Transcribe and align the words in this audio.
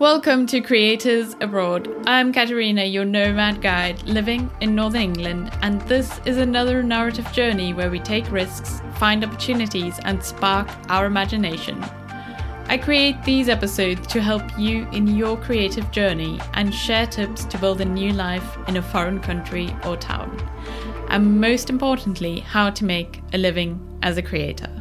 Welcome 0.00 0.46
to 0.46 0.62
Creators 0.62 1.36
Abroad. 1.42 1.94
I'm 2.06 2.32
Katerina, 2.32 2.84
your 2.84 3.04
nomad 3.04 3.60
guide 3.60 4.02
living 4.04 4.50
in 4.62 4.74
Northern 4.74 5.02
England, 5.02 5.50
and 5.60 5.78
this 5.82 6.22
is 6.24 6.38
another 6.38 6.82
narrative 6.82 7.30
journey 7.32 7.74
where 7.74 7.90
we 7.90 7.98
take 7.98 8.32
risks, 8.32 8.80
find 8.94 9.22
opportunities, 9.22 10.00
and 10.04 10.24
spark 10.24 10.70
our 10.88 11.04
imagination. 11.04 11.84
I 12.64 12.78
create 12.78 13.22
these 13.24 13.50
episodes 13.50 14.06
to 14.06 14.22
help 14.22 14.42
you 14.58 14.88
in 14.92 15.06
your 15.06 15.36
creative 15.36 15.90
journey 15.90 16.40
and 16.54 16.74
share 16.74 17.06
tips 17.06 17.44
to 17.44 17.58
build 17.58 17.82
a 17.82 17.84
new 17.84 18.14
life 18.14 18.56
in 18.68 18.78
a 18.78 18.82
foreign 18.82 19.20
country 19.20 19.68
or 19.84 19.98
town. 19.98 20.34
And 21.10 21.38
most 21.38 21.68
importantly, 21.68 22.40
how 22.40 22.70
to 22.70 22.86
make 22.86 23.20
a 23.34 23.36
living 23.36 23.78
as 24.02 24.16
a 24.16 24.22
creator. 24.22 24.79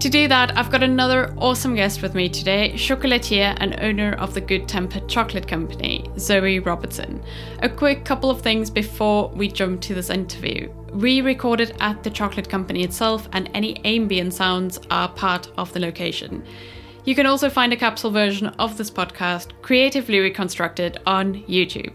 To 0.00 0.08
do 0.08 0.28
that, 0.28 0.56
I've 0.56 0.70
got 0.70 0.82
another 0.82 1.34
awesome 1.36 1.74
guest 1.74 2.00
with 2.00 2.14
me 2.14 2.30
today, 2.30 2.72
chocolatier 2.74 3.54
and 3.60 3.78
owner 3.80 4.14
of 4.14 4.32
the 4.32 4.40
Good 4.40 4.66
Tempered 4.66 5.06
Chocolate 5.10 5.46
Company, 5.46 6.10
Zoe 6.18 6.58
Robertson. 6.58 7.22
A 7.58 7.68
quick 7.68 8.06
couple 8.06 8.30
of 8.30 8.40
things 8.40 8.70
before 8.70 9.28
we 9.28 9.46
jump 9.46 9.82
to 9.82 9.94
this 9.94 10.08
interview. 10.08 10.72
We 10.94 11.20
recorded 11.20 11.76
at 11.80 12.02
the 12.02 12.08
chocolate 12.08 12.48
company 12.48 12.82
itself, 12.82 13.28
and 13.34 13.50
any 13.52 13.84
ambient 13.84 14.32
sounds 14.32 14.80
are 14.90 15.10
part 15.10 15.52
of 15.58 15.70
the 15.74 15.80
location. 15.80 16.46
You 17.04 17.14
can 17.14 17.26
also 17.26 17.50
find 17.50 17.74
a 17.74 17.76
capsule 17.76 18.10
version 18.10 18.46
of 18.46 18.78
this 18.78 18.90
podcast, 18.90 19.48
creatively 19.60 20.20
reconstructed, 20.20 20.98
on 21.04 21.42
YouTube. 21.42 21.92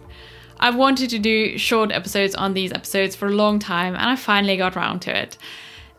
I've 0.59 0.75
wanted 0.75 1.09
to 1.09 1.17
do 1.17 1.57
short 1.57 1.91
episodes 1.91 2.35
on 2.35 2.53
these 2.53 2.71
episodes 2.71 3.15
for 3.15 3.29
a 3.29 3.35
long 3.35 3.57
time, 3.57 3.95
and 3.95 4.03
I 4.03 4.15
finally 4.15 4.57
got 4.57 4.75
round 4.75 5.01
to 5.01 5.19
it. 5.19 5.39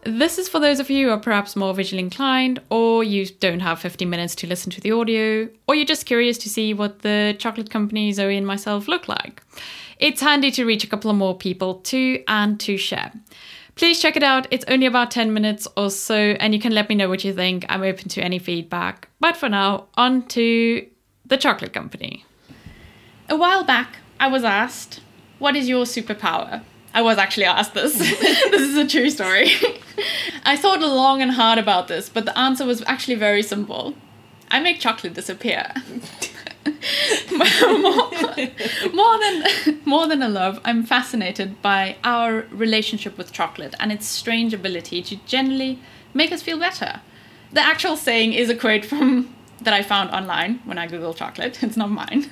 This 0.06 0.38
is 0.38 0.48
for 0.48 0.60
those 0.60 0.78
of 0.78 0.88
you 0.88 1.08
who 1.08 1.12
are 1.12 1.18
perhaps 1.18 1.56
more 1.56 1.74
visually 1.74 2.00
inclined, 2.00 2.60
or 2.70 3.02
you 3.02 3.26
don't 3.26 3.58
have 3.58 3.80
15 3.80 4.08
minutes 4.08 4.36
to 4.36 4.46
listen 4.46 4.70
to 4.70 4.80
the 4.80 4.92
audio, 4.92 5.48
or 5.66 5.74
you're 5.74 5.84
just 5.84 6.06
curious 6.06 6.38
to 6.38 6.48
see 6.48 6.72
what 6.72 7.00
the 7.00 7.34
chocolate 7.40 7.70
company 7.70 8.12
Zoe 8.12 8.36
and 8.36 8.46
myself 8.46 8.86
look 8.86 9.08
like. 9.08 9.42
It's 9.98 10.20
handy 10.20 10.52
to 10.52 10.64
reach 10.64 10.84
a 10.84 10.86
couple 10.86 11.10
of 11.10 11.16
more 11.16 11.36
people 11.36 11.80
too 11.80 12.22
and 12.28 12.60
to 12.60 12.76
share. 12.76 13.10
Please 13.74 14.00
check 14.00 14.16
it 14.16 14.22
out. 14.22 14.46
It's 14.52 14.64
only 14.68 14.86
about 14.86 15.10
10 15.10 15.34
minutes 15.34 15.66
or 15.76 15.90
so, 15.90 16.14
and 16.14 16.54
you 16.54 16.60
can 16.60 16.72
let 16.72 16.88
me 16.88 16.94
know 16.94 17.08
what 17.08 17.24
you 17.24 17.32
think. 17.32 17.66
I'm 17.68 17.82
open 17.82 18.08
to 18.10 18.22
any 18.22 18.38
feedback. 18.38 19.08
But 19.18 19.36
for 19.36 19.48
now, 19.48 19.88
on 19.94 20.28
to 20.28 20.86
the 21.24 21.36
chocolate 21.36 21.72
company. 21.72 22.24
A 23.28 23.34
while 23.34 23.64
back, 23.64 23.96
I 24.20 24.28
was 24.28 24.44
asked, 24.44 25.00
What 25.40 25.56
is 25.56 25.68
your 25.68 25.84
superpower? 25.84 26.62
I 26.96 27.02
was 27.02 27.18
actually 27.18 27.44
asked 27.44 27.74
this. 27.74 27.98
this 27.98 28.62
is 28.62 28.76
a 28.78 28.86
true 28.86 29.10
story. 29.10 29.50
I 30.46 30.56
thought 30.56 30.80
long 30.80 31.20
and 31.20 31.32
hard 31.32 31.58
about 31.58 31.88
this, 31.88 32.08
but 32.08 32.24
the 32.24 32.36
answer 32.38 32.64
was 32.64 32.82
actually 32.86 33.16
very 33.16 33.42
simple. 33.42 33.92
I 34.50 34.60
make 34.60 34.80
chocolate 34.80 35.12
disappear. 35.12 35.74
more, 37.30 38.10
more 38.94 39.18
than 39.18 39.80
more 39.84 40.06
than 40.06 40.22
a 40.22 40.28
love, 40.30 40.58
I'm 40.64 40.84
fascinated 40.84 41.60
by 41.60 41.96
our 42.02 42.46
relationship 42.50 43.18
with 43.18 43.30
chocolate 43.30 43.74
and 43.78 43.92
its 43.92 44.06
strange 44.06 44.54
ability 44.54 45.02
to 45.02 45.16
generally 45.26 45.78
make 46.14 46.32
us 46.32 46.42
feel 46.42 46.58
better. 46.58 47.02
The 47.52 47.60
actual 47.60 47.98
saying 47.98 48.32
is 48.32 48.48
a 48.48 48.56
quote 48.56 48.86
from 48.86 49.34
that 49.60 49.74
I 49.74 49.82
found 49.82 50.12
online 50.12 50.60
when 50.64 50.78
I 50.78 50.88
googled 50.88 51.16
chocolate. 51.16 51.62
It's 51.62 51.76
not 51.76 51.90
mine. 51.90 52.24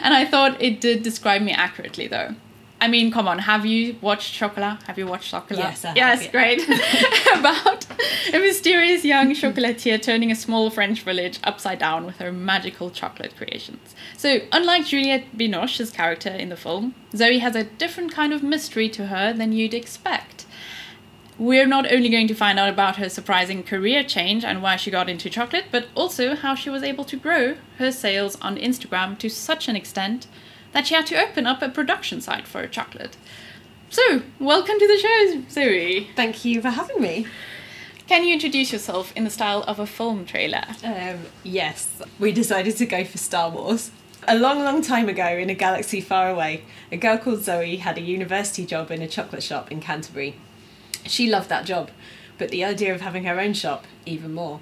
and 0.00 0.14
I 0.14 0.24
thought 0.24 0.62
it 0.62 0.80
did 0.80 1.02
describe 1.02 1.42
me 1.42 1.50
accurately 1.50 2.06
though. 2.06 2.36
I 2.82 2.88
mean, 2.88 3.12
come 3.12 3.28
on, 3.28 3.38
have 3.38 3.64
you 3.64 3.94
watched 4.00 4.34
Chocolat? 4.34 4.82
Have 4.88 4.98
you 4.98 5.06
watched 5.06 5.30
Chocolat? 5.30 5.56
Yes, 5.56 5.82
have, 5.82 5.96
yes, 5.96 6.24
yeah. 6.24 6.30
great. 6.32 6.62
About 7.38 7.86
a 8.34 8.40
mysterious 8.40 9.04
young 9.04 9.30
chocolatier 9.34 10.02
turning 10.02 10.32
a 10.32 10.34
small 10.34 10.68
French 10.68 11.02
village 11.02 11.38
upside 11.44 11.78
down 11.78 12.04
with 12.04 12.16
her 12.16 12.32
magical 12.32 12.90
chocolate 12.90 13.36
creations. 13.36 13.94
So, 14.16 14.40
unlike 14.50 14.86
Juliette 14.86 15.38
Binoche's 15.38 15.92
character 15.92 16.30
in 16.30 16.48
the 16.48 16.56
film, 16.56 16.96
Zoe 17.14 17.38
has 17.38 17.54
a 17.54 17.62
different 17.62 18.10
kind 18.10 18.32
of 18.32 18.42
mystery 18.42 18.88
to 18.88 19.06
her 19.06 19.32
than 19.32 19.52
you'd 19.52 19.74
expect. 19.74 20.44
We're 21.38 21.68
not 21.68 21.90
only 21.92 22.08
going 22.08 22.26
to 22.26 22.34
find 22.34 22.58
out 22.58 22.68
about 22.68 22.96
her 22.96 23.08
surprising 23.08 23.62
career 23.62 24.02
change 24.02 24.44
and 24.44 24.60
why 24.60 24.74
she 24.74 24.90
got 24.90 25.08
into 25.08 25.30
chocolate, 25.30 25.66
but 25.70 25.86
also 25.94 26.34
how 26.34 26.56
she 26.56 26.68
was 26.68 26.82
able 26.82 27.04
to 27.04 27.16
grow 27.16 27.54
her 27.78 27.92
sales 27.92 28.36
on 28.42 28.56
Instagram 28.56 29.18
to 29.18 29.30
such 29.30 29.68
an 29.68 29.76
extent 29.76 30.26
that 30.72 30.86
she 30.86 30.94
had 30.94 31.06
to 31.06 31.20
open 31.20 31.46
up 31.46 31.62
a 31.62 31.68
production 31.68 32.20
site 32.20 32.46
for 32.46 32.60
her 32.60 32.66
chocolate. 32.66 33.16
So, 33.90 34.22
welcome 34.40 34.78
to 34.78 34.86
the 34.86 34.98
show, 34.98 35.42
Zoe. 35.50 36.08
Thank 36.16 36.44
you 36.44 36.62
for 36.62 36.70
having 36.70 37.00
me. 37.00 37.26
Can 38.08 38.24
you 38.24 38.34
introduce 38.34 38.72
yourself 38.72 39.12
in 39.16 39.24
the 39.24 39.30
style 39.30 39.62
of 39.64 39.78
a 39.78 39.86
film 39.86 40.24
trailer? 40.24 40.64
Um, 40.82 41.26
yes, 41.42 41.88
we 42.18 42.32
decided 42.32 42.76
to 42.78 42.86
go 42.86 43.04
for 43.04 43.18
Star 43.18 43.50
Wars. 43.50 43.90
A 44.26 44.38
long, 44.38 44.62
long 44.64 44.82
time 44.82 45.08
ago, 45.08 45.26
in 45.26 45.50
a 45.50 45.54
galaxy 45.54 46.00
far 46.00 46.30
away, 46.30 46.64
a 46.90 46.96
girl 46.96 47.18
called 47.18 47.42
Zoe 47.42 47.76
had 47.76 47.98
a 47.98 48.02
university 48.02 48.64
job 48.64 48.90
in 48.90 49.02
a 49.02 49.08
chocolate 49.08 49.42
shop 49.42 49.70
in 49.70 49.80
Canterbury. 49.80 50.36
She 51.04 51.28
loved 51.28 51.48
that 51.48 51.66
job, 51.66 51.90
but 52.38 52.50
the 52.50 52.64
idea 52.64 52.94
of 52.94 53.00
having 53.00 53.24
her 53.24 53.40
own 53.40 53.52
shop 53.52 53.84
even 54.06 54.32
more. 54.32 54.60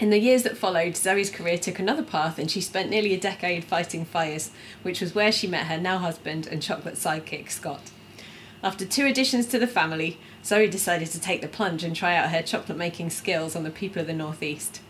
In 0.00 0.08
the 0.08 0.18
years 0.18 0.44
that 0.44 0.56
followed, 0.56 0.96
Zoe's 0.96 1.28
career 1.28 1.58
took 1.58 1.78
another 1.78 2.02
path 2.02 2.38
and 2.38 2.50
she 2.50 2.62
spent 2.62 2.88
nearly 2.88 3.12
a 3.12 3.20
decade 3.20 3.64
fighting 3.64 4.06
fires, 4.06 4.50
which 4.80 5.02
was 5.02 5.14
where 5.14 5.30
she 5.30 5.46
met 5.46 5.66
her 5.66 5.76
now 5.76 5.98
husband 5.98 6.46
and 6.46 6.62
chocolate 6.62 6.94
sidekick, 6.94 7.50
Scott. 7.50 7.90
After 8.62 8.86
two 8.86 9.04
additions 9.04 9.44
to 9.48 9.58
the 9.58 9.66
family, 9.66 10.18
Zoe 10.42 10.68
decided 10.68 11.08
to 11.08 11.20
take 11.20 11.42
the 11.42 11.48
plunge 11.48 11.84
and 11.84 11.94
try 11.94 12.16
out 12.16 12.30
her 12.30 12.40
chocolate 12.40 12.78
making 12.78 13.10
skills 13.10 13.54
on 13.54 13.62
the 13.62 13.70
people 13.70 14.00
of 14.00 14.06
the 14.06 14.14
Northeast. 14.14 14.80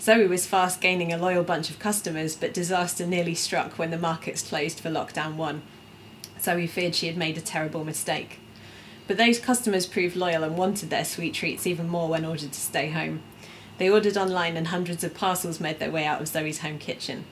Zoe 0.00 0.26
was 0.26 0.46
fast 0.46 0.80
gaining 0.80 1.12
a 1.12 1.18
loyal 1.18 1.44
bunch 1.44 1.68
of 1.68 1.78
customers, 1.78 2.34
but 2.34 2.54
disaster 2.54 3.06
nearly 3.06 3.34
struck 3.34 3.78
when 3.78 3.90
the 3.90 3.98
markets 3.98 4.48
closed 4.48 4.80
for 4.80 4.88
lockdown 4.88 5.34
one. 5.34 5.60
Zoe 6.40 6.66
feared 6.66 6.94
she 6.94 7.06
had 7.06 7.18
made 7.18 7.36
a 7.36 7.42
terrible 7.42 7.84
mistake. 7.84 8.40
But 9.06 9.18
those 9.18 9.38
customers 9.38 9.84
proved 9.84 10.16
loyal 10.16 10.42
and 10.42 10.56
wanted 10.56 10.88
their 10.88 11.04
sweet 11.04 11.34
treats 11.34 11.66
even 11.66 11.86
more 11.86 12.08
when 12.08 12.24
ordered 12.24 12.52
to 12.52 12.60
stay 12.60 12.88
home. 12.88 13.22
They 13.78 13.90
ordered 13.90 14.16
online 14.16 14.56
and 14.56 14.68
hundreds 14.68 15.02
of 15.04 15.14
parcels 15.14 15.60
made 15.60 15.78
their 15.78 15.90
way 15.90 16.04
out 16.04 16.20
of 16.20 16.28
Zoe's 16.28 16.60
home 16.60 16.78
kitchen. 16.78 17.24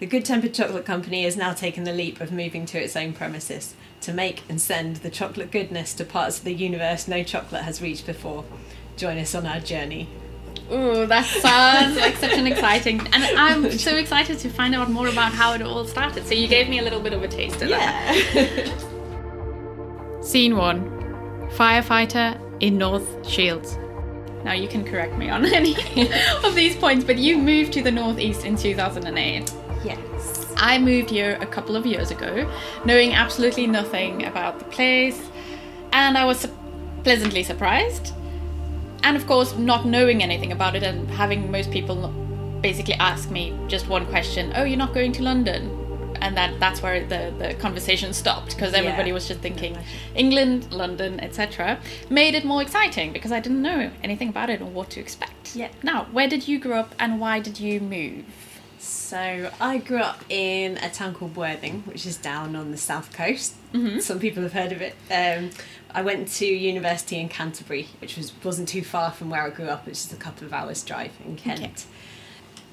The 0.00 0.06
Good 0.06 0.24
Tempered 0.24 0.54
Chocolate 0.54 0.84
Company 0.84 1.24
has 1.24 1.36
now 1.36 1.52
taken 1.52 1.84
the 1.84 1.92
leap 1.92 2.20
of 2.20 2.30
moving 2.30 2.66
to 2.66 2.78
its 2.80 2.94
own 2.94 3.12
premises 3.12 3.74
to 4.02 4.12
make 4.12 4.42
and 4.48 4.60
send 4.60 4.96
the 4.96 5.10
chocolate 5.10 5.50
goodness 5.50 5.92
to 5.94 6.04
parts 6.04 6.38
of 6.38 6.44
the 6.44 6.54
universe 6.54 7.08
no 7.08 7.24
chocolate 7.24 7.62
has 7.62 7.82
reached 7.82 8.06
before. 8.06 8.44
Join 8.96 9.18
us 9.18 9.34
on 9.34 9.44
our 9.44 9.58
journey. 9.58 10.08
Ooh, 10.70 11.06
that 11.06 11.24
sounds 11.24 11.96
like 11.96 12.16
such 12.16 12.32
an 12.32 12.46
exciting, 12.52 13.00
and 13.12 13.24
I'm 13.38 13.72
so 13.72 13.96
excited 13.96 14.38
to 14.40 14.50
find 14.50 14.74
out 14.74 14.90
more 14.90 15.08
about 15.08 15.32
how 15.32 15.54
it 15.54 15.62
all 15.62 15.84
started. 15.86 16.26
So 16.26 16.34
you 16.34 16.46
gave 16.46 16.68
me 16.68 16.78
a 16.78 16.82
little 16.82 17.00
bit 17.00 17.12
of 17.12 17.22
a 17.22 17.28
taste 17.28 17.62
of 17.62 17.70
that. 17.70 18.14
Scene 20.22 20.56
one: 20.56 20.90
Firefighter 21.52 22.38
in 22.60 22.76
North 22.76 23.26
Shields. 23.26 23.78
Now 24.44 24.52
you 24.52 24.68
can 24.68 24.84
correct 24.84 25.16
me 25.16 25.28
on 25.28 25.44
any 25.60 25.74
of 26.44 26.54
these 26.54 26.76
points, 26.76 27.04
but 27.04 27.18
you 27.18 27.38
moved 27.38 27.72
to 27.74 27.82
the 27.82 27.90
Northeast 27.90 28.44
in 28.44 28.56
2008. 28.56 29.52
yes. 29.84 30.44
I 30.56 30.78
moved 30.78 31.10
here 31.10 31.38
a 31.40 31.46
couple 31.46 31.76
of 31.76 31.86
years 31.86 32.10
ago, 32.10 32.50
knowing 32.84 33.14
absolutely 33.14 33.66
nothing 33.66 34.24
about 34.24 34.58
the 34.58 34.64
place, 34.66 35.20
and 35.92 36.18
I 36.18 36.24
was 36.24 36.40
su- 36.40 36.50
pleasantly 37.04 37.42
surprised. 37.44 38.12
And 39.04 39.16
of 39.16 39.26
course, 39.28 39.56
not 39.56 39.86
knowing 39.86 40.22
anything 40.22 40.50
about 40.50 40.74
it 40.74 40.82
and 40.82 41.08
having 41.10 41.50
most 41.52 41.70
people 41.70 42.08
basically 42.60 42.94
ask 42.94 43.30
me 43.30 43.56
just 43.68 43.86
one 43.88 44.04
question 44.06 44.52
Oh, 44.56 44.64
you're 44.64 44.76
not 44.76 44.92
going 44.92 45.12
to 45.12 45.22
London? 45.22 45.77
And 46.20 46.36
that, 46.36 46.58
that's 46.60 46.82
where 46.82 47.04
the, 47.06 47.32
the 47.38 47.54
conversation 47.54 48.12
stopped 48.12 48.54
because 48.56 48.74
everybody 48.74 49.08
Yeah. 49.08 49.14
was 49.14 49.28
just 49.28 49.40
thinking. 49.40 49.76
England, 50.14 50.72
London, 50.72 51.20
etc. 51.20 51.78
Made 52.10 52.34
it 52.34 52.44
more 52.44 52.62
exciting 52.62 53.12
because 53.12 53.32
I 53.32 53.40
didn't 53.40 53.62
know 53.62 53.90
anything 54.02 54.28
about 54.28 54.50
it 54.50 54.60
or 54.60 54.66
what 54.66 54.90
to 54.90 55.00
expect. 55.00 55.54
Yeah. 55.56 55.68
Now, 55.82 56.06
where 56.12 56.28
did 56.28 56.48
you 56.48 56.58
grow 56.58 56.78
up 56.80 56.94
and 56.98 57.20
why 57.20 57.40
did 57.40 57.58
you 57.60 57.80
move? 57.80 58.24
So 58.80 59.50
I 59.60 59.78
grew 59.78 59.98
up 59.98 60.22
in 60.28 60.76
a 60.78 60.88
town 60.90 61.14
called 61.14 61.34
Worthing, 61.36 61.82
which 61.84 62.06
is 62.06 62.16
down 62.16 62.54
on 62.54 62.70
the 62.70 62.76
south 62.76 63.12
coast. 63.12 63.54
Some 64.00 64.18
people 64.20 64.42
have 64.44 64.52
heard 64.52 64.72
of 64.72 64.80
it. 64.80 64.94
Um, 65.10 65.50
I 65.90 66.02
went 66.02 66.28
to 66.34 66.46
university 66.46 67.18
in 67.18 67.28
Canterbury, 67.28 67.88
which 68.00 68.16
was 68.16 68.32
wasn't 68.44 68.68
too 68.68 68.82
far 68.82 69.10
from 69.10 69.30
where 69.30 69.42
I 69.42 69.50
grew 69.50 69.66
up. 69.66 69.88
It's 69.88 70.02
just 70.04 70.12
a 70.14 70.16
couple 70.16 70.46
of 70.46 70.52
hours 70.52 70.82
drive 70.82 71.12
in 71.24 71.36
Kent. 71.36 71.60
Okay. 71.60 71.72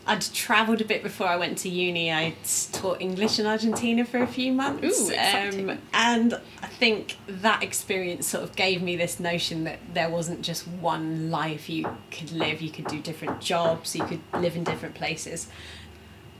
I'd 0.08 0.22
travelled 0.22 0.82
a 0.82 0.86
bit 0.86 1.02
before 1.02 1.28
I 1.28 1.36
went 1.36 1.58
to 1.60 1.70
uni. 1.70 2.12
I 2.12 2.36
taught 2.72 3.02
English 3.02 3.40
in 3.40 3.48
Argentina 3.48 4.06
for 4.06 4.22
a 4.22 4.28
few 4.28 4.52
months. 4.52 5.10
Ooh. 5.10 5.16
Um, 5.16 5.80
and 5.94 6.40
I 6.62 6.68
think 6.68 7.18
that 7.28 7.64
experience 7.64 8.28
sort 8.28 8.44
of 8.44 8.56
gave 8.56 8.84
me 8.84 8.96
this 8.96 9.20
notion 9.20 9.64
that 9.64 9.80
there 9.94 10.10
wasn't 10.10 10.42
just 10.42 10.68
one 10.68 11.32
life 11.32 11.70
you 11.70 11.98
could 12.12 12.32
live. 12.32 12.62
You 12.62 12.70
could 12.70 12.88
do 12.88 13.02
different 13.02 13.42
jobs, 13.42 13.96
you 13.96 14.06
could 14.06 14.22
live 14.34 14.56
in 14.56 14.64
different 14.64 14.94
places. 14.94 15.48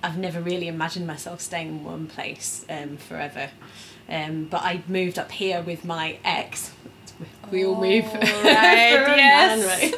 I've 0.04 0.18
never 0.20 0.40
really 0.40 0.68
imagined 0.68 1.08
myself 1.08 1.42
staying 1.42 1.70
in 1.70 1.84
one 1.84 2.06
place 2.06 2.66
um, 2.70 2.98
forever. 2.98 3.50
Um, 4.08 4.46
but 4.46 4.62
I 4.62 4.84
moved 4.88 5.18
up 5.18 5.32
here 5.32 5.64
with 5.64 5.84
my 5.84 6.20
ex. 6.24 6.72
We 7.52 7.66
all 7.66 7.76
move. 7.76 8.06
Right, 8.06 8.24
yes. 8.44 9.60
man, 9.60 9.68
right? 9.68 9.94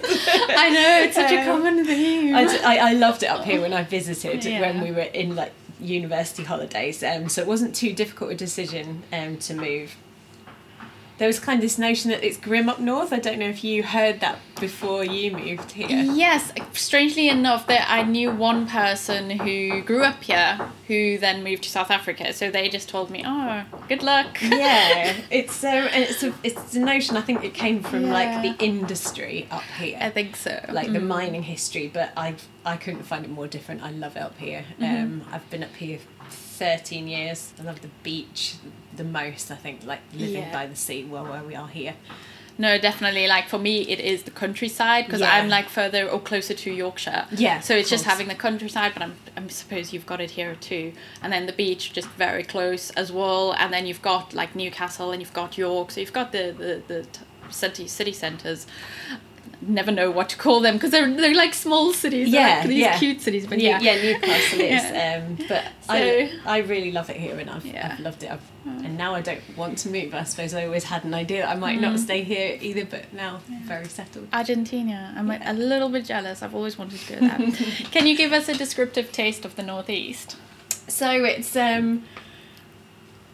I 0.58 0.69
know 0.69 1.00
it's 1.06 1.16
such 1.16 1.31
a 1.31 1.46
common 1.52 1.86
theme. 1.86 2.36
I, 2.36 2.46
d- 2.46 2.60
I- 2.64 2.90
I 2.90 2.94
loved 2.94 3.24
it 3.24 3.28
up 3.28 3.46
here 3.46 3.62
when 3.62 3.74
I 3.74 3.84
visited 3.84 4.44
Yeah. 4.46 4.60
when 4.62 4.81
we 4.81 4.92
were 4.92 5.02
in 5.14 5.36
like 5.36 5.54
university 5.80 6.44
holidays. 6.44 7.02
Um, 7.04 7.30
so 7.30 7.42
it 7.42 7.48
wasn't 7.48 7.74
too 7.75 7.94
difficult 7.94 8.31
a 8.31 8.36
decision 8.36 9.04
um, 9.14 9.38
to 9.38 9.54
move. 9.54 9.96
There 11.18 11.28
was 11.28 11.40
kind 11.40 11.58
of 11.58 11.62
this 11.62 11.78
notion 11.80 12.12
that 12.12 12.24
it's 12.24 12.38
grim 12.38 12.69
up 12.69 12.80
north. 12.80 13.12
I 13.12 13.19
don't 13.19 13.40
know 13.40 13.50
if 13.50 13.64
you 13.64 13.81
heard 13.81 14.19
that 14.19 14.38
before 14.60 15.04
you 15.04 15.31
moved 15.31 15.72
here. 15.72 15.88
Yes, 15.90 16.52
strangely 16.74 17.28
enough, 17.28 17.66
that 17.68 17.88
I 17.90 18.04
knew 18.04 18.30
one 18.31 18.68
person 18.68 19.31
who 19.31 19.81
grew 19.81 20.04
up 20.04 20.22
here, 20.24 20.60
who 20.88 21.18
then 21.18 21.44
moved 21.44 21.64
to 21.64 21.69
South 21.69 21.90
Africa. 21.90 22.34
So 22.34 22.52
they 22.52 22.69
just 22.69 22.88
told 22.90 23.10
me, 23.10 23.24
"Oh, 23.25 23.64
good 23.90 24.04
luck." 24.04 24.38
yeah, 24.44 25.16
it's 25.31 25.64
um, 25.64 25.88
and 25.92 26.04
it's 26.04 26.22
a 26.24 26.34
it's 26.44 26.75
a 26.75 26.80
notion. 26.80 27.18
I 27.18 27.22
think 27.22 27.44
it 27.44 27.54
came 27.56 27.81
from 27.81 28.10
like 28.12 28.44
the 28.44 28.64
industry 28.64 29.48
up 29.50 29.64
here. 29.80 29.98
I 30.00 30.12
think 30.12 30.36
so. 30.36 30.60
like 30.69 30.92
the 30.94 31.00
Mm. 31.00 31.08
mining 31.08 31.44
history. 31.44 31.90
But 31.92 32.12
I 32.16 32.36
I 32.64 32.78
couldn't 32.78 33.04
find 33.04 33.25
it 33.25 33.31
more 33.31 33.48
different. 33.48 33.81
I 33.81 33.90
love 33.92 34.16
it 34.16 34.22
up 34.22 34.38
here. 34.38 34.66
Mm-hmm. 34.80 35.04
Um, 35.04 35.22
I've 35.31 35.50
been 35.50 35.64
up 35.64 35.75
here 35.75 36.00
thirteen 36.30 37.08
years. 37.08 37.54
I 37.60 37.64
love 37.64 37.81
the 37.81 37.90
beach 38.04 38.56
the 38.98 39.04
most. 39.04 39.52
I 39.52 39.56
think 39.56 39.86
like 39.86 40.02
living 40.14 40.44
Yeah. 40.44 40.52
by 40.52 40.66
the 40.68 40.76
sea. 40.76 41.04
Well, 41.06 41.26
where 41.26 41.44
we 41.44 41.56
are 41.56 41.68
here. 41.68 41.96
No, 42.60 42.80
definitely. 42.80 43.28
Like 43.28 43.48
for 43.48 43.60
me, 43.60 43.82
it 43.82 44.00
is 44.00 44.24
the 44.24 44.32
countryside 44.32 45.06
because 45.06 45.22
Yeah. 45.22 45.32
I'm 45.36 45.48
like 45.48 45.70
further 45.70 46.10
or 46.10 46.20
closer 46.20 46.56
to 46.56 46.72
Yorkshire. 46.72 47.28
Yeah, 47.32 47.60
So 47.60 47.76
it's 47.76 47.88
just 47.90 48.06
having 48.06 48.28
the 48.28 48.36
countryside, 48.36 48.94
but 48.94 49.04
I'm 49.04 49.16
I 49.38 49.48
suppose 49.50 49.94
you've 49.94 50.08
got 50.08 50.20
it 50.20 50.32
here 50.32 50.56
too, 50.56 50.94
and 51.22 51.32
then 51.32 51.46
the 51.46 51.54
beach 51.54 51.94
just 51.94 52.08
very 52.10 52.44
close 52.44 52.90
as 52.92 53.12
well, 53.12 53.54
and 53.54 53.72
then 53.72 53.86
you've 53.86 54.02
got 54.02 54.34
like 54.34 54.56
Newcastle 54.56 55.12
and 55.12 55.22
you've 55.22 55.34
got 55.34 55.56
York, 55.58 55.92
so 55.92 56.00
you've 56.02 56.14
got 56.14 56.32
the 56.32 56.46
the 56.58 56.82
the 56.94 57.04
t- 57.04 57.20
city 57.52 57.88
city 57.88 58.12
centres. 58.12 58.66
Never 59.59 59.92
know 59.92 60.12
what 60.12 60.30
to 60.30 60.38
call 60.38 60.59
them 60.59 60.75
because 60.75 60.92
they're 60.92 61.12
they're 61.12 61.33
like 61.33 61.56
small 61.56 61.92
cities. 61.92 62.30
Yeah, 62.30 62.59
like 62.59 62.68
these 62.68 62.80
yeah. 62.80 63.00
cute 63.00 63.21
cities, 63.21 63.48
but 63.48 63.57
New- 63.57 63.63
yeah, 63.68 63.80
yeah, 63.80 63.95
Newcastle 64.04 64.59
is. 64.62 64.83
Yeah. 64.92 65.24
Um, 65.27 65.36
but 65.50 65.63
So- 65.81 65.94
I 65.94 66.31
I 66.45 66.57
really 66.59 66.92
love 66.92 67.09
it 67.09 67.15
here, 67.15 67.39
and 67.39 67.50
I've, 67.50 67.65
Yeah. 67.65 67.89
I've 67.94 68.00
loved 68.00 68.21
it. 68.24 68.31
I've, 68.31 68.42
and 68.65 68.95
now 68.98 69.15
I 69.15 69.21
don't 69.21 69.42
want 69.57 69.80
to 69.80 69.89
move. 69.89 70.13
I 70.13 70.24
suppose 70.25 70.54
I 70.54 70.65
always 70.65 70.83
had 70.83 71.06
an 71.06 71.13
idea 71.15 71.42
that 71.42 71.50
I 71.50 71.56
might 71.56 71.81
not 71.81 71.98
stay 72.00 72.21
here 72.24 72.59
either, 72.62 72.86
but 72.86 73.12
now 73.13 73.39
very 73.65 73.88
settled. 73.88 74.27
Argentina. 74.31 75.15
I'm 75.18 75.27
Yeah. 75.31 75.50
a, 75.50 75.54
a 75.54 75.56
little 75.56 75.89
bit 75.89 76.06
jealous. 76.06 76.44
I've 76.44 76.54
always 76.54 76.77
wanted 76.77 77.00
to 77.00 77.13
go 77.13 77.19
there. 77.19 77.38
Can 77.92 78.06
you 78.06 78.15
give 78.15 78.33
us 78.33 78.48
a 78.50 78.54
descriptive 78.54 79.12
taste 79.12 79.44
of 79.44 79.56
the 79.56 79.63
northeast? 79.63 80.38
So 80.88 81.09
it's 81.25 81.56
um, 81.56 82.04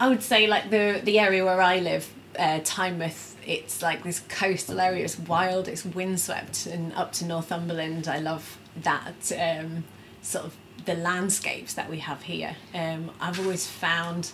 I 0.00 0.08
would 0.08 0.22
say 0.22 0.46
like 0.46 0.70
the 0.70 1.00
the 1.04 1.18
area 1.18 1.44
where 1.44 1.60
I 1.60 1.80
live, 1.80 2.10
uh, 2.38 2.60
Tynemouth. 2.60 3.33
It's 3.46 3.82
like 3.82 4.02
this 4.02 4.20
coastal 4.28 4.80
area. 4.80 5.04
It's 5.04 5.18
wild. 5.18 5.68
It's 5.68 5.84
windswept, 5.84 6.66
and 6.66 6.92
up 6.94 7.12
to 7.14 7.24
Northumberland. 7.24 8.08
I 8.08 8.18
love 8.18 8.58
that 8.76 9.32
um, 9.38 9.84
sort 10.22 10.46
of 10.46 10.56
the 10.84 10.94
landscapes 10.94 11.74
that 11.74 11.88
we 11.90 11.98
have 12.00 12.22
here. 12.22 12.56
Um, 12.74 13.10
I've 13.20 13.38
always 13.40 13.66
found 13.66 14.32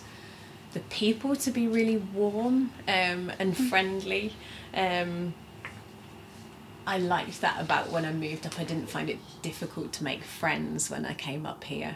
the 0.73 0.79
people 0.81 1.35
to 1.35 1.51
be 1.51 1.67
really 1.67 1.97
warm 1.97 2.71
um, 2.87 3.31
and 3.39 3.55
friendly. 3.55 4.33
Um, 4.73 5.33
I 6.85 6.97
liked 6.97 7.41
that 7.41 7.61
about 7.61 7.91
when 7.91 8.05
I 8.05 8.11
moved 8.11 8.45
up. 8.45 8.59
I 8.59 8.63
didn't 8.63 8.87
find 8.89 9.09
it 9.09 9.17
difficult 9.41 9.93
to 9.93 10.03
make 10.03 10.23
friends 10.23 10.89
when 10.89 11.05
I 11.05 11.13
came 11.13 11.45
up 11.45 11.63
here. 11.63 11.95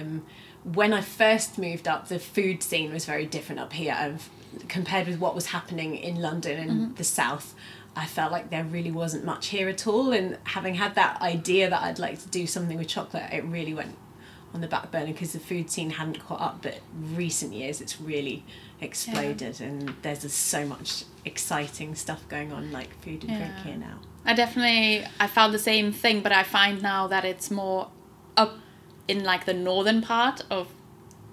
Um, 0.00 0.22
when 0.64 0.92
I 0.92 1.00
first 1.00 1.58
moved 1.58 1.86
up, 1.88 2.08
the 2.08 2.18
food 2.18 2.62
scene 2.62 2.92
was 2.92 3.04
very 3.04 3.24
different 3.26 3.60
up 3.60 3.72
here. 3.72 3.96
I've, 3.98 4.28
compared 4.68 5.06
with 5.06 5.18
what 5.18 5.34
was 5.34 5.46
happening 5.46 5.96
in 5.96 6.20
London 6.20 6.58
and 6.58 6.96
the 6.96 7.04
south, 7.04 7.54
I 7.94 8.04
felt 8.06 8.30
like 8.30 8.50
there 8.50 8.64
really 8.64 8.90
wasn't 8.90 9.24
much 9.24 9.46
here 9.48 9.68
at 9.68 9.86
all. 9.86 10.12
And 10.12 10.38
having 10.44 10.74
had 10.74 10.94
that 10.96 11.20
idea 11.22 11.70
that 11.70 11.82
I'd 11.82 11.98
like 11.98 12.20
to 12.20 12.28
do 12.28 12.46
something 12.46 12.76
with 12.76 12.88
chocolate, 12.88 13.32
it 13.32 13.44
really 13.44 13.72
went 13.72 13.96
on 14.52 14.60
the 14.60 14.68
back 14.68 14.90
burner 14.90 15.12
because 15.12 15.32
the 15.32 15.40
food 15.40 15.70
scene 15.70 15.90
hadn't 15.90 16.18
caught 16.20 16.40
up. 16.40 16.62
But 16.62 16.80
recent 17.14 17.52
years, 17.54 17.80
it's 17.80 18.00
really 18.00 18.44
exploded, 18.80 19.60
and 19.60 19.94
there's 20.02 20.22
just 20.22 20.38
so 20.38 20.66
much 20.66 21.04
exciting 21.24 21.94
stuff 21.94 22.28
going 22.28 22.52
on, 22.52 22.70
like 22.72 22.90
food 23.02 23.24
and 23.24 23.36
drink 23.38 23.54
here 23.64 23.76
now. 23.76 23.98
I 24.26 24.34
definitely 24.34 25.06
I 25.20 25.26
found 25.26 25.54
the 25.54 25.58
same 25.58 25.92
thing, 25.92 26.20
but 26.20 26.32
I 26.32 26.42
find 26.42 26.82
now 26.82 27.06
that 27.06 27.24
it's 27.24 27.50
more 27.50 27.88
up 28.36 28.58
in 29.08 29.22
like 29.24 29.44
the 29.46 29.54
northern 29.54 30.02
part 30.02 30.42
of 30.50 30.68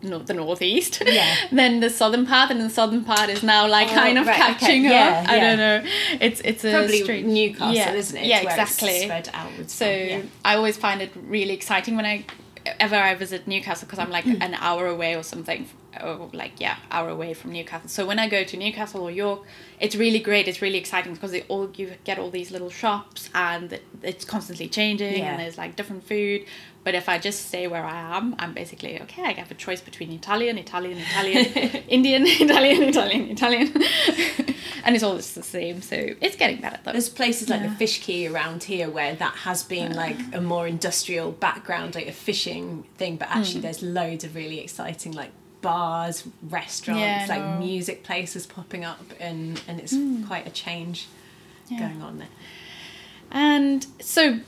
no, 0.06 0.20
the 0.20 0.34
northeast 0.34 1.02
Yeah. 1.06 1.34
than 1.52 1.80
the 1.80 1.90
southern 1.90 2.26
part, 2.26 2.52
and 2.52 2.60
the 2.60 2.70
southern 2.70 3.06
part 3.06 3.30
is 3.30 3.42
now 3.42 3.68
like 3.68 3.88
Oh, 3.90 3.94
kind 3.96 4.18
of 4.18 4.28
right, 4.28 4.36
okay. 4.38 4.54
catching 4.60 4.84
Yeah, 4.84 5.22
up. 5.24 5.30
I 5.30 5.36
yeah. 5.38 5.56
don't 5.56 5.58
know. 5.58 5.90
It's 6.20 6.42
it's 6.44 6.66
a 6.66 6.72
Probably 6.72 7.24
Newcastle, 7.24 7.74
yeah. 7.74 7.94
isn't 7.94 8.18
it? 8.18 8.26
Yeah, 8.26 8.42
exactly. 8.42 9.00
spread 9.02 9.30
outwards. 9.34 9.74
So 9.74 9.86
from. 9.86 10.32
I 10.44 10.56
always 10.56 10.76
find 10.78 11.02
it 11.02 11.12
really 11.16 11.54
exciting 11.54 11.96
when 11.96 12.06
I 12.06 12.26
ever 12.66 12.96
I 12.96 13.16
visit 13.16 13.48
Newcastle 13.48 13.86
because 13.86 14.00
I'm 14.00 14.10
like 14.12 14.26
Mm. 14.26 14.42
an 14.44 14.54
hour 14.56 14.88
away 14.88 15.16
or 15.16 15.24
something, 15.24 15.68
or 16.02 16.30
like 16.34 16.54
yeah, 16.60 16.78
hour 16.92 17.10
away 17.10 17.34
from 17.34 17.52
Newcastle. 17.52 17.90
So 17.90 18.06
when 18.06 18.20
I 18.20 18.28
go 18.28 18.44
to 18.44 18.58
Newcastle 18.58 19.02
or 19.02 19.12
York, 19.12 19.42
it's 19.80 19.96
really 19.96 20.20
great. 20.20 20.48
It's 20.48 20.62
really 20.62 20.78
exciting 20.78 21.14
because 21.14 21.32
they 21.32 21.42
all 21.44 21.70
you 21.76 21.92
get 22.04 22.18
all 22.20 22.30
these 22.30 22.52
little 22.52 22.70
shops 22.70 23.30
and 23.34 23.80
it's 24.02 24.26
constantly 24.26 24.68
changing 24.68 25.18
Yeah. 25.20 25.32
and 25.32 25.40
there's 25.40 25.58
like 25.58 25.76
different 25.76 26.08
food. 26.08 26.46
But 26.84 26.96
if 26.96 27.08
I 27.08 27.18
just 27.18 27.48
stay 27.48 27.68
where 27.68 27.86
I 27.86 28.18
am, 28.18 28.36
I'm 28.40 28.54
basically 28.54 29.02
okay. 29.04 29.24
I 29.24 29.32
have 29.34 29.52
a 29.52 29.56
choice 29.56 29.80
between 29.80 30.12
Italian, 30.12 30.58
Italian, 30.58 30.98
Italian, 30.98 31.46
Indian, 31.88 32.24
Italian, 32.28 32.84
Italian, 32.84 33.30
Italian, 33.30 33.68
and 34.84 34.94
it's 34.96 35.04
all 35.04 35.16
just 35.16 35.36
the 35.36 35.44
same. 35.44 35.82
So 35.82 35.96
it's 36.20 36.36
getting 36.36 36.60
better 36.60 36.80
though. 36.84 36.92
There's 36.92 37.10
places 37.10 37.50
like 37.50 37.62
Yeah. 37.62 37.70
the 37.70 37.76
Fish 37.76 38.02
Quay 38.04 38.28
around 38.28 38.64
here 38.64 38.90
where 38.90 39.16
that 39.16 39.36
has 39.38 39.64
been 39.64 39.94
like 39.94 40.18
a 40.34 40.42
more 40.42 40.68
industrial 40.68 41.32
background, 41.32 41.96
like 41.96 42.08
a 42.08 42.12
fishing 42.14 42.84
thing, 42.98 43.16
but 43.16 43.30
actually 43.30 43.62
hmm. 43.62 43.62
there's 43.62 43.82
loads 43.82 44.24
of 44.26 44.36
really 44.36 44.60
exciting 44.60 45.14
like 45.14 45.32
bars, 45.62 46.28
restaurants, 46.50 47.02
Yeah, 47.02 47.26
like 47.30 47.42
know. 47.42 47.60
music 47.66 48.04
places 48.04 48.46
popping 48.46 48.84
up, 48.84 49.00
and 49.22 49.62
and 49.70 49.80
it's 49.80 49.96
hmm. 49.96 50.26
quite 50.26 50.46
a 50.46 50.52
change 50.52 51.08
Yeah. 51.70 51.80
going 51.80 52.02
on 52.02 52.20
there. 52.20 52.28
And 53.32 53.88
so 54.00 54.40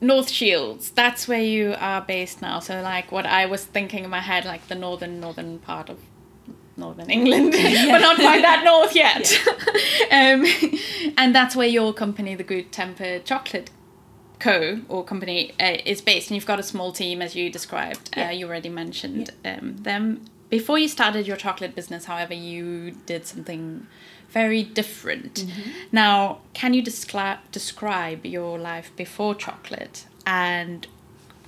North 0.00 0.30
Shields, 0.30 0.90
that's 0.90 1.26
where 1.26 1.42
you 1.42 1.74
are 1.78 2.00
based 2.00 2.40
now. 2.40 2.60
So 2.60 2.80
like 2.80 3.10
what 3.10 3.26
I 3.26 3.46
was 3.46 3.64
thinking 3.64 4.04
in 4.04 4.10
my 4.10 4.20
head, 4.20 4.44
like 4.44 4.68
the 4.68 4.74
northern 4.74 5.20
northern 5.20 5.58
part 5.58 5.90
of 5.90 5.98
northern 6.76 7.10
England, 7.10 7.52
but 7.52 7.98
not 7.98 8.16
quite 8.16 8.42
that 8.42 8.62
north 8.64 8.94
yet. 8.94 9.32
um, 10.12 11.12
and 11.16 11.34
that's 11.34 11.56
where 11.56 11.66
your 11.66 11.92
company, 11.92 12.34
the 12.34 12.44
Good 12.44 12.70
Tempered 12.70 13.24
Chocolate 13.24 13.70
Co. 14.38 14.82
or 14.88 15.04
company, 15.04 15.52
uh, 15.60 15.78
is 15.84 16.00
based. 16.00 16.30
And 16.30 16.36
you've 16.36 16.46
got 16.46 16.60
a 16.60 16.62
small 16.62 16.92
team, 16.92 17.20
as 17.20 17.34
you 17.34 17.50
described. 17.50 18.10
Yeah. 18.16 18.28
Uh, 18.28 18.30
you 18.30 18.46
already 18.46 18.68
mentioned 18.68 19.30
um, 19.44 19.78
them. 19.78 20.24
Before 20.50 20.78
you 20.78 20.88
started 20.88 21.26
your 21.26 21.36
chocolate 21.36 21.74
business, 21.74 22.06
however, 22.06 22.34
you 22.34 22.92
did 23.06 23.26
something 23.26 23.86
very 24.30 24.62
different. 24.62 25.44
Now, 25.92 26.38
can 26.54 26.74
you 26.74 26.82
descri- 26.82 27.38
describe 27.52 28.24
your 28.26 28.58
life 28.58 28.90
before 28.96 29.34
chocolate 29.34 30.06
and 30.26 30.86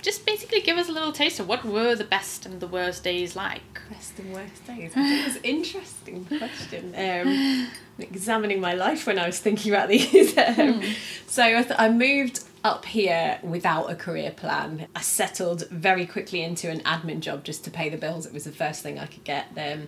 just 0.01 0.25
basically 0.25 0.61
give 0.61 0.77
us 0.77 0.89
a 0.89 0.91
little 0.91 1.11
taste 1.11 1.39
of 1.39 1.47
what 1.47 1.63
were 1.63 1.93
the 1.95 2.03
best 2.03 2.45
and 2.45 2.59
the 2.59 2.65
worst 2.67 3.03
days 3.03 3.35
like? 3.35 3.61
Best 3.89 4.17
and 4.19 4.33
worst 4.33 4.65
days. 4.65 4.91
I 4.95 5.03
think 5.03 5.27
it's 5.27 5.35
an 5.37 5.43
interesting 5.43 6.25
question. 6.39 6.93
Um, 6.97 7.67
examining 7.99 8.59
my 8.61 8.73
life 8.73 9.05
when 9.05 9.19
I 9.19 9.27
was 9.27 9.39
thinking 9.39 9.71
about 9.73 9.89
these. 9.89 10.35
Um, 10.37 10.81
So 11.27 11.43
I, 11.43 11.63
th- 11.63 11.75
I 11.77 11.89
moved 11.89 12.43
up 12.63 12.85
here 12.85 13.39
without 13.43 13.89
a 13.89 13.95
career 13.95 14.31
plan. 14.31 14.87
I 14.95 15.01
settled 15.01 15.67
very 15.69 16.05
quickly 16.05 16.41
into 16.41 16.69
an 16.69 16.81
admin 16.81 17.19
job 17.19 17.43
just 17.43 17.63
to 17.65 17.71
pay 17.71 17.89
the 17.89 17.97
bills. 17.97 18.25
It 18.25 18.33
was 18.33 18.43
the 18.43 18.51
first 18.51 18.83
thing 18.83 18.99
I 18.99 19.07
could 19.07 19.23
get. 19.23 19.47
Um, 19.57 19.87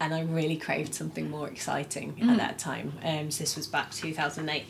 and 0.00 0.12
I 0.12 0.22
really 0.22 0.56
craved 0.56 0.94
something 0.94 1.30
more 1.30 1.48
exciting 1.48 2.16
at 2.22 2.36
that 2.36 2.58
time. 2.58 2.94
Um, 3.04 3.30
so 3.30 3.44
this 3.44 3.56
was 3.56 3.68
back 3.68 3.92
2008. 3.92 4.64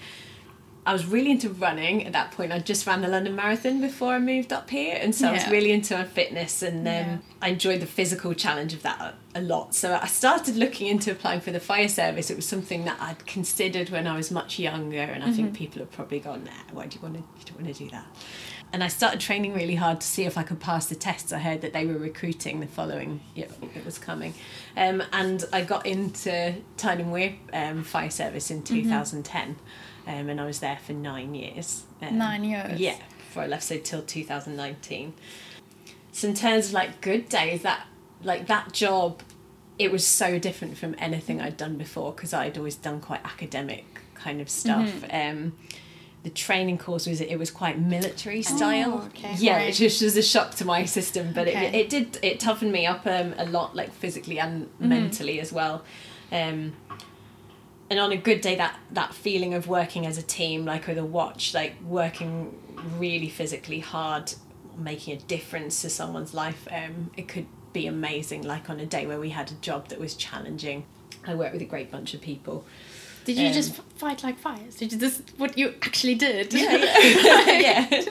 I 0.85 0.93
was 0.93 1.07
really 1.07 1.31
into 1.31 1.49
running 1.49 2.05
at 2.07 2.13
that 2.13 2.33
point. 2.33 2.51
I 2.51 2.59
just 2.59 2.87
ran 2.89 3.03
the 3.03 3.09
London 3.09 3.37
Marathon 3.37 3.81
before 3.81 4.15
I 4.15 4.19
moved 4.19 4.53
up 4.53 4.69
here, 4.69 4.99
and 5.01 5.15
so 5.15 5.29
I 5.29 5.33
was 5.33 5.47
really 5.49 5.71
into 5.71 5.97
my 5.97 6.03
fitness, 6.05 6.61
and 6.61 6.81
um, 6.81 6.93
Yeah. 6.93 7.17
I 7.41 7.49
enjoyed 7.51 7.81
the 7.81 7.87
physical 7.87 8.35
challenge 8.35 8.73
of 8.73 8.83
that 8.83 9.01
a, 9.01 9.39
a 9.39 9.43
lot. 9.43 9.77
So 9.77 9.97
I 10.01 10.07
started 10.09 10.57
looking 10.57 10.89
into 10.89 11.13
applying 11.13 11.41
for 11.41 11.53
the 11.53 11.61
fire 11.61 11.89
service. 11.89 12.31
It 12.31 12.37
was 12.37 12.47
something 12.49 12.85
that 12.85 12.97
I'd 13.01 13.25
considered 13.27 13.91
when 13.91 14.09
I 14.09 14.17
was 14.17 14.33
much 14.33 14.59
younger, 14.59 14.99
and 14.99 15.23
I 15.23 15.31
think 15.31 15.55
people 15.55 15.79
have 15.81 15.93
probably 15.93 16.19
gone, 16.19 16.43
"Nah, 16.45 16.51
why 16.73 16.87
do 16.87 16.97
you 16.97 17.03
want 17.03 17.15
to? 17.15 17.21
You 17.21 17.45
don't 17.47 17.63
want 17.63 17.77
to 17.77 17.85
do 17.85 17.91
that." 17.91 18.07
And 18.73 18.83
I 18.83 18.89
started 18.89 19.21
training 19.21 19.53
really 19.53 19.75
hard 19.75 20.01
to 20.01 20.07
see 20.07 20.25
if 20.25 20.39
I 20.39 20.43
could 20.43 20.59
pass 20.59 20.87
the 20.87 20.95
tests. 20.95 21.31
I 21.33 21.39
heard 21.39 21.61
that 21.61 21.75
they 21.75 21.85
were 21.85 21.99
recruiting 21.99 22.61
the 22.61 22.67
following 22.67 23.21
year, 23.35 23.47
it 23.75 23.85
was 23.85 23.99
coming. 23.99 24.33
Um, 24.79 25.03
and 25.13 25.45
I 25.53 25.61
got 25.63 25.85
into 25.85 26.55
Tyne 26.79 27.01
and 27.03 27.13
Wear 27.13 27.35
um, 27.53 27.85
Fire 27.85 28.09
Service 28.09 28.51
in 28.51 28.63
2010. 28.63 29.57
Um, 30.07 30.29
and 30.29 30.41
I 30.41 30.45
was 30.47 30.61
there 30.61 30.79
for 30.85 30.93
nine 30.93 31.35
years. 31.35 31.85
Um, 32.01 32.19
Nine 32.19 32.45
years? 32.45 32.81
Yeah, 32.81 32.97
before 33.19 33.45
I 33.45 33.47
left, 33.47 33.63
so 33.65 33.79
till 33.79 34.03
2019. 34.03 35.15
So 36.13 36.29
in 36.29 36.35
terms 36.35 36.69
of 36.69 36.73
like 36.73 37.01
good 37.01 37.29
days, 37.29 37.63
that 37.63 37.87
like 38.23 38.47
that 38.49 38.73
job, 38.73 39.23
it 39.79 39.91
was 39.91 40.07
so 40.07 40.39
different 40.39 40.77
from 40.77 40.95
anything 40.99 41.41
I'd 41.41 41.57
done 41.57 41.77
before 41.77 42.13
because 42.13 42.33
I'd 42.35 42.59
always 42.59 42.77
done 42.77 43.01
quite 43.01 43.25
academic 43.25 43.85
kind 44.15 44.41
of 44.41 44.49
stuff. 44.51 44.89
Mm-hmm. 44.89 45.39
Um, 45.47 45.53
the 46.25 46.31
training 46.31 46.79
course 46.79 47.07
was 47.09 47.21
it 47.21 47.37
was 47.39 47.51
quite 47.51 47.81
military 47.81 48.43
style. 48.43 49.01
Oh, 49.03 49.07
okay. 49.07 49.35
Yeah, 49.39 49.57
Right. 49.57 49.67
which 49.69 49.81
was, 49.81 50.17
a 50.17 50.23
shock 50.23 50.55
to 50.57 50.65
my 50.65 50.85
system, 50.85 51.33
but 51.33 51.49
it, 51.49 51.75
it 51.75 51.89
did 51.89 52.19
it 52.23 52.39
toughened 52.39 52.71
me 52.73 52.87
up 52.87 53.07
um, 53.07 53.35
a 53.39 53.47
lot, 53.47 53.75
like 53.75 53.93
physically 53.93 54.39
and 54.39 54.67
Mm-hmm. 54.67 54.89
mentally 54.89 55.41
as 55.41 55.53
well. 55.53 55.83
Um, 56.31 56.75
and 57.93 58.01
on 58.01 58.11
a 58.13 58.17
good 58.17 58.41
day, 58.41 58.57
that 58.57 58.75
that 58.93 59.15
feeling 59.15 59.55
of 59.55 59.69
working 59.69 60.07
as 60.07 60.17
a 60.19 60.23
team, 60.23 60.65
like 60.65 60.87
with 60.89 60.99
a 60.99 61.05
watch, 61.05 61.55
like 61.55 61.75
working 61.83 62.59
really 62.99 63.29
physically 63.29 63.81
hard, 63.81 64.33
making 64.77 65.15
a 65.17 65.21
difference 65.21 65.83
to 65.83 65.91
someone's 65.91 66.35
life, 66.35 66.67
um, 66.71 67.11
it 67.17 67.29
could 67.29 67.47
be 67.73 67.87
amazing. 67.87 68.43
Like 68.43 68.69
on 68.71 68.81
a 68.81 68.87
day 68.87 69.07
where 69.07 69.21
we 69.21 69.31
had 69.31 69.51
a 69.51 69.55
job 69.57 69.89
that 69.89 70.01
was 70.01 70.15
challenging, 70.15 70.85
I 71.27 71.35
worked 71.35 71.53
with 71.53 71.63
a 71.63 71.67
great 71.75 71.91
bunch 71.91 72.15
of 72.15 72.21
people. 72.21 72.65
Did 73.25 73.37
you 73.39 73.47
Um, 73.49 73.53
just 73.53 73.77
fight 73.97 74.25
like 74.25 74.39
fires? 74.39 74.75
Did 74.77 74.93
you 74.93 74.99
this 74.99 75.23
what 75.37 75.57
you 75.57 75.75
actually 75.83 76.17
did? 76.17 76.53
yeah, 76.53 77.51
yeah. 77.69 77.87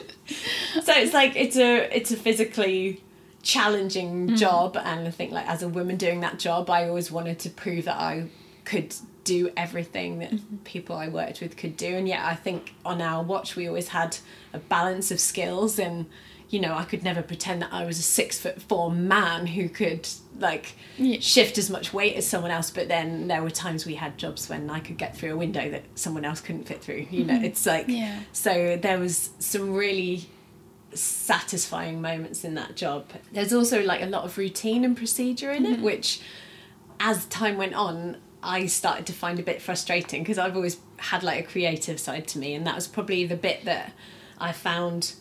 So 0.86 0.92
it's 0.94 1.12
like 1.12 1.36
it's 1.36 1.56
a 1.56 1.70
it's 1.98 2.10
a 2.12 2.16
physically 2.16 3.02
challenging 3.42 4.36
job, 4.36 4.76
and 4.76 5.06
I 5.06 5.10
think 5.10 5.32
like 5.32 5.46
as 5.48 5.62
a 5.62 5.68
woman 5.68 5.96
doing 5.96 6.20
that 6.20 6.38
job, 6.38 6.70
I 6.70 6.88
always 6.88 7.10
wanted 7.10 7.38
to 7.40 7.50
prove 7.50 7.84
that 7.84 7.98
I 7.98 8.28
could 8.64 8.94
do 9.24 9.50
everything 9.56 10.18
that 10.20 10.30
mm-hmm. 10.30 10.56
people 10.58 10.96
I 10.96 11.08
worked 11.08 11.40
with 11.40 11.56
could 11.56 11.76
do, 11.76 11.94
and 11.94 12.06
yet 12.08 12.20
I 12.24 12.34
think 12.34 12.74
on 12.84 13.00
our 13.00 13.22
watch 13.22 13.56
we 13.56 13.66
always 13.68 13.88
had 13.88 14.16
a 14.52 14.58
balance 14.58 15.10
of 15.10 15.20
skills 15.20 15.78
and. 15.78 16.06
You 16.50 16.60
know, 16.60 16.74
I 16.74 16.84
could 16.84 17.02
never 17.02 17.22
pretend 17.22 17.62
that 17.62 17.72
I 17.72 17.86
was 17.86 17.98
a 17.98 18.02
six 18.02 18.38
foot 18.38 18.60
four 18.60 18.90
man 18.90 19.46
who 19.46 19.70
could 19.70 20.06
like 20.38 20.74
Yeah. 20.98 21.18
shift 21.18 21.56
as 21.56 21.70
much 21.70 21.94
weight 21.94 22.14
as 22.14 22.26
someone 22.26 22.50
else. 22.50 22.70
But 22.70 22.88
then 22.88 23.26
there 23.26 23.42
were 23.42 23.48
times 23.48 23.86
we 23.86 23.94
had 23.94 24.18
jobs 24.18 24.50
when 24.50 24.68
I 24.68 24.80
could 24.80 24.98
get 24.98 25.16
through 25.16 25.32
a 25.32 25.36
window 25.38 25.70
that 25.70 25.84
someone 25.94 26.26
else 26.26 26.42
couldn't 26.42 26.64
fit 26.64 26.82
through. 26.82 27.06
You 27.10 27.24
know, 27.24 27.32
mm-hmm. 27.32 27.44
it's 27.46 27.64
like 27.64 27.86
Yeah. 27.88 28.20
so 28.34 28.76
there 28.76 28.98
was 28.98 29.30
some 29.38 29.72
really 29.72 30.28
satisfying 30.92 32.02
moments 32.02 32.44
in 32.44 32.54
that 32.54 32.76
job. 32.76 33.06
There's 33.32 33.52
also 33.54 33.82
like 33.82 34.02
a 34.02 34.06
lot 34.06 34.24
of 34.24 34.36
routine 34.36 34.84
and 34.84 34.94
procedure 34.94 35.52
in 35.52 35.64
it, 35.64 35.76
mm-hmm. 35.76 35.84
which 35.84 36.20
as 37.00 37.24
time 37.26 37.56
went 37.56 37.74
on, 37.74 38.18
I 38.42 38.66
started 38.66 39.06
to 39.06 39.12
find 39.12 39.38
a 39.38 39.42
bit 39.42 39.62
frustrating 39.62 40.22
because 40.22 40.38
I've 40.38 40.56
always 40.56 40.78
had 40.96 41.22
like 41.22 41.40
a 41.40 41.48
creative 41.48 42.00
side 42.00 42.26
to 42.28 42.38
me, 42.38 42.54
and 42.54 42.66
that 42.66 42.74
was 42.74 42.86
probably 42.88 43.24
the 43.26 43.36
bit 43.36 43.64
that 43.64 43.92
I 44.38 44.52
found 44.52 45.14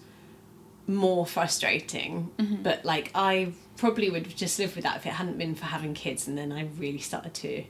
more 0.88 1.26
frustrating. 1.26 2.32
Mm-hmm. 2.38 2.64
But 2.64 2.84
like 2.86 3.12
I 3.16 3.54
probably 3.78 4.10
would 4.10 4.26
have 4.26 4.36
just 4.36 4.60
lived 4.60 4.76
with 4.76 4.84
that 4.84 4.98
if 4.98 5.06
it 5.06 5.14
hadn't 5.14 5.38
been 5.38 5.56
for 5.56 5.66
having 5.66 5.94
kids, 5.94 6.28
and 6.28 6.38
then 6.38 6.52
I 6.52 6.68
really 6.78 7.00
started 7.00 7.34
to 7.36 7.64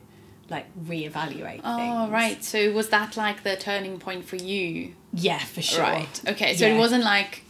like 0.50 0.65
reevaluate 0.84 1.62
things. 1.62 1.63
Oh 1.63 1.77
things. 2.01 2.12
right. 2.12 2.43
So 2.43 2.72
was 2.72 2.89
that 2.89 3.15
like 3.17 3.43
the 3.43 3.55
turning 3.55 4.00
point 4.00 4.25
for 4.25 4.36
you? 4.36 4.93
Yeah, 5.13 5.39
for 5.39 5.62
sure. 5.62 5.81
Right. 5.84 6.22
Okay. 6.27 6.55
So 6.55 6.65
Yeah. 6.67 6.75
it 6.75 6.77
wasn't 6.77 7.03
like 7.03 7.43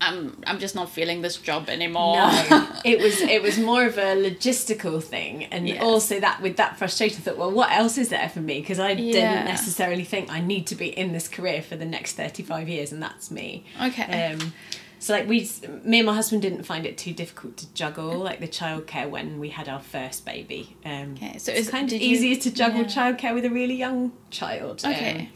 I'm 0.00 0.40
I'm 0.46 0.58
just 0.60 0.74
not 0.74 0.90
feeling 0.90 1.22
this 1.22 1.36
job 1.36 1.68
anymore. 1.68 2.16
No, 2.16 2.68
it 2.84 3.00
was 3.00 3.20
it 3.20 3.42
was 3.42 3.58
more 3.58 3.84
of 3.84 3.98
a 3.98 4.14
logistical 4.16 5.02
thing, 5.02 5.44
and 5.46 5.68
Yes. 5.68 5.82
also 5.82 6.20
that 6.20 6.40
with 6.40 6.56
that 6.56 6.78
frustration, 6.78 7.18
I 7.18 7.22
thought, 7.22 7.36
well, 7.38 7.50
what 7.50 7.70
else 7.72 7.98
is 7.98 8.08
there 8.08 8.28
for 8.28 8.40
me? 8.40 8.60
Because 8.60 8.78
I 8.78 8.90
Yeah. 8.92 9.12
didn't 9.12 9.44
necessarily 9.46 10.04
think 10.04 10.30
I 10.30 10.40
need 10.40 10.66
to 10.68 10.76
be 10.76 10.86
in 10.86 11.12
this 11.12 11.26
career 11.28 11.62
for 11.62 11.76
the 11.76 11.84
next 11.84 12.12
thirty 12.14 12.42
five 12.42 12.68
years, 12.68 12.92
and 12.92 13.02
that's 13.02 13.30
me. 13.30 13.64
Okay. 13.82 14.32
Um, 14.32 14.52
so 15.00 15.12
like 15.14 15.28
we, 15.28 15.48
me 15.84 15.98
and 16.00 16.06
my 16.06 16.14
husband 16.14 16.42
didn't 16.42 16.64
find 16.64 16.84
it 16.84 16.98
too 16.98 17.12
difficult 17.12 17.56
to 17.58 17.72
juggle 17.72 18.18
like 18.18 18.40
the 18.40 18.48
childcare 18.48 19.08
when 19.08 19.38
we 19.38 19.48
had 19.50 19.68
our 19.68 19.80
first 19.80 20.24
baby. 20.24 20.76
Um, 20.84 21.14
Okay, 21.16 21.38
so 21.38 21.52
it's 21.52 21.70
kind 21.70 21.84
of 21.84 21.90
did 21.90 22.02
you- 22.02 22.10
easier 22.16 22.34
to 22.36 22.50
juggle 22.50 22.80
yeah. 22.82 22.86
childcare 22.86 23.32
with 23.34 23.44
a 23.44 23.50
really 23.50 23.74
young 23.76 24.12
child. 24.30 24.80
um, 24.84 24.92
Okay. 24.92 25.30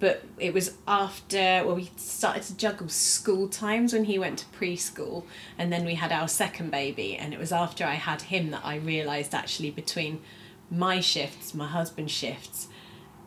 But 0.00 0.24
it 0.38 0.52
was 0.52 0.76
after 0.88 1.62
well 1.64 1.76
we 1.76 1.90
started 1.96 2.42
to 2.42 2.56
juggle 2.56 2.88
school 2.88 3.48
times 3.48 3.92
when 3.92 4.04
he 4.04 4.18
went 4.18 4.38
to 4.38 4.46
preschool 4.46 5.24
and 5.56 5.72
then 5.72 5.84
we 5.84 5.94
had 5.94 6.10
our 6.10 6.26
second 6.26 6.70
baby 6.70 7.16
and 7.16 7.32
it 7.32 7.38
was 7.38 7.52
after 7.52 7.84
i 7.84 7.94
had 7.94 8.22
him 8.22 8.50
that 8.50 8.64
i 8.64 8.74
realized 8.76 9.34
actually 9.34 9.70
between 9.70 10.20
my 10.70 10.98
shifts 10.98 11.54
my 11.54 11.66
husband's 11.66 12.12
shifts 12.12 12.66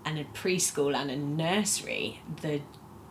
and 0.03 0.19
a 0.19 0.23
preschool 0.25 0.93
and 0.93 1.09
a 1.09 1.15
nursery 1.15 2.19
the 2.41 2.59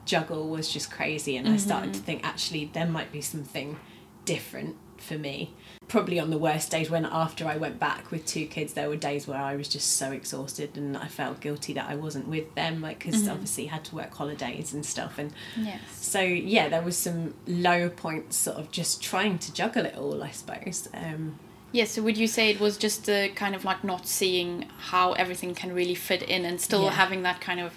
juggle 0.05 0.51
was 0.51 0.71
just 0.71 0.91
crazy 0.91 1.37
and 1.37 1.49
i 1.49 1.57
started 1.57 1.93
mm-hmm. 1.93 2.01
to 2.01 2.05
think 2.05 2.27
actually 2.27 2.65
there 2.75 2.87
might 2.87 3.13
be 3.13 3.21
something 3.21 3.79
different 4.25 4.77
for 5.03 5.19
me 5.19 5.53
probably 5.89 6.19
on 6.19 6.31
the 6.31 6.39
worst 6.39 6.71
days 6.71 6.89
when 6.89 7.05
after 7.05 7.47
I 7.47 7.57
went 7.57 7.79
back 7.79 8.11
with 8.11 8.25
two 8.25 8.47
kids 8.47 8.73
there 8.73 8.89
were 8.89 8.97
days 8.97 9.27
where 9.27 9.39
I 9.39 9.57
was 9.57 9.69
just 9.69 9.97
so 9.97 10.11
exhausted 10.13 10.77
and 10.77 10.97
I 10.97 11.07
felt 11.09 11.41
guilty 11.41 11.73
that 11.75 11.91
I 11.91 11.97
wasn't 11.97 12.29
with 12.29 12.55
them 12.55 12.81
like 12.81 13.01
because 13.01 13.29
obviously 13.29 13.67
had 13.67 13.85
to 13.87 13.97
work 13.97 14.15
holidays 14.15 14.73
and 14.73 14.87
stuff 14.87 15.19
and 15.19 15.33
yes. 15.59 15.81
so 15.91 16.21
yeah 16.21 16.69
there 16.69 16.83
was 16.83 16.97
some 16.97 17.35
low 17.47 17.89
points 17.91 18.37
sort 18.37 18.57
of 18.59 18.71
just 18.71 19.03
trying 19.03 19.39
to 19.41 19.53
juggle 19.53 19.85
it 19.85 19.97
all 19.97 20.23
I 20.23 20.31
suppose 20.31 20.89
um 20.95 21.39
Yeah, 21.73 21.85
so 21.85 22.03
would 22.03 22.17
you 22.17 22.27
say 22.27 22.51
it 22.51 22.61
was 22.61 22.77
just 22.79 23.07
the 23.07 23.31
kind 23.35 23.55
of 23.55 23.65
like 23.65 23.83
not 23.83 24.07
seeing 24.07 24.67
how 24.79 25.13
everything 25.15 25.55
can 25.55 25.75
really 25.75 25.95
fit 25.95 26.23
in 26.23 26.45
and 26.45 26.61
still 26.61 26.85
Yeah. 26.85 26.91
having 26.93 27.23
that 27.23 27.41
kind 27.41 27.61
of 27.61 27.73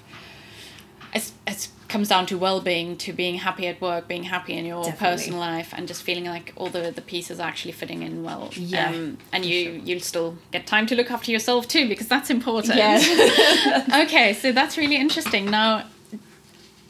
it's, 1.16 1.32
it 1.48 1.70
comes 1.88 2.10
down 2.10 2.26
to 2.26 2.38
well-being 2.38 2.98
to 2.98 3.14
being 3.14 3.36
happy 3.36 3.68
at 3.68 3.80
work 3.80 4.08
being 4.08 4.24
happy 4.24 4.54
in 4.54 4.66
your 4.66 4.84
Definitely. 4.84 5.08
personal 5.18 5.40
life 5.40 5.74
and 5.76 5.88
just 5.88 6.04
feeling 6.04 6.26
like 6.26 6.52
all 6.58 6.70
the, 6.70 6.92
the 6.92 7.02
pieces 7.02 7.40
are 7.40 7.48
actually 7.48 7.72
fitting 7.72 8.02
in 8.04 8.24
well 8.24 8.50
Yeah, 8.54 8.90
um, 8.90 9.18
and 9.32 9.46
you 9.46 9.64
sure. 9.64 9.74
you'll 9.86 10.00
still 10.02 10.38
get 10.52 10.68
time 10.68 10.86
to 10.88 10.96
look 10.96 11.10
after 11.12 11.32
yourself 11.32 11.68
too 11.68 11.88
because 11.88 12.08
that's 12.08 12.30
important 12.30 12.76
yeah 12.76 13.00
okay, 14.04 14.34
so 14.34 14.52
that's 14.52 14.78
really 14.78 14.98
interesting. 14.98 15.46
Now, 15.50 15.86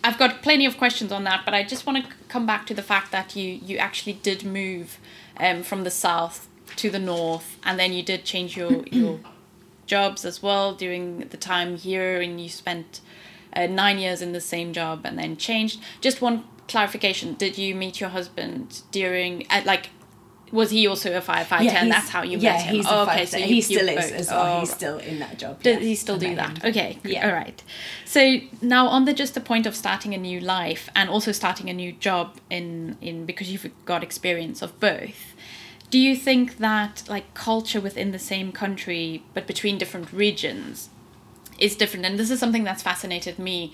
I've 0.03 0.17
got 0.17 0.41
plenty 0.41 0.65
of 0.65 0.77
questions 0.77 1.11
on 1.11 1.23
that, 1.25 1.43
but 1.45 1.53
I 1.53 1.63
just 1.63 1.85
want 1.85 2.03
to 2.05 2.11
come 2.27 2.45
back 2.45 2.65
to 2.67 2.73
the 2.73 2.83
fact 2.83 3.11
that 3.11 3.35
you 3.35 3.59
you 3.69 3.77
actually 3.77 4.13
did 4.13 4.43
move 4.43 4.99
um, 5.37 5.63
from 5.63 5.83
the 5.83 5.91
south 5.91 6.47
to 6.77 6.89
the 6.89 6.99
north, 6.99 7.57
and 7.63 7.79
then 7.79 7.91
you 7.93 8.03
did 8.03 8.23
change 8.23 8.55
your 8.55 8.83
your 8.87 9.19
jobs 9.87 10.23
as 10.25 10.41
well 10.43 10.73
during 10.73 11.19
the 11.29 11.37
time 11.37 11.77
here, 11.77 12.21
and 12.21 12.39
you 12.39 12.49
spent 12.49 13.01
uh, 13.55 13.67
nine 13.67 13.97
years 13.99 14.21
in 14.21 14.31
the 14.33 14.41
same 14.41 14.73
job, 14.73 15.01
and 15.05 15.17
then 15.17 15.37
changed. 15.37 15.79
Just 16.01 16.21
one 16.21 16.43
clarification: 16.67 17.33
Did 17.35 17.57
you 17.57 17.75
meet 17.75 17.99
your 17.99 18.09
husband 18.09 18.81
during 18.91 19.49
at 19.51 19.65
like? 19.65 19.89
Was 20.51 20.69
he 20.69 20.85
also 20.87 21.17
a 21.17 21.21
firefighter, 21.21 21.73
and 21.73 21.91
that's 21.91 22.09
how 22.09 22.21
you 22.21 22.37
yeah, 22.37 22.53
met 22.53 22.61
him? 22.61 22.75
he's 22.75 22.85
Oh, 22.87 22.99
a 22.99 23.03
okay, 23.03 23.25
so 23.25 23.37
you, 23.37 23.45
he 23.45 23.61
still 23.61 23.89
is 23.89 23.95
both- 23.95 24.11
as 24.13 24.29
well 24.29 24.57
oh, 24.57 24.59
he's 24.59 24.71
still 24.73 24.97
in 24.99 25.19
that 25.19 25.39
job 25.39 25.61
does 25.63 25.77
yeah. 25.77 25.79
he 25.79 25.95
still 25.95 26.17
do 26.19 26.35
that? 26.35 26.59
him. 26.59 26.69
Okay. 26.69 26.99
Yeah. 27.03 27.27
All 27.27 27.33
right. 27.33 27.61
So 28.05 28.37
now 28.61 28.87
on 28.87 29.05
the 29.05 29.13
just 29.13 29.33
the 29.33 29.41
point 29.41 29.65
of 29.65 29.75
starting 29.75 30.13
a 30.13 30.17
new 30.19 30.39
life 30.39 30.87
and 30.95 31.09
also 31.09 31.31
starting 31.31 31.67
a 31.69 31.73
new 31.73 31.91
job 31.93 32.37
in 32.49 32.95
in 33.01 33.25
because 33.25 33.51
you've 33.51 33.69
got 33.85 34.03
experience 34.03 34.61
of 34.61 34.79
both. 34.79 35.33
Do 35.89 35.97
you 35.99 36.15
think 36.15 36.57
that 36.57 37.03
like 37.09 37.33
culture 37.33 37.81
within 37.81 38.11
the 38.11 38.19
same 38.19 38.51
country 38.51 39.23
but 39.33 39.47
between 39.47 39.77
different 39.79 40.13
regions 40.13 40.89
is 41.59 41.75
different? 41.75 42.05
And 42.05 42.19
this 42.19 42.31
is 42.31 42.39
something 42.39 42.63
that's 42.63 42.83
fascinated 42.83 43.39
me 43.39 43.73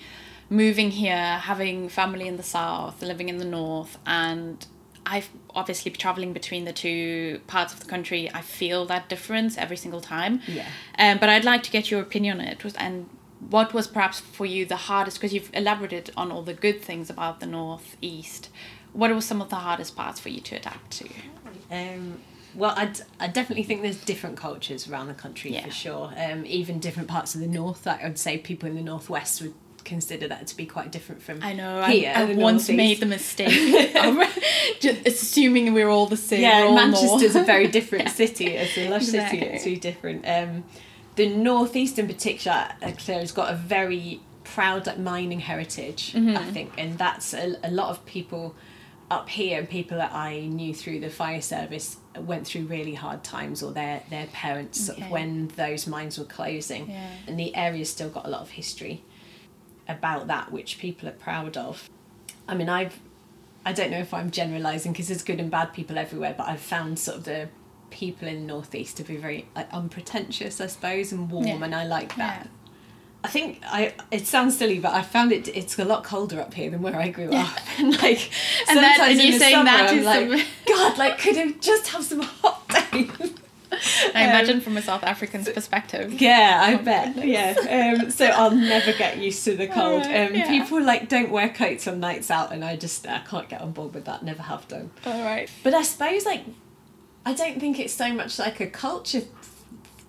moving 0.50 0.90
here, 0.90 1.38
having 1.38 1.88
family 1.88 2.28
in 2.28 2.36
the 2.36 2.42
south, 2.42 3.02
living 3.02 3.28
in 3.28 3.38
the 3.38 3.44
north 3.44 3.98
and 4.06 4.66
I've 5.04 5.30
obviously 5.54 5.90
traveling 5.90 6.32
between 6.32 6.64
the 6.64 6.72
two 6.72 7.40
parts 7.46 7.72
of 7.72 7.80
the 7.80 7.86
country. 7.86 8.30
I 8.32 8.40
feel 8.40 8.86
that 8.86 9.08
difference 9.08 9.58
every 9.58 9.76
single 9.76 10.00
time. 10.00 10.40
Yeah. 10.46 10.66
Um, 10.98 11.18
but 11.18 11.28
I'd 11.28 11.44
like 11.44 11.62
to 11.64 11.70
get 11.70 11.90
your 11.90 12.00
opinion 12.00 12.40
on 12.40 12.46
it. 12.46 12.64
And 12.78 13.08
what 13.50 13.74
was 13.74 13.86
perhaps 13.86 14.20
for 14.20 14.46
you 14.46 14.64
the 14.64 14.76
hardest? 14.76 15.18
Because 15.18 15.34
you've 15.34 15.50
elaborated 15.52 16.10
on 16.16 16.30
all 16.30 16.42
the 16.42 16.54
good 16.54 16.80
things 16.80 17.10
about 17.10 17.40
the 17.40 17.46
northeast. 17.46 18.48
What 18.92 19.12
were 19.12 19.20
some 19.20 19.42
of 19.42 19.48
the 19.48 19.56
hardest 19.56 19.96
parts 19.96 20.20
for 20.20 20.28
you 20.28 20.40
to 20.40 20.56
adapt 20.56 20.90
to? 20.92 21.08
Um, 21.70 22.20
well, 22.54 22.74
I, 22.76 22.92
I 23.20 23.28
definitely 23.28 23.64
think 23.64 23.82
there's 23.82 24.02
different 24.04 24.36
cultures 24.36 24.88
around 24.88 25.08
the 25.08 25.14
country 25.14 25.52
Yeah. 25.54 25.64
for 25.64 25.70
sure. 25.70 26.12
Um, 26.16 26.44
even 26.46 26.78
different 26.78 27.08
parts 27.08 27.34
of 27.34 27.40
the 27.40 27.46
north. 27.46 27.86
Like 27.86 28.02
I 28.02 28.08
would 28.08 28.18
say, 28.18 28.38
people 28.38 28.68
in 28.68 28.74
the 28.76 28.82
northwest 28.82 29.40
would 29.42 29.54
consider 29.84 30.28
that 30.28 30.46
to 30.46 30.56
be 30.56 30.64
quite 30.64 30.92
different 30.92 31.20
from 31.22 31.40
I 31.42 31.54
know. 31.54 31.82
here. 31.84 32.12
I, 32.14 32.20
I 32.22 32.24
once 32.34 32.68
northeast. 32.68 32.76
made 32.76 33.00
the 33.00 33.06
mistake 33.06 33.96
of 33.96 34.16
just 34.80 35.06
assuming 35.06 35.72
we're 35.74 35.88
all 35.88 36.06
the 36.06 36.16
same. 36.16 36.42
Yeah, 36.42 36.72
Manchester's 36.74 37.34
a 37.36 37.42
very 37.42 37.68
different 37.68 38.04
Yeah. 38.08 38.10
city. 38.12 38.46
It's 38.48 38.76
a 38.78 38.88
lush 38.88 39.02
Exactly. 39.02 39.40
city. 39.40 39.50
It's 39.52 39.64
really 39.66 39.78
different. 39.78 40.24
Um, 40.28 40.64
the 41.16 41.28
northeast 41.28 41.98
in 41.98 42.06
particular, 42.06 42.68
uh, 42.80 42.92
Claire 42.98 43.20
has 43.20 43.32
got 43.32 43.52
a 43.52 43.56
very 43.56 44.20
proud 44.44 44.86
like 44.86 44.98
mining 44.98 45.40
heritage. 45.40 46.12
Mm-hmm. 46.12 46.36
I 46.36 46.44
think, 46.52 46.72
and 46.78 46.96
that's 46.96 47.34
a, 47.34 47.56
a 47.64 47.70
lot 47.70 47.88
of 47.90 48.04
people 48.06 48.54
up 49.12 49.28
here 49.28 49.58
and 49.60 49.68
people 49.68 49.98
that 49.98 50.12
I 50.12 50.40
knew 50.46 50.72
through 50.74 51.00
the 51.00 51.10
fire 51.10 51.42
service 51.42 51.98
went 52.16 52.46
through 52.46 52.62
really 52.66 52.94
hard 52.94 53.22
times 53.22 53.62
or 53.62 53.70
their 53.72 54.02
their 54.10 54.26
parents 54.28 54.86
sort 54.86 54.98
of 54.98 55.04
Okay. 55.04 55.12
when 55.12 55.48
those 55.56 55.86
mines 55.86 56.18
were 56.18 56.24
closing 56.38 56.90
Yeah. 56.90 57.08
and 57.26 57.38
the 57.38 57.54
area's 57.54 57.90
still 57.90 58.08
got 58.08 58.24
a 58.26 58.30
lot 58.30 58.40
of 58.42 58.50
history 58.50 59.02
about 59.88 60.26
that 60.28 60.50
which 60.52 60.78
people 60.78 61.08
are 61.08 61.12
proud 61.28 61.56
of 61.56 61.88
I 62.48 62.54
mean 62.54 62.68
I've 62.68 62.98
I 63.64 63.72
don't 63.72 63.90
know 63.90 63.98
if 63.98 64.12
I'm 64.14 64.30
generalizing 64.30 64.92
because 64.92 65.08
there's 65.08 65.22
good 65.22 65.40
and 65.40 65.50
bad 65.50 65.72
people 65.72 65.98
everywhere 65.98 66.34
but 66.36 66.48
I've 66.48 66.60
found 66.60 66.98
sort 66.98 67.18
of 67.18 67.24
the 67.24 67.48
people 67.90 68.26
in 68.28 68.40
the 68.40 68.46
northeast 68.54 68.96
to 68.96 69.04
be 69.04 69.16
very 69.16 69.46
like 69.54 69.68
unpretentious, 69.72 70.60
I 70.60 70.66
suppose, 70.66 71.12
and 71.12 71.30
warm, 71.30 71.46
Yeah. 71.46 71.62
and 71.62 71.74
I 71.74 71.84
like 71.84 72.16
that. 72.16 72.46
Yeah. 72.46 72.50
I 73.24 73.28
think 73.28 73.60
I. 73.64 73.94
It 74.10 74.26
sounds 74.26 74.56
silly, 74.58 74.78
but 74.80 74.92
I 74.92 75.02
found 75.02 75.30
it. 75.32 75.46
It's 75.48 75.78
a 75.78 75.84
lot 75.84 76.02
colder 76.04 76.40
up 76.40 76.54
here 76.54 76.70
than 76.70 76.82
where 76.82 76.96
I 76.96 77.08
grew 77.08 77.30
up. 77.32 77.56
And 77.78 77.92
like 78.02 78.30
And 78.68 78.78
that- 78.78 78.96
sometimes 78.96 79.10
and 79.12 79.20
in 79.20 79.26
you 79.26 79.32
the 79.34 79.38
saying 79.38 79.54
summer, 79.54 79.64
that 79.70 79.90
I'm 79.90 79.98
is 79.98 80.04
like, 80.04 80.28
some- 80.30 80.48
God, 80.66 80.98
like 80.98 81.18
could 81.18 81.38
I 81.38 81.52
just 81.52 81.88
have 81.88 82.04
some 82.04 82.20
hot 82.20 82.68
days? 82.68 83.10
I 84.14 84.24
Um, 84.24 84.28
imagine 84.30 84.60
from 84.60 84.76
a 84.76 84.82
South 84.82 85.02
African's 85.02 85.48
perspective. 85.48 86.20
Yeah, 86.20 86.60
I 86.62 86.74
Oh, 86.74 86.78
bet. 86.84 87.14
goodness. 87.14 87.26
Yeah. 87.64 87.94
Um, 88.02 88.10
so 88.10 88.26
I'll 88.26 88.50
never 88.50 88.92
get 88.92 89.16
used 89.18 89.42
to 89.46 89.56
the 89.56 89.66
cold. 89.66 90.02
Alright, 90.02 90.30
Um, 90.30 90.36
yeah. 90.36 90.46
People 90.48 90.82
like 90.82 91.08
don't 91.08 91.30
wear 91.30 91.48
coats 91.48 91.88
on 91.88 91.98
nights 92.00 92.30
out, 92.30 92.52
and 92.52 92.62
I 92.64 92.76
just 92.76 93.06
I 93.08 93.20
can't 93.20 93.48
get 93.48 93.62
on 93.62 93.72
board 93.72 93.94
with 93.94 94.04
that. 94.04 94.22
Never 94.22 94.42
have 94.42 94.68
done. 94.68 94.90
All 95.06 95.24
right. 95.24 95.48
But 95.62 95.72
I 95.74 95.82
suppose 95.82 96.26
like 96.26 96.42
I 97.24 97.32
don't 97.34 97.58
think 97.60 97.78
it's 97.78 97.94
so 97.94 98.12
much 98.12 98.38
like 98.38 98.60
a 98.60 98.66
culture 98.66 99.22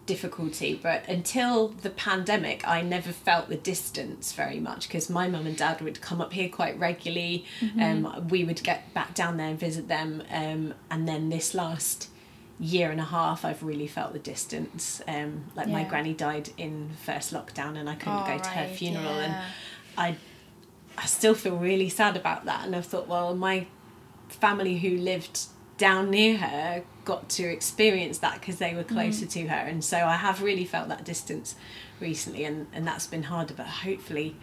difficulty, 0.06 0.80
but 0.82 1.08
until 1.08 1.70
the 1.70 1.90
pandemic, 1.90 2.68
I 2.68 2.82
never 2.82 3.12
felt 3.12 3.50
the 3.50 3.56
distance 3.56 4.34
very 4.34 4.60
much 4.60 4.88
because 4.88 5.10
my 5.10 5.28
mum 5.28 5.46
and 5.48 5.56
dad 5.58 5.82
would 5.82 6.02
come 6.02 6.20
up 6.22 6.34
here 6.34 6.50
quite 6.50 6.78
regularly. 6.78 7.46
Um, 7.80 8.28
we 8.30 8.44
would 8.44 8.62
get 8.64 8.94
back 8.94 9.14
down 9.16 9.38
there 9.38 9.48
and 9.50 9.60
visit 9.60 9.88
them, 9.88 10.24
um, 10.32 10.74
and 10.92 11.08
then 11.08 11.30
this 11.30 11.54
last 11.54 12.10
year 12.60 12.92
and 12.92 13.00
a 13.00 13.06
half, 13.06 13.44
I've 13.44 13.64
really 13.64 13.88
felt 13.88 14.14
the 14.14 14.20
distance. 14.20 15.02
Um, 15.08 15.46
like 15.56 15.68
my 15.68 15.84
granny 15.84 16.14
died 16.14 16.50
in 16.58 16.92
first 17.06 17.34
lockdown, 17.34 17.78
and 17.78 17.90
I 17.90 17.96
couldn't 17.96 18.24
Oh, 18.24 18.28
go 18.28 18.38
to 18.38 18.50
her 18.50 18.66
right, 18.68 18.76
funeral, 18.76 19.20
and. 19.20 19.36
I 19.98 20.18
I 20.98 21.06
still 21.06 21.34
feel 21.34 21.58
really 21.58 21.90
sad 21.90 22.16
about 22.16 22.46
that. 22.46 22.66
And 22.66 22.76
I've 22.76 22.86
thought, 22.86 23.08
well, 23.08 23.36
my 23.36 23.66
family 24.30 24.78
who 24.78 24.98
lived 24.98 25.46
down 25.78 26.12
near 26.12 26.38
her 26.38 26.84
got 27.06 27.30
to 27.30 27.44
experience 27.44 28.20
that 28.20 28.40
because 28.40 28.58
they 28.58 28.74
were 28.74 28.84
mm. 28.84 28.90
closer 28.90 29.26
to 29.26 29.48
her. 29.48 29.56
And 29.56 29.84
so 29.84 29.98
I 29.98 30.16
have 30.16 30.42
really 30.42 30.66
felt 30.66 30.88
that 30.90 31.04
distance 31.04 31.56
recently, 32.00 32.46
and, 32.46 32.68
and 32.74 32.88
that's 32.88 33.08
been 33.08 33.24
harder. 33.24 33.54
But 33.54 33.68
hopefully, 33.68 34.36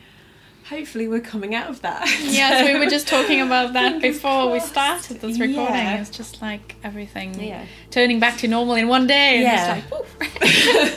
hopefully, 0.69 1.09
we're 1.09 1.21
coming 1.21 1.55
out 1.55 1.69
of 1.71 1.83
that. 1.83 2.07
Yes, 2.23 2.67
we 2.67 2.79
were 2.79 2.90
just 2.90 3.09
talking 3.09 3.40
about 3.40 3.73
that 3.73 4.00
before 4.00 4.50
we 4.50 4.61
started 4.61 5.21
this 5.21 5.38
recording. 5.40 5.75
Yeah. 5.75 6.00
It's 6.00 6.11
just 6.11 6.40
like 6.43 6.76
everything 6.85 7.35
Yeah. 7.40 7.64
turning 7.90 8.21
back 8.21 8.38
to 8.38 8.49
normal 8.49 8.75
in 8.76 8.88
one 8.88 9.07
day. 9.07 9.37
And 9.37 9.43
Yeah. 9.43 9.76
It's 9.76 9.90
like, 9.93 10.31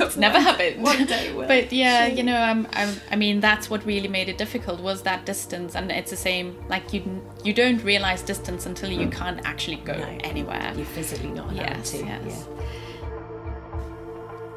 it's 0.01 0.17
never 0.17 0.39
happened. 0.39 0.83
One 0.83 1.05
day 1.05 1.33
will. 1.35 1.47
But 1.47 1.71
yeah, 1.71 2.07
you 2.07 2.23
know, 2.23 2.37
I'm, 2.37 2.67
I'm, 2.73 2.89
I 3.11 3.15
mean, 3.15 3.39
that's 3.39 3.69
what 3.69 3.85
really 3.85 4.07
made 4.07 4.29
it 4.29 4.37
difficult 4.37 4.79
was 4.81 5.01
that 5.03 5.25
distance, 5.25 5.75
and 5.75 5.91
it's 5.91 6.11
the 6.11 6.17
same. 6.17 6.55
Like 6.69 6.93
you, 6.93 7.01
you 7.43 7.53
don't 7.53 7.83
realize 7.83 8.21
distance 8.21 8.65
until 8.65 8.91
you 8.91 9.09
can't 9.09 9.39
actually 9.45 9.77
go 9.77 9.93
No. 9.97 10.17
anywhere. 10.23 10.71
You're 10.75 10.85
physically 10.85 11.31
not 11.31 11.51
allowed 11.51 11.77
Yes, 11.77 11.91
to. 11.91 11.97
yes. 11.97 12.47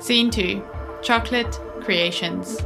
Scene 0.01 0.31
2 0.31 0.63
Chocolate 1.03 1.53
Creations. 1.81 2.59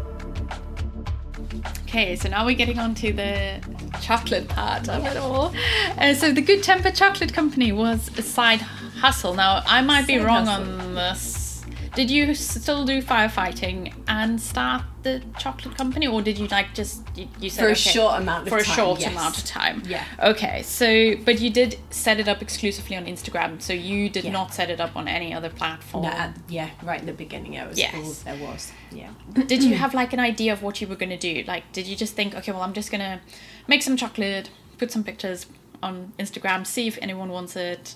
Okay, 1.90 2.14
so 2.14 2.28
now 2.28 2.46
we're 2.46 2.54
getting 2.54 2.78
on 2.78 2.94
to 2.94 3.12
the 3.12 3.60
chocolate 4.00 4.46
part 4.48 4.88
of 4.88 5.04
it 5.06 5.16
all. 5.16 5.52
Uh, 5.98 6.14
so 6.14 6.30
the 6.32 6.40
Good 6.40 6.62
Temper 6.62 6.92
Chocolate 6.92 7.34
Company 7.34 7.72
was 7.72 8.16
a 8.16 8.22
side 8.22 8.60
hustle. 8.60 9.34
Now 9.34 9.64
I 9.66 9.82
might 9.82 10.06
be 10.06 10.16
Side 10.18 10.24
wrong 10.24 10.46
hustle. 10.46 10.80
on 10.80 10.94
this. 10.94 11.64
Did 11.96 12.08
you 12.08 12.32
still 12.36 12.84
do 12.84 13.02
firefighting 13.02 13.92
and 14.06 14.40
start 14.40 14.82
the 15.02 15.22
chocolate 15.38 15.76
company, 15.76 16.06
or 16.06 16.20
did 16.22 16.38
you 16.38 16.46
like 16.48 16.74
just 16.74 17.02
you, 17.16 17.26
you 17.40 17.50
said 17.50 17.60
For 17.62 17.68
a 17.68 17.72
okay, 17.72 17.90
short 17.90 18.20
amount 18.20 18.42
of 18.46 18.48
for 18.50 18.58
a 18.58 18.62
time, 18.62 18.76
short 18.76 19.00
yes. 19.00 19.12
amount 19.12 19.38
of 19.38 19.44
time? 19.44 19.82
Yeah. 19.86 20.04
Okay, 20.22 20.62
so 20.62 21.16
but 21.24 21.40
you 21.40 21.50
did 21.50 21.78
set 21.90 22.20
it 22.20 22.28
up 22.28 22.42
exclusively 22.42 22.96
on 22.96 23.06
Instagram, 23.06 23.60
so 23.62 23.72
you 23.72 24.08
did 24.08 24.24
Yeah. 24.24 24.32
not 24.32 24.52
set 24.54 24.70
it 24.70 24.80
up 24.80 24.96
on 24.96 25.08
any 25.08 25.32
other 25.32 25.48
platform. 25.48 26.04
No, 26.04 26.10
at- 26.10 26.36
yeah, 26.48 26.70
right 26.82 27.00
in 27.00 27.06
the 27.06 27.12
beginning, 27.12 27.54
it 27.54 27.68
was 27.68 27.78
Yes. 27.78 28.22
there 28.22 28.36
was. 28.36 28.72
Yeah. 28.92 29.10
did 29.46 29.62
you 29.62 29.74
have 29.76 29.94
like 29.94 30.12
an 30.12 30.20
idea 30.20 30.52
of 30.52 30.62
what 30.62 30.80
you 30.80 30.86
were 30.88 30.96
going 30.96 31.10
to 31.10 31.16
do 31.16 31.44
like 31.46 31.70
did 31.72 31.86
you 31.86 31.94
just 31.94 32.14
think 32.16 32.34
okay 32.34 32.50
well 32.50 32.62
i'm 32.62 32.72
just 32.72 32.90
going 32.90 33.00
to 33.00 33.20
make 33.68 33.82
some 33.84 33.96
chocolate 33.96 34.50
put 34.78 34.90
some 34.90 35.04
pictures 35.04 35.46
on 35.80 36.12
instagram 36.18 36.66
see 36.66 36.88
if 36.88 36.98
anyone 37.00 37.28
wants 37.30 37.54
it 37.54 37.94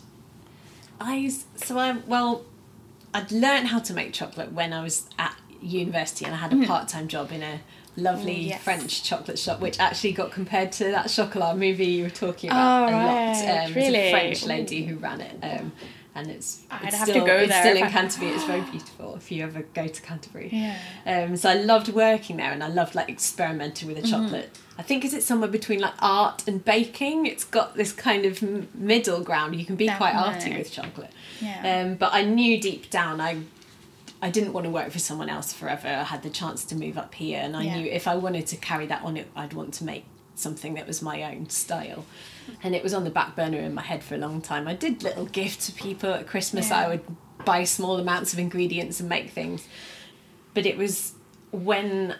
I 1.01 1.29
so 1.57 1.79
I 1.79 1.97
well, 2.07 2.45
I'd 3.12 3.31
learned 3.33 3.69
how 3.69 3.79
to 3.81 3.93
make 3.93 4.12
chocolate 4.12 4.53
when 4.53 4.73
I 4.73 4.83
was 4.83 5.09
at 5.19 5.37
university, 5.64 6.24
and 6.24 6.35
I 6.35 6.38
had 6.38 6.53
a 6.53 6.66
part 6.66 6.88
time 6.88 7.09
job 7.09 7.33
in 7.33 7.42
a 7.42 7.61
lovely 7.96 8.37
Mm. 8.44 8.48
yes. 8.48 8.62
French 8.62 9.03
chocolate 9.05 9.38
shop, 9.38 9.61
which 9.61 9.79
actually 9.81 10.12
got 10.12 10.31
compared 10.33 10.72
to 10.72 10.85
that 10.85 11.09
chocolat 11.09 11.57
movie 11.57 11.87
you 11.87 12.05
were 12.05 12.11
talking 12.11 12.50
about 12.50 12.83
Oh, 12.83 12.87
a 12.87 12.90
lot. 12.90 13.14
right, 13.14 13.48
Um, 13.48 13.48
It 13.48 13.66
was 13.68 13.74
really? 13.77 13.98
a 13.98 14.11
French 14.11 14.44
lady 14.46 14.85
who 14.85 14.96
ran 14.96 15.20
it. 15.20 15.37
Um, 15.42 15.72
and 16.16 16.31
it's, 16.31 16.61
I'd 16.70 16.85
it's 16.88 16.96
have 16.96 17.07
to 17.07 17.12
still, 17.12 17.27
go 17.27 17.37
it's 17.38 17.48
there 17.50 17.62
still 17.62 17.77
in 17.77 17.83
I- 17.85 17.90
Canterbury. 17.90 18.31
It's 18.33 18.44
very 18.44 18.61
beautiful 18.70 19.16
if 19.16 19.31
you 19.33 19.42
ever 19.44 19.62
go 19.74 19.87
to 19.87 20.03
Canterbury. 20.03 20.48
Yeah. 20.53 20.77
Um, 21.07 21.37
so 21.37 21.50
I 21.50 21.55
loved 21.55 21.88
working 21.88 22.37
there, 22.37 22.53
and 22.53 22.62
I 22.62 22.68
loved 22.68 22.94
like 22.94 23.09
experimenting 23.09 23.88
with 23.88 23.96
the 23.96 24.03
Mm-hmm. 24.09 24.24
chocolate. 24.24 24.59
I 24.77 24.83
think 24.83 25.05
is 25.05 25.14
it 25.14 25.22
somewhere 25.22 25.48
between 25.50 25.79
like 25.81 25.94
art 26.00 26.42
and 26.48 26.64
baking. 26.64 27.27
It's 27.27 27.44
got 27.44 27.77
this 27.77 27.92
kind 27.92 28.27
of 28.27 28.42
middle 28.74 29.20
ground. 29.20 29.55
You 29.55 29.64
can 29.64 29.77
be 29.77 29.87
quite 29.88 30.16
arty 30.16 30.35
Definitely. 30.50 30.59
with 30.59 30.72
chocolate. 30.72 31.11
Yeah. 31.40 31.83
Um, 31.85 31.94
but 31.94 32.12
I 32.12 32.22
knew 32.24 32.61
deep 32.61 32.90
down 32.90 33.20
I 33.20 33.37
I 34.25 34.31
didn't 34.31 34.55
want 34.55 34.65
to 34.65 34.71
work 34.71 34.91
for 34.91 34.99
someone 34.99 35.29
else 35.29 35.53
forever. 35.53 35.87
I 35.87 36.03
had 36.03 36.23
the 36.23 36.31
chance 36.31 36.65
to 36.67 36.75
move 36.75 36.97
up 36.97 37.15
here, 37.15 37.41
and 37.41 37.55
I 37.55 37.65
Yeah. 37.65 37.77
knew 37.77 37.91
if 37.91 38.09
I 38.09 38.15
wanted 38.15 38.47
to 38.47 38.57
carry 38.57 38.87
that 38.87 39.03
on, 39.03 39.19
it 39.19 39.31
I'd 39.37 39.53
want 39.53 39.75
to 39.75 39.85
make 39.85 40.07
something 40.35 40.73
that 40.75 40.87
was 40.87 41.03
my 41.03 41.23
own 41.23 41.51
style. 41.51 42.07
And 42.63 42.75
it 42.75 42.83
was 42.83 42.95
on 42.95 43.05
the 43.05 43.11
back 43.11 43.37
burner 43.37 43.59
in 43.59 43.75
my 43.75 43.83
head 43.83 44.03
for 44.03 44.15
a 44.15 44.19
long 44.19 44.41
time. 44.41 44.67
I 44.67 44.75
did 44.75 45.03
little 45.03 45.27
gifts 45.27 45.67
to 45.67 45.73
people 45.73 46.11
at 46.11 46.27
Christmas. 46.27 46.71
Yeah. 46.71 46.79
I 46.81 46.89
would 46.89 47.05
buy 47.45 47.65
small 47.65 47.99
amounts 47.99 48.33
of 48.33 48.39
ingredients 48.39 48.99
and 48.99 49.09
make 49.11 49.31
things. 49.31 49.69
But 50.55 50.65
it 50.65 50.79
was 50.79 51.13
when 51.51 52.17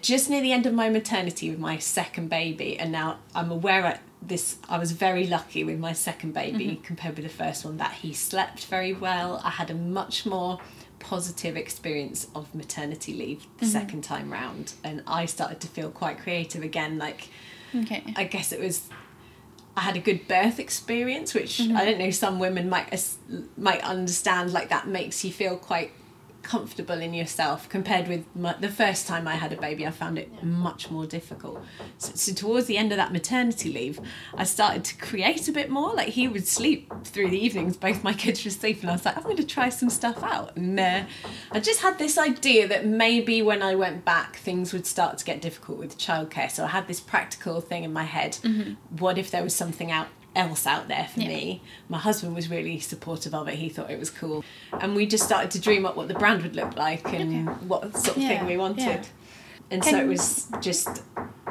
just 0.00 0.30
near 0.30 0.40
the 0.40 0.52
end 0.52 0.66
of 0.66 0.74
my 0.74 0.88
maternity 0.88 1.50
with 1.50 1.58
my 1.60 1.78
second 1.78 2.30
baby, 2.30 2.78
and 2.78 2.90
now 2.90 3.18
I'm 3.34 3.52
aware 3.52 3.84
at 3.84 4.00
this. 4.20 4.58
I 4.68 4.78
was 4.78 4.90
very 4.92 5.26
lucky 5.26 5.62
with 5.62 5.78
my 5.78 5.92
second 5.92 6.34
baby 6.34 6.66
mm-hmm. 6.66 6.82
compared 6.82 7.16
with 7.16 7.24
the 7.24 7.44
first 7.44 7.64
one 7.64 7.76
that 7.76 7.92
he 7.92 8.12
slept 8.12 8.64
very 8.66 8.92
well. 8.92 9.40
I 9.44 9.50
had 9.50 9.70
a 9.70 9.74
much 9.74 10.24
more 10.24 10.58
positive 11.04 11.56
experience 11.56 12.28
of 12.34 12.52
maternity 12.54 13.12
leave 13.12 13.42
the 13.58 13.66
mm-hmm. 13.66 13.72
second 13.72 14.02
time 14.02 14.32
round, 14.32 14.72
and 14.82 15.02
I 15.06 15.26
started 15.26 15.60
to 15.60 15.68
feel 15.68 15.90
quite 15.90 16.18
creative 16.18 16.62
again. 16.62 16.98
Like 16.98 17.28
okay 17.74 18.02
I 18.16 18.24
guess 18.24 18.52
it 18.52 18.60
was 18.60 18.88
I 19.76 19.80
had 19.80 19.96
a 19.96 20.00
good 20.00 20.26
birth 20.28 20.58
experience, 20.58 21.34
which 21.34 21.58
mm-hmm. 21.58 21.76
I 21.76 21.84
don't 21.84 21.98
know 21.98 22.10
some 22.10 22.38
women 22.38 22.68
might 22.68 22.88
might 23.56 23.82
understand. 23.82 24.52
Like 24.52 24.70
that 24.70 24.88
makes 24.88 25.24
you 25.24 25.32
feel 25.32 25.56
quite 25.56 25.92
comfortable 26.44 27.00
in 27.00 27.14
yourself 27.14 27.68
compared 27.68 28.06
with 28.06 28.24
my, 28.36 28.54
the 28.60 28.68
first 28.68 29.06
time 29.06 29.26
I 29.26 29.34
had 29.34 29.52
a 29.52 29.56
baby. 29.56 29.86
I 29.86 29.90
found 29.90 30.18
it 30.18 30.42
much 30.42 30.90
more 30.90 31.06
difficult. 31.06 31.62
So, 31.98 32.12
so 32.14 32.32
towards 32.32 32.66
the 32.66 32.76
end 32.76 32.92
of 32.92 32.98
that 32.98 33.12
maternity 33.12 33.72
leave, 33.72 34.00
I 34.34 34.44
started 34.44 34.84
to 34.84 34.96
create 34.98 35.48
a 35.48 35.52
bit 35.52 35.70
more. 35.70 35.94
Like 35.94 36.08
he 36.08 36.28
would 36.28 36.46
sleep 36.46 36.92
through 37.04 37.30
the 37.30 37.38
evenings, 37.38 37.76
both 37.76 38.04
my 38.04 38.12
kids 38.24 38.44
were 38.44 38.48
asleep, 38.48 38.82
and 38.82 38.90
I 38.90 38.92
was 38.92 39.04
like, 39.04 39.16
I'm 39.16 39.22
going 39.24 39.36
to 39.36 39.46
try 39.46 39.68
some 39.68 39.90
stuff 39.90 40.22
out. 40.22 40.56
And 40.56 40.78
uh, 40.78 41.04
I 41.50 41.60
just 41.60 41.80
had 41.80 41.98
this 41.98 42.18
idea 42.18 42.68
that 42.68 42.86
maybe 42.86 43.42
when 43.42 43.62
I 43.62 43.74
went 43.74 44.04
back, 44.04 44.36
things 44.36 44.72
would 44.72 44.86
start 44.86 45.18
to 45.18 45.24
get 45.24 45.40
difficult 45.40 45.78
with 45.78 45.98
childcare. 45.98 46.50
So 46.50 46.64
I 46.64 46.68
had 46.68 46.86
this 46.86 47.00
practical 47.00 47.60
thing 47.60 47.84
in 47.84 47.92
my 47.92 48.04
head. 48.04 48.36
What 48.98 49.18
if 49.18 49.30
there 49.30 49.42
was 49.42 49.54
something 49.54 49.90
out 49.90 50.08
else 50.34 50.66
out 50.66 50.88
there 50.88 51.08
for 51.12 51.20
Yeah. 51.20 51.28
me? 51.28 51.62
My 51.88 51.98
husband 51.98 52.34
was 52.34 52.48
really 52.50 52.78
supportive 52.80 53.34
of 53.34 53.48
it. 53.48 53.54
He 53.54 53.68
thought 53.68 53.90
it 53.90 53.98
was 53.98 54.10
cool, 54.10 54.44
and 54.80 54.94
we 54.94 55.06
just 55.06 55.24
started 55.24 55.50
to 55.52 55.60
dream 55.60 55.86
up 55.86 55.96
what 55.96 56.08
the 56.08 56.14
brand 56.14 56.42
would 56.42 56.56
look 56.56 56.76
like 56.76 57.06
and 57.12 57.48
what 57.68 57.96
sort 57.96 58.16
of 58.16 58.22
Yeah, 58.22 58.28
thing 58.38 58.46
we 58.46 58.56
wanted. 58.56 58.78
yeah. 58.86 59.02
And 59.70 59.84
so 59.84 59.96
it 59.98 60.06
was 60.06 60.48
just 60.60 61.02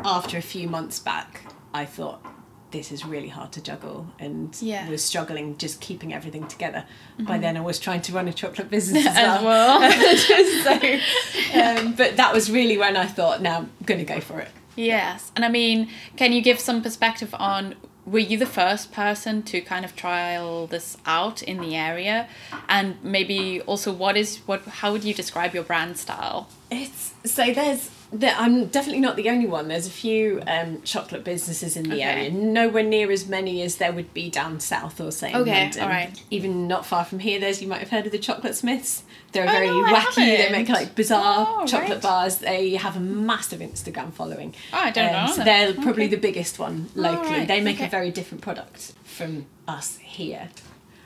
after 0.03 0.37
a 0.37 0.41
few 0.41 0.67
months 0.67 0.99
back, 0.99 1.41
I 1.73 1.85
thought 1.85 2.23
this 2.71 2.91
is 2.91 3.05
really 3.05 3.27
hard 3.27 3.51
to 3.51 3.61
juggle 3.61 4.07
and 4.19 4.55
Yeah. 4.59 4.81
Mm-hmm. 4.81 4.91
was 4.91 5.03
struggling 5.03 5.57
just 5.57 5.79
keeping 5.79 6.13
everything 6.13 6.47
together. 6.47 6.85
By 7.19 7.37
then, 7.37 7.55
I 7.55 7.61
was 7.61 7.77
trying 7.79 8.01
to 8.01 8.11
run 8.13 8.27
a 8.27 8.33
chocolate 8.33 8.69
business 8.71 9.05
as 9.05 9.15
as 9.17 9.43
well. 9.43 9.79
well 9.79 10.17
so, 10.63 10.73
um, 11.59 11.93
but 11.93 12.17
that 12.17 12.33
was 12.33 12.49
really 12.51 12.77
when 12.77 12.97
I 12.97 13.05
thought, 13.05 13.41
now 13.41 13.57
I'm 13.57 13.71
going 13.85 13.99
to 13.99 14.05
go 14.13 14.19
for 14.19 14.39
it. 14.39 14.49
yes 14.75 15.31
and 15.35 15.45
i 15.45 15.49
mean 15.49 15.87
can 16.15 16.33
you 16.33 16.41
give 16.41 16.59
some 16.59 16.81
perspective 16.81 17.31
on 17.37 17.75
were 18.05 18.19
you 18.19 18.37
the 18.37 18.45
first 18.45 18.91
person 18.91 19.43
to 19.43 19.61
kind 19.61 19.85
of 19.85 19.95
trial 19.95 20.67
this 20.67 20.97
out 21.05 21.41
in 21.41 21.59
the 21.61 21.75
area? 21.75 22.27
And 22.67 23.01
maybe 23.03 23.61
also 23.61 23.91
what 23.91 24.17
is 24.17 24.37
what 24.45 24.61
how 24.63 24.91
would 24.91 25.03
you 25.03 25.13
describe 25.13 25.53
your 25.53 25.63
brand 25.63 25.97
style? 25.97 26.49
It's 26.69 27.13
so 27.23 27.53
there's 27.53 27.89
there, 28.13 28.35
I'm 28.37 28.67
definitely 28.67 29.01
not 29.01 29.15
the 29.15 29.29
only 29.29 29.47
one. 29.47 29.67
There's 29.67 29.87
a 29.87 29.91
few 29.91 30.41
um, 30.47 30.81
chocolate 30.83 31.23
businesses 31.23 31.75
in 31.75 31.83
the 31.89 31.95
Okay. 31.95 32.03
area. 32.03 32.31
Nowhere 32.31 32.83
near 32.83 33.11
as 33.11 33.27
many 33.27 33.61
as 33.61 33.77
there 33.77 33.91
would 33.91 34.13
be 34.13 34.29
down 34.29 34.59
south 34.59 35.01
or 35.01 35.11
say 35.11 35.31
in 35.31 35.35
Okay, 35.37 35.63
London. 35.63 35.83
alright. 35.83 36.23
Even 36.29 36.67
not 36.67 36.85
far 36.85 37.03
from 37.05 37.19
here, 37.19 37.39
there's 37.39 37.61
you 37.61 37.67
might 37.67 37.79
have 37.79 37.89
heard 37.89 38.05
of 38.05 38.11
the 38.11 38.19
Chocolate 38.19 38.55
Smiths. 38.55 39.03
They're 39.31 39.47
Oh, 39.47 39.51
very 39.51 39.67
no, 39.67 39.83
wacky. 39.85 40.15
They 40.37 40.49
make 40.51 40.69
like 40.69 40.95
bizarre 40.95 41.47
Oh, 41.49 41.65
chocolate 41.65 41.91
right. 41.93 42.01
bars. 42.01 42.37
They 42.37 42.75
have 42.75 42.95
a 42.95 42.99
massive 42.99 43.59
Instagram 43.61 44.13
following. 44.13 44.53
Oh, 44.71 44.77
I 44.77 44.91
don't 44.91 45.11
know 45.11 45.33
So 45.33 45.43
they're 45.43 45.73
probably 45.73 46.03
Okay. 46.05 46.15
the 46.15 46.17
biggest 46.21 46.59
one 46.59 46.89
locally. 46.95 47.29
Alright, 47.33 47.47
They 47.47 47.61
make 47.61 47.81
a 47.81 47.87
very 47.87 48.11
different 48.11 48.41
product 48.41 48.93
from 49.03 49.47
us 49.67 49.97
here. 49.97 50.49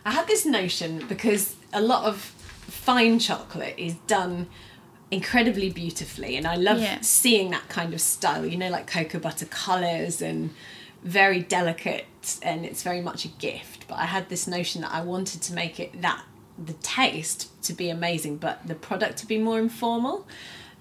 I 0.06 0.12
had 0.12 0.28
this 0.28 0.46
notion 0.46 1.06
because 1.08 1.56
a 1.74 1.82
lot 1.82 2.06
of 2.06 2.18
fine 2.68 3.20
chocolate 3.20 3.76
is 3.78 3.94
done 4.08 4.48
incredibly 5.12 5.70
beautifully 5.70 6.36
and 6.36 6.46
I 6.46 6.56
love 6.56 6.80
Yeah. 6.80 7.00
seeing 7.02 7.52
that 7.52 7.70
kind 7.70 7.94
of 7.94 8.02
style, 8.02 8.46
you 8.46 8.58
know, 8.58 8.70
like 8.70 8.88
cocoa 8.88 9.20
butter 9.20 9.46
colours 9.46 10.22
and 10.22 10.50
very 11.04 11.40
delicate 11.40 12.06
and 12.42 12.66
it's 12.66 12.84
very 12.84 13.00
much 13.02 13.24
a 13.24 13.30
gift. 13.30 13.88
But 13.88 14.00
I 14.00 14.06
had 14.06 14.28
this 14.30 14.48
notion 14.48 14.82
that 14.82 14.92
I 14.94 15.02
wanted 15.02 15.42
to 15.44 15.54
make 15.54 15.80
it 15.80 16.02
that 16.02 16.22
the 16.58 16.74
taste 16.74 17.50
to 17.64 17.74
be 17.74 17.90
amazing 17.90 18.38
but 18.38 18.68
the 18.68 18.76
product 18.76 19.18
to 19.20 19.26
be 19.28 19.38
more 19.38 19.60
informal. 19.60 20.28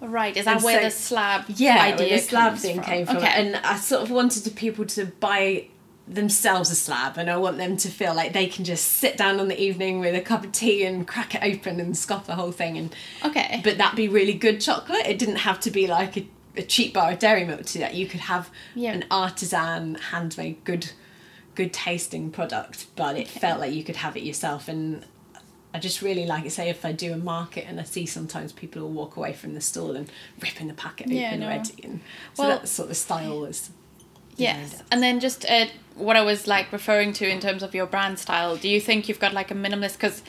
Right. 0.01 0.37
Is 0.37 0.45
that 0.47 0.57
And 0.57 0.65
where 0.65 0.79
so- 0.81 0.85
the 0.87 0.91
slab 0.91 1.45
Yeah, 1.49 1.81
idea 1.81 2.17
the 2.17 2.23
slab 2.23 2.57
thing 2.59 2.77
from? 2.77 2.85
came 2.85 3.07
from. 3.07 3.17
Okay. 3.19 3.29
And 3.29 3.57
I 3.57 3.77
sort 3.77 4.03
of 4.03 4.11
wanted 4.11 4.55
people 4.57 4.85
to 4.87 5.07
buy 5.07 5.69
themselves 6.09 6.71
a 6.71 6.75
slab 6.77 7.19
and 7.19 7.29
I 7.29 7.37
want 7.37 7.59
them 7.59 7.77
to 7.79 7.89
feel 7.89 8.15
like 8.15 8.33
they 8.33 8.47
can 8.47 8.65
just 8.65 8.85
sit 8.85 9.17
down 9.17 9.41
on 9.41 9.49
the 9.49 9.61
evening 9.61 9.99
with 9.99 10.15
a 10.15 10.21
cup 10.21 10.45
of 10.45 10.53
tea 10.53 10.85
and 10.85 11.07
crack 11.07 11.35
it 11.35 11.43
open 11.43 11.81
and 11.81 11.97
scoff 11.97 12.27
the 12.27 12.37
whole 12.37 12.53
thing 12.53 12.79
and 12.79 12.95
okay. 13.25 13.61
but 13.65 13.79
that 13.79 13.97
be 13.97 14.07
really 14.09 14.35
good 14.35 14.61
chocolate. 14.61 15.05
It 15.07 15.19
didn't 15.19 15.37
have 15.37 15.59
to 15.61 15.71
be 15.71 15.89
like 15.89 16.17
a, 16.17 16.29
a 16.57 16.63
cheap 16.63 16.95
bar 16.95 17.11
of 17.13 17.19
dairy 17.19 17.45
milk 17.45 17.65
to 17.67 17.79
that. 17.81 17.95
You 17.95 18.07
could 18.07 18.21
have 18.21 18.51
Yeah. 18.77 18.93
an 18.93 19.05
artisan 19.11 19.97
handmade 19.97 20.63
good 20.65 20.93
good 21.57 21.73
tasting 21.73 22.31
product, 22.31 22.87
but 22.97 23.17
it 23.17 23.27
felt 23.27 23.59
like 23.59 23.73
you 23.73 23.83
could 23.83 23.97
have 23.97 24.17
it 24.17 24.23
yourself 24.23 24.69
and 24.69 25.05
I 25.75 25.81
just 25.81 26.03
really 26.03 26.25
like 26.25 26.47
it. 26.47 26.53
Say 26.53 26.69
if 26.71 26.85
I 26.85 26.93
do 26.93 27.13
a 27.13 27.17
market 27.19 27.65
and 27.67 27.81
I 27.81 27.83
see 27.83 28.07
sometimes 28.07 28.53
people 28.53 28.83
will 28.83 28.93
walk 28.93 29.17
away 29.17 29.33
from 29.33 29.55
the 29.55 29.61
stall 29.61 29.97
and 29.97 30.09
ripping 30.41 30.69
the 30.69 30.75
packet 30.75 31.09
Yeah, 31.09 31.29
open 31.31 31.41
no. 31.41 31.47
already, 31.47 31.83
and 31.83 32.01
so 32.35 32.45
Well- 32.45 32.59
that 32.61 32.69
sort 32.69 32.91
of 32.91 32.97
style 32.97 33.41
was. 33.41 33.71
Yes, 34.37 34.83
and 34.91 35.03
then 35.03 35.21
just 35.21 35.45
uh, 35.49 35.67
what 35.95 36.17
I 36.17 36.23
was 36.23 36.47
like 36.47 36.73
referring 36.73 37.13
to 37.15 37.29
in 37.29 37.41
terms 37.41 37.63
of 37.63 37.75
your 37.75 37.87
brand 37.87 38.19
style. 38.19 38.57
Do 38.57 38.69
you 38.69 38.81
think 38.81 39.09
you've 39.09 39.21
got 39.21 39.33
like 39.33 39.51
a 39.51 39.55
minimalist? 39.55 39.95
Because 39.95 40.23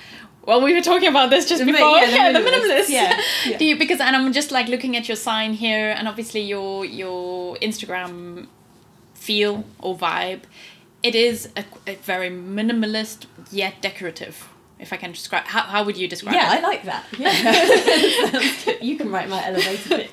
well, 0.46 0.62
we 0.62 0.74
were 0.74 0.82
talking 0.82 1.10
about 1.10 1.30
this 1.30 1.48
just 1.50 1.60
The 1.60 1.66
mi- 1.66 1.74
before. 1.74 1.98
yeah, 2.00 2.32
the 2.32 2.40
the 2.40 2.46
minimalist, 2.50 2.86
minimalist. 2.86 2.90
yeah, 2.90 3.22
yeah. 3.46 3.58
Do 3.58 3.66
you 3.66 3.78
because 3.78 4.00
and 4.00 4.16
I'm 4.16 4.32
just 4.32 4.52
like 4.52 4.68
looking 4.70 4.96
at 4.96 5.08
your 5.10 5.18
sign 5.18 5.54
here, 5.54 5.90
and 5.98 6.08
obviously 6.08 6.42
your 6.42 6.86
your 6.86 7.56
Instagram 7.58 8.48
feel 9.14 9.66
or 9.80 9.98
vibe. 9.98 10.42
It 11.04 11.16
is 11.16 11.50
a, 11.56 11.64
a 11.86 11.96
very 11.96 12.30
minimalist 12.30 13.26
yet 13.52 13.82
decorative. 13.82 14.48
If 14.80 14.94
I 14.94 14.98
can 14.98 15.12
describe, 15.12 15.46
how, 15.46 15.62
how 15.62 15.84
would 15.84 15.98
you 15.98 16.08
describe 16.08 16.36
Yeah, 16.36 16.50
I 16.52 16.60
like 16.60 16.84
that. 16.84 17.06
Yeah, 17.18 18.74
you 18.82 18.96
can 18.98 19.12
write 19.12 19.28
my 19.30 19.44
elevator 19.46 19.98
pitch. 19.98 20.12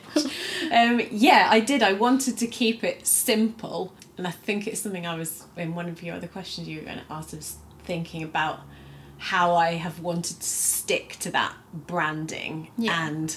Um, 0.72 1.00
yeah, 1.10 1.48
I 1.50 1.60
did. 1.60 1.82
I 1.82 1.92
wanted 1.92 2.38
to 2.38 2.46
keep 2.46 2.82
it 2.82 3.06
simple, 3.06 3.92
and 4.16 4.26
I 4.26 4.30
think 4.30 4.66
it's 4.66 4.80
something 4.80 5.06
I 5.06 5.16
was 5.16 5.44
in 5.56 5.74
one 5.74 5.88
of 5.88 6.02
your 6.02 6.14
other 6.16 6.28
questions 6.28 6.66
you 6.66 6.78
were 6.78 6.84
going 6.86 6.98
to 6.98 7.04
ask. 7.12 7.34
I 7.34 7.36
was 7.36 7.56
thinking 7.84 8.22
about 8.22 8.60
how 9.18 9.54
I 9.54 9.72
have 9.74 10.00
wanted 10.00 10.40
to 10.40 10.46
stick 10.46 11.16
to 11.20 11.30
that 11.32 11.54
branding, 11.74 12.68
Yeah. 12.78 13.06
and 13.06 13.36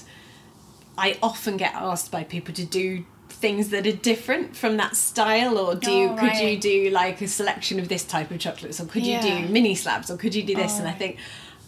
I 0.96 1.18
often 1.22 1.56
get 1.58 1.74
asked 1.74 2.10
by 2.10 2.24
people 2.24 2.54
to 2.54 2.64
do 2.64 3.04
things 3.40 3.68
that 3.68 3.86
are 3.86 3.92
different 3.92 4.56
from 4.56 4.76
that 4.76 4.96
style 4.96 5.56
or 5.58 5.74
do 5.74 5.90
you 5.92 6.08
Oh, 6.10 6.16
could 6.16 6.36
you 6.38 6.58
do 6.58 6.90
like 6.90 7.20
a 7.22 7.28
selection 7.28 7.78
of 7.78 7.88
this 7.88 8.04
type 8.04 8.30
of 8.32 8.38
chocolates 8.40 8.80
or 8.80 8.86
could 8.86 9.04
you 9.06 9.20
do 9.20 9.34
mini 9.48 9.74
slabs 9.74 10.10
or 10.10 10.16
could 10.16 10.34
you 10.34 10.42
do 10.42 10.54
this 10.56 10.74
Oh, 10.76 10.80
and 10.80 10.88
i 10.88 10.92
think 10.92 11.18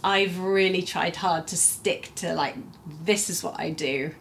i've 0.03 0.39
really 0.39 0.83
tried 0.83 1.17
hard 1.17 1.47
to 1.49 1.57
stick 1.57 2.11
to 2.17 2.35
like 2.35 2.57
this 3.05 3.31
is 3.31 3.43
what 3.45 3.59
i 3.61 3.71
do 3.71 4.13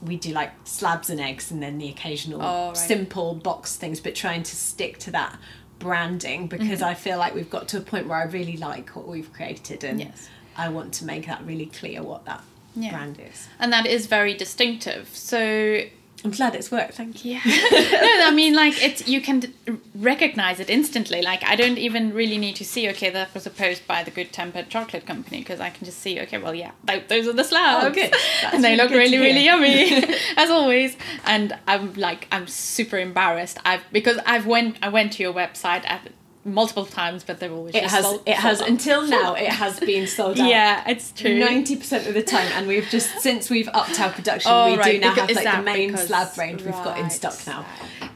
we 0.00 0.16
do 0.16 0.30
like 0.32 0.52
slabs 0.64 1.10
and 1.10 1.20
eggs 1.20 1.50
and 1.50 1.62
then 1.62 1.78
the 1.78 1.88
occasional 1.88 2.40
Oh, 2.42 2.68
right. 2.68 2.76
simple 2.76 3.34
box 3.34 3.76
things 3.76 4.00
but 4.00 4.14
trying 4.14 4.42
to 4.44 4.56
stick 4.56 4.98
to 5.00 5.10
that 5.12 5.38
branding 5.78 6.46
because 6.46 6.80
Mm-hmm. 6.80 6.84
i 6.84 6.94
feel 6.94 7.18
like 7.18 7.34
we've 7.34 7.50
got 7.50 7.68
to 7.68 7.76
a 7.78 7.80
point 7.82 8.06
where 8.08 8.18
i 8.18 8.24
really 8.24 8.56
like 8.56 8.96
what 8.96 9.06
we've 9.06 9.30
created 9.32 9.84
and 9.84 10.00
Yes. 10.00 10.28
i 10.56 10.68
want 10.68 10.94
to 10.94 11.04
make 11.04 11.26
that 11.26 11.44
really 11.44 11.66
clear 11.66 12.02
what 12.02 12.24
that 12.24 12.42
Yeah. 12.74 12.90
brand 12.92 13.20
is 13.20 13.48
And 13.58 13.70
that 13.72 13.86
is 13.86 14.06
very 14.06 14.34
distinctive. 14.34 15.08
So 15.14 15.82
i'm 16.26 16.32
glad 16.32 16.54
it's 16.54 16.70
worked 16.70 16.94
thank 16.94 17.24
you 17.24 17.26
Yeah. 17.26 17.40
no, 17.44 18.26
I 18.28 18.32
mean, 18.32 18.54
like 18.54 18.82
it's 18.82 19.06
you 19.08 19.20
can 19.20 19.52
recognize 19.94 20.60
it 20.60 20.70
instantly. 20.70 21.22
Like 21.22 21.42
I 21.44 21.56
don't 21.56 21.78
even 21.78 22.12
really 22.14 22.38
need 22.38 22.56
to 22.56 22.64
see. 22.64 22.88
Okay, 22.90 23.10
that 23.10 23.34
was 23.34 23.46
a 23.46 23.50
post 23.50 23.86
by 23.86 24.02
the 24.02 24.10
Good 24.10 24.32
Tempered 24.32 24.68
Chocolate 24.68 25.06
Company 25.06 25.38
because 25.38 25.60
I 25.60 25.70
can 25.70 25.84
just 25.84 25.98
see. 25.98 26.20
Okay, 26.20 26.38
well, 26.38 26.54
yeah, 26.54 26.72
th- 26.86 27.08
those 27.08 27.26
are 27.26 27.32
the 27.32 27.42
oh, 27.42 27.46
slabs. 27.46 27.84
Oh, 27.84 27.90
good. 27.90 28.12
That's 28.42 28.54
and 28.54 28.64
they 28.64 28.70
really 28.70 28.82
look 28.82 28.90
really, 28.92 29.18
really 29.18 29.44
yummy 29.44 30.04
as 30.36 30.50
always. 30.50 30.96
And 31.24 31.58
I'm 31.66 31.94
like, 31.94 32.28
I'm 32.30 32.46
super 32.46 32.98
embarrassed. 32.98 33.58
I've 33.64 33.84
because 33.92 34.18
I've 34.26 34.46
went 34.46 34.78
I 34.82 34.88
went 34.88 35.12
to 35.14 35.22
your 35.22 35.32
website 35.32 35.84
at 35.88 36.08
multiple 36.46 36.86
times, 36.86 37.24
but 37.24 37.40
they're 37.40 37.50
always 37.52 37.74
it 37.74 37.82
just 37.82 37.94
has 37.94 38.04
sold- 38.04 38.22
it 38.24 38.36
has 38.36 38.58
sold 38.58 38.68
out. 38.68 38.72
until 38.72 39.06
now 39.06 39.34
it 39.34 39.48
has 39.48 39.78
been 39.80 40.06
sold 40.06 40.38
out 40.40 40.48
Yeah, 40.48 40.84
it's 40.88 41.12
true. 41.12 41.38
Ninety 41.38 41.76
percent 41.76 42.06
of 42.06 42.14
the 42.14 42.22
time, 42.22 42.48
and 42.54 42.66
we've 42.68 42.86
just 42.88 43.18
since 43.20 43.50
we've 43.50 43.68
upped 43.74 44.00
our 44.00 44.10
production, 44.10 44.50
Oh, 44.54 44.76
we 44.76 44.82
do 44.82 44.98
now 45.00 45.12
have 45.14 45.30
like 45.30 45.44
the 45.56 45.62
main 45.62 45.90
because- 45.90 46.06
slab 46.06 46.38
range 46.38 46.62
we've 46.62 46.72
got 46.72 46.98
in 46.98 47.10
stock 47.10 47.34
now. 47.46 47.66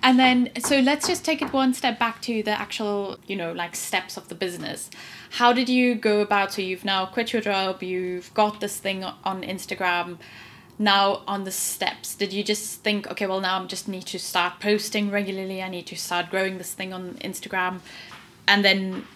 And 0.03 0.19
then, 0.19 0.49
so 0.65 0.79
let's 0.79 1.07
just 1.07 1.27
take 1.27 1.43
it 1.43 1.53
one 1.53 1.75
step 1.75 1.99
back 1.99 2.23
to 2.23 2.43
the 2.43 2.53
actual, 2.59 3.19
you 3.27 3.37
know, 3.37 3.53
like 3.53 3.77
steps 3.77 4.17
of 4.17 4.29
the 4.29 4.35
business. 4.35 4.89
How 5.33 5.53
did 5.53 5.69
you 5.69 5.95
go 5.95 6.21
about? 6.23 6.55
So 6.55 6.63
you've 6.63 6.87
now 6.87 7.05
quit 7.05 7.35
your 7.35 7.43
job, 7.43 7.83
you've 7.83 8.33
got 8.33 8.61
this 8.61 8.79
thing 8.79 9.05
on 9.05 9.43
Instagram. 9.43 10.17
Now 10.79 11.21
on 11.29 11.45
the 11.45 11.51
steps, 11.53 12.15
did 12.15 12.33
you 12.33 12.43
just 12.43 12.81
think, 12.83 13.07
okay, 13.11 13.27
well 13.27 13.41
now 13.43 13.63
I 13.63 13.67
just 13.67 13.87
need 13.89 14.07
to 14.07 14.19
start 14.19 14.61
posting 14.61 15.11
regularly. 15.11 15.63
I 15.63 15.69
need 15.69 15.87
to 15.89 15.97
start 15.97 16.31
growing 16.31 16.57
this 16.57 16.73
thing 16.73 16.95
on 16.95 17.17
Instagram, 17.23 17.81
and 18.51 18.65
then, 18.65 19.07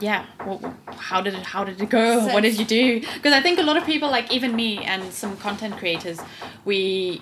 yeah, 0.00 0.24
well, 0.46 0.76
how 0.86 1.20
did 1.20 1.34
it 1.34 1.44
how 1.44 1.64
did 1.64 1.82
it 1.82 1.90
go? 1.90 2.20
So- 2.20 2.32
what 2.32 2.42
did 2.42 2.58
you 2.58 2.64
do? 2.64 3.00
Because 3.00 3.32
I 3.32 3.42
think 3.42 3.58
a 3.58 3.62
lot 3.62 3.76
of 3.76 3.84
people, 3.84 4.08
like 4.08 4.32
even 4.32 4.54
me 4.54 4.84
and 4.84 5.12
some 5.12 5.36
content 5.36 5.76
creators, 5.76 6.18
we 6.64 7.20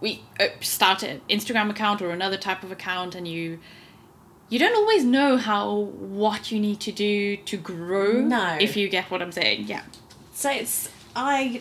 we 0.00 0.22
uh, 0.38 0.46
start 0.60 1.02
an 1.02 1.20
Instagram 1.28 1.68
account 1.70 2.00
or 2.00 2.10
another 2.10 2.36
type 2.36 2.62
of 2.62 2.70
account, 2.70 3.14
and 3.16 3.26
you 3.26 3.58
you 4.48 4.58
don't 4.58 4.76
always 4.76 5.04
know 5.04 5.36
how 5.36 5.74
what 6.20 6.52
you 6.52 6.60
need 6.60 6.78
to 6.80 6.92
do 6.92 7.36
to 7.36 7.56
grow. 7.56 8.20
No. 8.20 8.56
if 8.60 8.76
you 8.76 8.88
get 8.88 9.10
what 9.10 9.20
I'm 9.22 9.32
saying. 9.32 9.66
Yeah. 9.66 9.82
So 10.32 10.50
it's 10.50 10.88
I. 11.16 11.60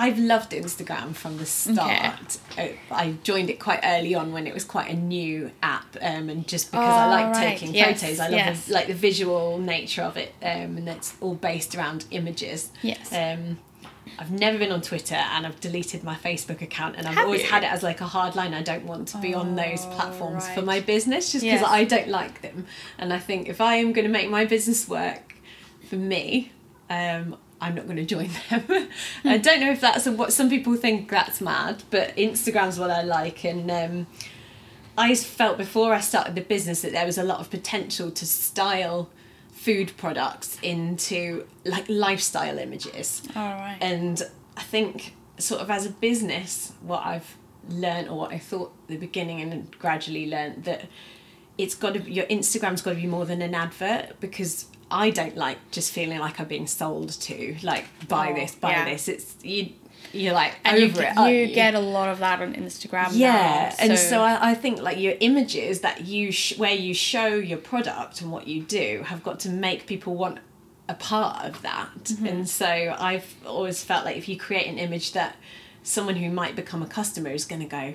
I've 0.00 0.18
loved 0.18 0.52
Instagram 0.52 1.14
from 1.14 1.36
the 1.36 1.46
start. 1.46 2.38
Uh, 2.58 2.68
I 2.90 3.14
joined 3.22 3.50
it 3.50 3.60
quite 3.60 3.80
early 3.84 4.14
on 4.14 4.32
when 4.32 4.46
it 4.46 4.54
was 4.54 4.64
quite 4.64 4.88
a 4.90 4.96
new 4.96 5.50
app, 5.62 5.96
um, 6.00 6.28
and 6.30 6.48
just 6.48 6.70
because 6.70 6.94
I 6.94 7.06
Oh, 7.06 7.10
like 7.10 7.34
right. 7.34 7.48
taking 7.58 7.74
Yes, 7.74 8.00
photos, 8.00 8.18
I 8.20 8.24
love 8.24 8.32
yes. 8.32 8.66
the, 8.66 8.72
like 8.72 8.86
the 8.86 8.94
visual 8.94 9.58
nature 9.58 10.02
of 10.02 10.16
it, 10.16 10.32
um, 10.42 10.76
and 10.78 10.88
it's 10.88 11.14
all 11.20 11.34
based 11.34 11.74
around 11.74 12.06
images. 12.10 12.70
Yes. 12.82 13.12
Um, 13.12 13.58
I've 14.18 14.30
never 14.32 14.58
been 14.58 14.72
on 14.72 14.82
Twitter 14.82 15.14
and 15.14 15.46
I've 15.46 15.60
deleted 15.60 16.02
my 16.02 16.14
Facebook 16.16 16.60
account 16.62 16.96
and 16.96 17.06
I've 17.06 17.14
Have 17.14 17.26
always 17.26 17.42
you? 17.42 17.48
had 17.48 17.62
it 17.62 17.70
as 17.70 17.82
like 17.82 18.00
a 18.00 18.06
hard 18.06 18.34
line. 18.34 18.54
I 18.54 18.62
don't 18.62 18.84
want 18.84 19.08
to 19.08 19.18
be 19.18 19.34
on 19.34 19.54
those 19.56 19.84
Oh, 19.86 19.90
platforms 19.90 20.48
for 20.48 20.62
my 20.62 20.80
business 20.80 21.30
just 21.32 21.44
because 21.44 21.60
Yes. 21.60 21.70
I 21.70 21.84
don't 21.84 22.08
like 22.08 22.42
them. 22.42 22.66
And 22.98 23.12
I 23.12 23.18
think 23.18 23.48
if 23.48 23.60
I 23.60 23.76
am 23.76 23.92
going 23.92 24.06
to 24.06 24.10
make 24.10 24.28
my 24.28 24.44
business 24.46 24.88
work 24.88 25.34
for 25.88 25.96
me, 25.96 26.50
um, 26.90 27.36
I'm 27.60 27.74
not 27.74 27.84
going 27.84 27.96
to 27.96 28.04
join 28.04 28.30
them. 28.48 28.88
I 29.24 29.38
don't 29.38 29.60
know 29.60 29.70
if 29.70 29.80
that's 29.80 30.06
what 30.06 30.32
some 30.32 30.48
people 30.48 30.76
think 30.76 31.10
that's 31.10 31.40
mad, 31.40 31.82
but 31.90 32.16
Instagram's 32.16 32.78
what 32.78 32.90
I 32.90 33.02
like. 33.02 33.44
And 33.44 33.70
um, 33.70 34.06
I 34.96 35.14
felt 35.14 35.58
before 35.58 35.92
I 35.92 36.00
started 36.00 36.34
the 36.34 36.40
business 36.40 36.82
that 36.82 36.92
there 36.92 37.06
was 37.06 37.18
a 37.18 37.22
lot 37.22 37.40
of 37.40 37.50
potential 37.50 38.10
to 38.10 38.26
style 38.26 39.10
food 39.50 39.92
products 39.98 40.58
into 40.62 41.46
like 41.64 41.84
lifestyle 41.88 42.58
images. 42.58 43.22
All 43.36 43.42
right. 43.42 43.76
And 43.80 44.22
I 44.56 44.62
think, 44.62 45.14
sort 45.38 45.60
of 45.60 45.70
as 45.70 45.84
a 45.86 45.90
business, 45.90 46.72
what 46.80 47.04
I've 47.04 47.36
learned 47.68 48.08
or 48.08 48.16
what 48.16 48.32
I 48.32 48.38
thought 48.38 48.72
at 48.84 48.88
the 48.88 48.96
beginning 48.96 49.40
and 49.40 49.78
gradually 49.78 50.28
learned 50.28 50.64
that 50.64 50.86
it's 51.58 51.74
got 51.74 51.94
to 51.94 52.00
be, 52.00 52.12
your 52.12 52.24
Instagram's 52.26 52.80
got 52.80 52.90
to 52.90 52.96
be 52.96 53.06
more 53.06 53.26
than 53.26 53.42
an 53.42 53.54
advert 53.54 54.18
because 54.18 54.66
I 54.90 55.10
don't 55.10 55.36
like 55.36 55.58
just 55.70 55.92
feeling 55.92 56.18
like 56.18 56.40
I'm 56.40 56.46
being 56.48 56.66
sold 56.66 57.10
to 57.22 57.56
like 57.62 57.84
buy 58.08 58.30
Oh, 58.30 58.34
this, 58.34 58.54
buy 58.54 58.70
yeah. 58.72 58.84
this. 58.86 59.08
It's 59.08 59.36
you, 59.42 59.70
you're 60.12 60.32
like 60.34 60.54
and 60.64 60.76
over 60.82 61.02
you, 61.02 61.08
it. 61.08 61.30
you 61.30 61.46
you? 61.48 61.54
get 61.54 61.74
a 61.74 61.80
lot 61.80 62.08
of 62.08 62.18
that 62.18 62.40
on 62.42 62.54
Instagram. 62.54 63.10
yeah 63.12 63.74
now, 63.78 63.84
and 63.84 63.98
so 63.98 64.22
I, 64.22 64.50
I 64.50 64.54
think 64.54 64.80
like 64.82 64.98
your 64.98 65.14
images 65.20 65.80
that 65.82 66.06
you 66.06 66.32
sh- 66.32 66.58
where 66.58 66.74
you 66.74 66.94
show 66.94 67.26
your 67.26 67.58
product 67.58 68.20
and 68.20 68.32
what 68.32 68.48
you 68.48 68.62
do 68.62 69.02
have 69.06 69.22
got 69.22 69.38
to 69.40 69.48
make 69.48 69.86
people 69.86 70.14
want 70.16 70.38
a 70.88 70.94
part 70.94 71.44
of 71.44 71.62
that 71.62 71.90
Mm-hmm. 72.04 72.26
and 72.26 72.48
so 72.48 72.66
i've 72.98 73.32
always 73.46 73.84
felt 73.84 74.04
like 74.04 74.16
if 74.16 74.28
you 74.28 74.36
create 74.36 74.66
an 74.66 74.76
image 74.78 75.12
that 75.12 75.36
someone 75.84 76.16
who 76.16 76.28
might 76.30 76.56
become 76.56 76.82
a 76.82 76.86
customer 76.86 77.30
is 77.30 77.44
going 77.44 77.60
to 77.62 77.68
go 77.68 77.94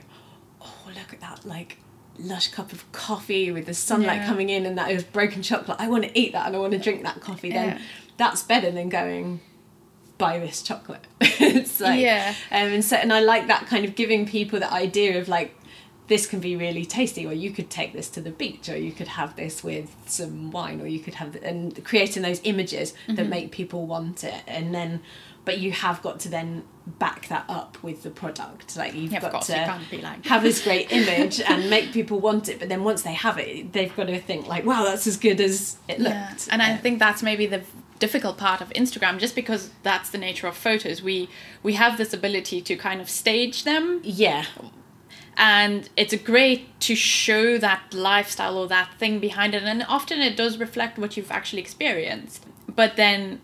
oh 0.61 0.77
look 0.87 1.11
at 1.11 1.19
that 1.19 1.43
like 1.45 1.77
lush 2.19 2.47
cup 2.49 2.71
of 2.71 2.89
coffee 2.91 3.51
with 3.51 3.65
the 3.65 3.73
sunlight 3.73 4.21
Yeah. 4.21 4.27
coming 4.27 4.49
in 4.49 4.65
and 4.65 4.77
that 4.77 4.89
is 4.91 5.03
broken 5.03 5.41
chocolate 5.41 5.77
i 5.79 5.87
want 5.89 6.03
to 6.05 6.17
eat 6.19 6.31
that 6.33 6.47
and 6.47 6.55
i 6.55 6.59
want 6.59 6.71
to 6.73 6.79
drink 6.79 7.03
that 7.03 7.19
coffee 7.21 7.49
Yeah. 7.49 7.65
then 7.65 7.81
that's 8.17 8.41
better 8.43 8.71
than 8.71 8.89
going 8.89 9.41
buy 10.17 10.39
this 10.39 10.61
chocolate 10.63 11.05
it's 11.21 11.81
like 11.81 11.99
Yeah. 11.99 12.33
um, 12.51 12.67
and 12.75 12.85
so 12.85 12.95
and 12.95 13.11
I 13.11 13.19
like 13.19 13.47
that 13.47 13.67
kind 13.67 13.83
of 13.83 13.95
giving 13.95 14.25
people 14.25 14.59
the 14.59 14.71
idea 14.71 15.19
of 15.19 15.27
like 15.27 15.53
this 16.07 16.25
can 16.27 16.39
be 16.39 16.55
really 16.55 16.85
tasty 16.85 17.25
or 17.25 17.33
you 17.33 17.51
could 17.51 17.69
take 17.69 17.91
this 17.91 18.09
to 18.11 18.21
the 18.21 18.29
beach 18.29 18.69
or 18.69 18.77
you 18.77 18.91
could 18.93 19.07
have 19.09 19.35
this 19.35 19.63
with 19.63 19.93
some 20.05 20.51
wine 20.51 20.79
or 20.79 20.87
you 20.87 20.99
could 20.99 21.15
have 21.15 21.35
and 21.43 21.83
creating 21.83 22.21
those 22.23 22.39
images 22.45 22.93
Mm-hmm. 23.07 23.15
that 23.15 23.27
make 23.27 23.51
people 23.51 23.85
want 23.87 24.23
it 24.23 24.41
and 24.47 24.73
then 24.73 25.01
but 25.45 25.59
you 25.59 25.71
have 25.71 26.01
got 26.01 26.19
to 26.21 26.29
then 26.29 26.63
back 26.99 27.27
that 27.29 27.45
up 27.49 27.81
with 27.81 28.03
the 28.03 28.09
product 28.09 28.75
like 28.77 28.93
you've 28.93 29.11
Yeah, 29.11 29.19
got 29.21 29.41
to 29.43 29.53
you 29.53 29.57
can't 29.65 29.89
be 29.89 30.01
like- 30.01 30.25
have 30.25 30.43
this 30.43 30.63
great 30.63 30.91
image 30.99 31.39
and 31.41 31.69
make 31.69 31.91
people 31.93 32.19
want 32.19 32.49
it 32.49 32.59
but 32.59 32.69
then 32.69 32.83
once 32.83 33.01
they 33.03 33.13
have 33.13 33.37
it 33.39 33.73
they've 33.73 33.95
got 33.95 34.07
to 34.07 34.19
think 34.19 34.47
like 34.47 34.65
wow 34.65 34.83
that's 34.83 35.07
as 35.07 35.17
good 35.17 35.39
as 35.41 35.77
it 35.87 35.99
looked 35.99 36.13
Yeah. 36.15 36.53
And 36.53 36.61
I 36.61 36.77
think 36.77 36.99
that's 36.99 37.23
maybe 37.23 37.45
the 37.47 37.61
difficult 37.97 38.37
part 38.37 38.59
of 38.59 38.67
Instagram, 38.71 39.19
just 39.19 39.35
because 39.35 39.69
that's 39.81 40.09
the 40.09 40.17
nature 40.17 40.47
of 40.47 40.55
photos. 40.57 41.01
We 41.01 41.29
we 41.63 41.73
have 41.73 41.97
this 41.97 42.13
ability 42.13 42.61
to 42.61 42.75
kind 42.75 42.99
of 43.01 43.09
stage 43.09 43.63
them, 43.63 44.01
yeah 44.03 44.45
and 45.37 45.89
it's 45.97 46.15
great 46.23 46.79
to 46.79 46.95
show 46.95 47.57
that 47.57 47.93
lifestyle 47.93 48.57
or 48.57 48.67
that 48.67 48.93
thing 48.97 49.19
behind 49.19 49.53
it, 49.53 49.63
and 49.63 49.83
often 49.89 50.19
it 50.21 50.37
does 50.37 50.57
reflect 50.57 50.97
what 50.97 51.17
you've 51.17 51.31
actually 51.31 51.61
experienced. 51.61 52.45
But 52.73 52.95
then, 52.95 53.41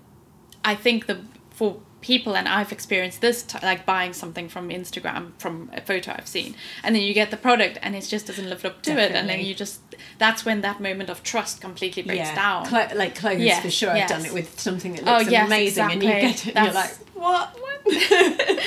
I 0.63 0.75
think 0.75 1.07
the 1.07 1.21
for 1.49 1.79
people 2.01 2.35
and 2.35 2.47
I've 2.47 2.71
experienced 2.71 3.21
this 3.21 3.43
t- 3.43 3.59
like 3.61 3.85
buying 3.85 4.13
something 4.13 4.49
from 4.49 4.69
Instagram 4.69 5.31
from 5.37 5.69
a 5.73 5.81
photo 5.81 6.13
I've 6.17 6.27
seen 6.27 6.55
and 6.83 6.95
then 6.95 7.03
you 7.03 7.13
get 7.13 7.29
the 7.31 7.37
product 7.37 7.77
and 7.81 7.95
it 7.95 8.01
just 8.01 8.25
doesn't 8.27 8.49
live 8.49 8.65
up 8.65 8.81
to 8.83 8.91
it 8.91 9.11
and 9.11 9.29
then 9.29 9.39
you 9.39 9.53
just 9.53 9.79
that's 10.17 10.43
when 10.43 10.61
that 10.61 10.81
moment 10.81 11.09
of 11.09 11.21
trust 11.23 11.61
completely 11.61 12.01
breaks 12.03 12.29
yeah. 12.29 12.35
down. 12.35 12.65
Clo- 12.65 12.87
like 12.95 13.15
clothes 13.15 13.39
Yes, 13.39 13.61
for 13.63 13.69
sure. 13.71 13.91
I've 13.91 14.09
done 14.09 14.25
it 14.25 14.33
with 14.33 14.59
something 14.59 14.95
that 14.95 15.07
Oh, 15.07 15.17
looks 15.19 15.31
yes, 15.31 15.47
amazing 15.47 15.91
and 15.91 16.03
you 16.03 16.09
get 16.09 16.47
it 16.47 16.55
and 16.55 16.65
you're 16.65 16.73
like 16.73 16.91
what? 17.13 17.55
What? 17.59 17.79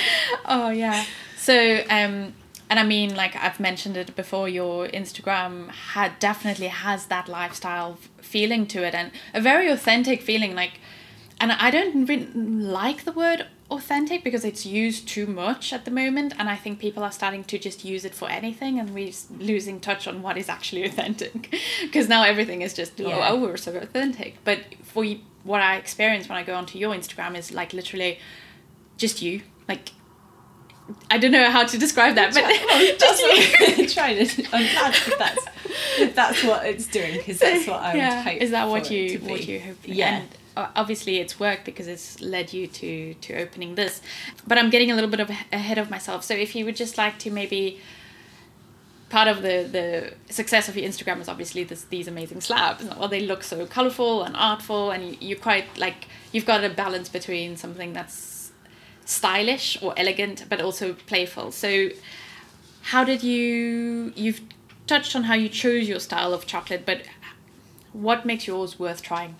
Oh 0.46 0.70
yeah. 0.70 1.04
So 1.36 1.82
um 1.90 2.34
and 2.70 2.78
I 2.78 2.84
mean 2.84 3.14
like 3.14 3.34
I've 3.36 3.58
mentioned 3.60 3.96
it 3.96 4.14
before 4.16 4.48
your 4.48 4.88
Instagram 4.88 5.70
had 5.70 6.18
definitely 6.18 6.68
has 6.68 7.06
that 7.06 7.28
lifestyle 7.28 7.98
feeling 8.18 8.66
to 8.68 8.82
it 8.84 8.94
and 8.94 9.10
a 9.32 9.40
very 9.40 9.68
authentic 9.68 10.22
feeling 10.22 10.54
like 10.54 10.80
and 11.40 11.52
I 11.52 11.70
don't 11.70 12.06
really 12.06 12.26
like 12.34 13.04
the 13.04 13.12
word 13.12 13.46
authentic 13.70 14.22
because 14.22 14.44
it's 14.44 14.66
used 14.66 15.08
too 15.08 15.26
much 15.26 15.72
at 15.72 15.84
the 15.84 15.90
moment 15.90 16.34
and 16.38 16.48
I 16.48 16.56
think 16.56 16.78
people 16.78 17.02
are 17.02 17.12
starting 17.12 17.44
to 17.44 17.58
just 17.58 17.84
use 17.84 18.04
it 18.04 18.14
for 18.14 18.28
anything 18.28 18.78
and 18.78 18.94
we're 18.94 19.12
losing 19.38 19.80
touch 19.80 20.06
on 20.06 20.22
what 20.22 20.36
is 20.36 20.48
actually 20.48 20.84
authentic 20.90 21.54
because 21.82 22.08
now 22.08 22.22
everything 22.22 22.62
is 22.62 22.74
just 22.74 23.00
oh, 23.00 23.08
Yeah. 23.08 23.28
oh 23.30 23.40
we're 23.40 23.56
so 23.56 23.74
authentic 23.76 24.36
but 24.44 24.60
for 24.82 25.04
what 25.44 25.60
I 25.60 25.76
experience 25.76 26.28
when 26.28 26.38
I 26.38 26.42
go 26.42 26.54
onto 26.54 26.78
your 26.78 26.94
Instagram 26.94 27.36
is 27.36 27.52
like 27.52 27.72
literally 27.72 28.18
just 28.96 29.22
you 29.22 29.42
like 29.68 29.92
I 31.10 31.16
don't 31.16 31.32
know 31.32 31.50
how 31.50 31.64
to 31.64 31.78
describe 31.78 32.14
that, 32.16 32.34
but 32.34 32.44
just 32.98 33.78
you. 33.78 33.88
trying 33.88 34.26
to. 34.26 34.44
I'm 34.52 34.70
glad 34.70 34.94
if 34.94 35.18
that's 35.18 35.46
if 35.98 36.14
that's 36.14 36.44
what 36.44 36.66
it's 36.66 36.86
doing 36.86 37.14
because 37.14 37.38
that's 37.38 37.66
what 37.66 37.80
I 37.80 37.94
yeah. 37.94 38.16
would 38.16 38.32
hope. 38.32 38.42
Is 38.42 38.50
that 38.50 38.68
what 38.68 38.90
you 38.90 39.18
what 39.20 39.46
you 39.48 39.60
hope? 39.60 39.78
Yeah. 39.84 40.16
And 40.16 40.28
obviously, 40.56 41.18
it's 41.18 41.38
worked 41.40 41.64
because 41.64 41.86
it's 41.88 42.20
led 42.20 42.52
you 42.52 42.66
to 42.66 43.14
to 43.14 43.34
opening 43.34 43.74
this. 43.74 44.00
But 44.46 44.58
I'm 44.58 44.70
getting 44.70 44.90
a 44.90 44.94
little 44.94 45.10
bit 45.10 45.20
of 45.20 45.30
ahead 45.52 45.78
of 45.78 45.90
myself. 45.90 46.24
So 46.24 46.34
if 46.34 46.54
you 46.54 46.64
would 46.64 46.76
just 46.76 46.98
like 46.98 47.18
to 47.20 47.30
maybe. 47.30 47.80
Part 49.10 49.28
of 49.28 49.42
the, 49.42 49.68
the 49.70 50.32
success 50.32 50.68
of 50.68 50.76
your 50.76 50.88
Instagram 50.88 51.20
is 51.20 51.28
obviously 51.28 51.62
this, 51.62 51.84
these 51.84 52.08
amazing 52.08 52.40
slabs. 52.40 52.82
Well, 52.82 53.06
they 53.06 53.20
look 53.20 53.44
so 53.44 53.64
colorful 53.64 54.24
and 54.24 54.34
artful, 54.34 54.90
and 54.90 55.04
you, 55.04 55.16
you 55.20 55.36
quite 55.36 55.66
like 55.78 56.08
you've 56.32 56.46
got 56.46 56.64
a 56.64 56.70
balance 56.70 57.08
between 57.08 57.56
something 57.56 57.92
that's 57.92 58.50
stylish 59.04 59.80
or 59.80 59.94
elegant, 59.96 60.46
but 60.48 60.60
also 60.60 60.94
playful. 60.94 61.52
So, 61.52 61.90
how 62.82 63.04
did 63.04 63.22
you 63.22 64.12
you've 64.16 64.40
touched 64.86 65.14
on 65.14 65.24
how 65.24 65.34
you 65.34 65.48
chose 65.48 65.88
your 65.88 66.00
style 66.00 66.34
of 66.34 66.46
chocolate 66.46 66.84
but 66.84 67.02
what 67.92 68.26
makes 68.26 68.46
yours 68.46 68.78
worth 68.78 69.02
trying 69.02 69.34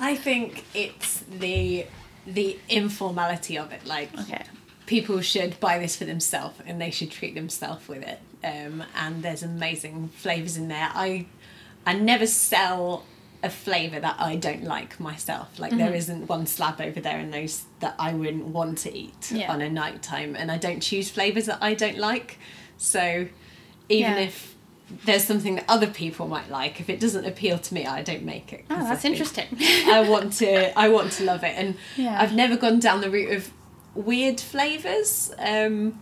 I 0.00 0.16
think 0.16 0.64
it's 0.74 1.20
the 1.30 1.86
the 2.26 2.58
informality 2.68 3.56
of 3.58 3.72
it. 3.72 3.86
Like 3.86 4.10
okay 4.18 4.42
people 4.86 5.20
should 5.20 5.58
buy 5.60 5.78
this 5.78 5.96
for 5.96 6.04
themselves 6.04 6.58
and 6.64 6.80
they 6.80 6.90
should 6.90 7.10
treat 7.10 7.34
themselves 7.34 7.86
with 7.88 8.02
it. 8.04 8.20
Um, 8.44 8.84
and 8.96 9.22
there's 9.22 9.42
amazing 9.42 10.08
flavors 10.16 10.56
in 10.56 10.68
there. 10.68 10.88
I 10.94 11.26
I 11.84 11.94
never 11.94 12.26
sell 12.26 13.04
a 13.42 13.50
flavor 13.50 14.00
that 14.00 14.16
I 14.18 14.36
don't 14.36 14.64
like 14.64 14.98
myself. 14.98 15.58
Like 15.58 15.76
there 15.76 15.94
isn't 15.94 16.28
one 16.28 16.46
slab 16.46 16.80
over 16.80 17.00
there 17.00 17.18
in 17.18 17.30
those 17.30 17.64
that 17.80 17.94
I 17.98 18.12
wouldn't 18.14 18.46
want 18.46 18.78
to 18.78 18.96
eat 18.96 19.30
Yeah. 19.30 19.52
on 19.52 19.60
a 19.60 19.68
night 19.68 20.02
time, 20.02 20.34
and 20.36 20.50
I 20.50 20.56
don't 20.58 20.80
choose 20.80 21.10
flavors 21.10 21.46
that 21.46 21.58
I 21.60 21.74
don't 21.74 21.98
like. 21.98 22.38
So 22.78 23.28
even 23.88 24.12
Yeah. 24.12 24.18
if 24.18 24.55
there's 25.04 25.24
something 25.24 25.56
that 25.56 25.64
other 25.68 25.88
people 25.88 26.28
might 26.28 26.48
like, 26.48 26.80
if 26.80 26.88
it 26.88 27.00
doesn't 27.00 27.24
appeal 27.24 27.58
to 27.58 27.74
me, 27.74 27.86
I 27.86 28.02
don't 28.02 28.22
make 28.22 28.52
it. 28.52 28.64
oh 28.70 28.82
that's 28.84 29.02
think 29.02 29.14
interesting 29.18 29.46
I 29.90 30.06
want 30.08 30.32
to 30.34 30.78
I 30.78 30.88
want 30.88 31.12
to 31.12 31.24
love 31.24 31.42
it 31.42 31.54
and 31.56 31.76
Yeah. 31.96 32.20
I've 32.20 32.34
never 32.34 32.56
gone 32.56 32.78
down 32.78 33.00
the 33.00 33.10
route 33.10 33.32
of 33.36 33.50
weird 33.94 34.40
flavors 34.40 35.32
um 35.38 35.98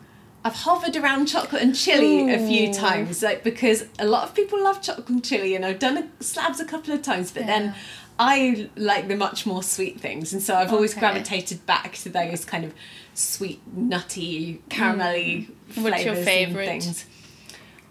I've 0.46 0.56
hovered 0.56 0.94
around 0.96 1.26
chocolate 1.26 1.62
and 1.62 1.74
chili 1.74 2.30
a 2.30 2.38
few 2.46 2.72
times 2.74 3.22
like 3.22 3.42
because 3.42 3.86
a 3.98 4.04
lot 4.04 4.24
of 4.28 4.34
people 4.34 4.62
love 4.62 4.82
chocolate 4.82 5.08
and 5.08 5.24
chili 5.24 5.54
and 5.54 5.64
I've 5.64 5.78
done 5.78 5.96
a, 5.96 6.22
slabs 6.22 6.60
a 6.60 6.66
couple 6.66 6.92
of 6.92 7.00
times 7.00 7.30
but 7.30 7.42
Yeah. 7.44 7.46
then 7.46 7.74
I 8.18 8.68
like 8.76 9.08
the 9.08 9.16
much 9.16 9.46
more 9.46 9.62
sweet 9.62 9.98
things 10.00 10.32
and 10.34 10.42
so 10.42 10.54
I've 10.56 10.72
always 10.72 10.90
Okay. 10.92 11.00
gravitated 11.00 11.64
back 11.64 11.94
to 11.94 12.10
those 12.10 12.44
kind 12.44 12.64
of 12.64 12.74
sweet 13.14 13.60
nutty 13.74 14.60
caramelly 14.68 15.48
Mm. 15.74 15.82
What's 15.82 16.04
your 16.04 16.14
flavors 16.14 16.56
and 16.68 16.84
things 16.84 17.04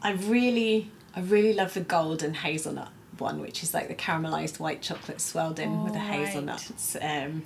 I 0.03 0.11
really, 0.11 0.91
I 1.15 1.21
really 1.21 1.53
love 1.53 1.73
the 1.73 1.81
golden 1.81 2.33
hazelnut 2.33 2.91
one, 3.17 3.39
which 3.39 3.63
is 3.63 3.73
like 3.73 3.87
the 3.87 3.95
caramelized 3.95 4.59
white 4.59 4.81
chocolate 4.81 5.21
swelled 5.21 5.59
in 5.59 5.83
with 5.83 5.93
the 5.93 5.99
Oh, 5.99 6.03
right. 6.03 6.25
hazelnuts. 6.25 6.95
Um, 7.01 7.43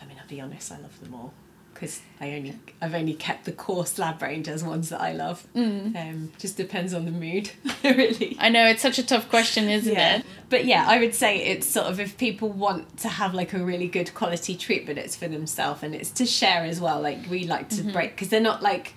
I 0.00 0.06
mean, 0.06 0.16
I'll 0.20 0.28
be 0.28 0.40
honest, 0.40 0.72
I 0.72 0.78
love 0.78 0.98
them 1.00 1.14
all 1.14 1.32
because 1.74 2.00
I 2.20 2.34
only, 2.34 2.56
I've 2.80 2.94
only 2.94 3.14
kept 3.14 3.46
the 3.46 3.52
core 3.52 3.84
slab 3.84 4.22
range 4.22 4.46
as 4.46 4.62
ones 4.62 4.90
that 4.90 5.00
I 5.00 5.12
love. 5.12 5.44
Mm. 5.56 5.96
Um, 5.96 6.32
just 6.38 6.56
depends 6.56 6.94
on 6.94 7.04
the 7.04 7.10
mood, 7.10 7.50
really. 7.84 8.36
i 8.38 8.48
know 8.48 8.64
it's 8.66 8.80
such 8.80 8.98
a 9.00 9.04
tough 9.04 9.28
question 9.28 9.68
isn't 9.68 9.92
Yeah, 9.92 10.18
it 10.18 10.26
but 10.48 10.66
yeah, 10.66 10.84
I 10.88 11.00
would 11.00 11.16
say 11.16 11.38
it's 11.38 11.66
sort 11.66 11.88
of 11.88 11.98
if 11.98 12.16
people 12.16 12.48
want 12.48 12.98
to 12.98 13.08
have 13.08 13.34
like 13.34 13.52
a 13.54 13.58
really 13.64 13.88
good 13.88 14.14
quality 14.14 14.54
treat, 14.56 14.86
but 14.86 14.96
it's 14.98 15.16
for 15.16 15.26
themselves 15.26 15.82
and 15.82 15.96
it's 15.96 16.12
to 16.12 16.24
share 16.26 16.62
as 16.64 16.80
well. 16.80 17.00
Like 17.00 17.28
we 17.28 17.44
like 17.44 17.68
Mm-hmm. 17.70 17.88
to 17.88 17.92
break 17.92 18.10
because 18.12 18.28
they're 18.28 18.40
not 18.40 18.62
like 18.62 18.94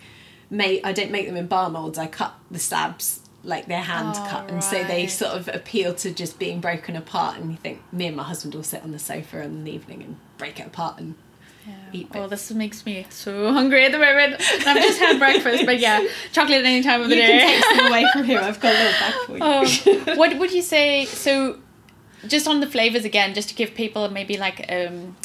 made. 0.50 0.82
I 0.84 0.94
don't 0.94 1.12
make 1.12 1.28
them 1.28 1.38
in 1.38 1.48
bar 1.48 1.70
molds. 1.70 1.98
I 1.98 2.08
cut 2.08 2.34
the 2.50 2.60
slabs 2.60 3.22
like 3.44 3.68
they're 3.68 3.82
hand 3.82 4.16
Oh, 4.18 4.28
cut, 4.30 4.50
and 4.52 4.64
so 4.64 4.84
they 4.84 5.08
sort 5.08 5.34
of 5.34 5.48
appeal 5.48 5.94
to 5.96 6.12
just 6.12 6.38
being 6.38 6.60
broken 6.60 6.96
apart. 6.96 7.38
And 7.38 7.52
you 7.52 7.58
think 7.58 7.82
me 7.94 8.08
and 8.08 8.16
my 8.16 8.24
husband 8.24 8.54
will 8.56 8.64
sit 8.64 8.84
on 8.84 8.92
the 8.92 9.00
sofa 9.00 9.42
in 9.42 9.64
the 9.64 9.72
evening 9.72 10.04
and 10.04 10.18
break 10.38 10.60
it 10.60 10.68
apart 10.68 11.00
and 11.00 11.16
eat 11.92 12.08
oh 12.16 12.28
this 12.28 12.50
makes 12.52 12.86
me 12.86 13.06
so 13.10 13.52
hungry 13.52 13.86
at 13.86 13.92
the 13.92 13.98
moment 13.98 14.36
i've 14.66 14.78
just 14.82 15.00
had 15.00 15.20
breakfast 15.26 15.66
but 15.66 15.80
yeah 15.80 16.06
chocolate 16.32 16.60
at 16.60 16.66
any 16.66 16.82
time 16.82 17.02
of 17.02 17.10
the 17.10 17.16
You 17.16 17.22
day 17.22 17.40
can 17.40 17.62
take 17.62 17.78
some 17.78 17.88
away 17.88 18.06
from 18.14 18.24
here. 18.24 18.40
I've 18.40 18.60
got 18.60 18.74
a 18.74 18.78
little 18.78 19.00
bag 19.00 19.14
for 19.26 19.32
you. 19.34 20.08
Oh, 20.08 20.16
what 20.18 20.38
would 20.38 20.54
you 20.54 20.62
say? 20.62 21.06
So, 21.06 21.60
just 22.26 22.48
on 22.48 22.60
the 22.62 22.68
flavors 22.68 23.06
again, 23.06 23.34
just 23.34 23.50
to 23.50 23.56
give 23.56 23.74
people 23.74 24.10
maybe 24.10 24.38
like 24.38 24.66
um, 24.72 25.18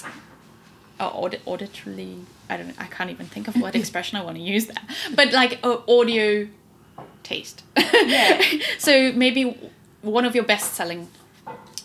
audit 0.98 1.44
auditorily. 1.44 2.24
I 2.52 2.56
don't. 2.58 2.74
I 2.78 2.84
can't 2.84 3.10
even 3.10 3.26
think 3.26 3.48
of 3.48 3.56
what 3.56 3.74
expression 3.74 4.18
I 4.18 4.22
want 4.24 4.36
to 4.36 4.42
use 4.42 4.66
there. 4.66 4.82
But 5.14 5.32
like 5.32 5.64
a 5.64 5.80
audio 5.90 6.48
taste. 7.22 7.62
Yeah. 7.76 8.42
so 8.78 9.12
maybe 9.12 9.56
one 10.02 10.24
of 10.24 10.34
your 10.34 10.44
best 10.44 10.74
selling 10.74 11.08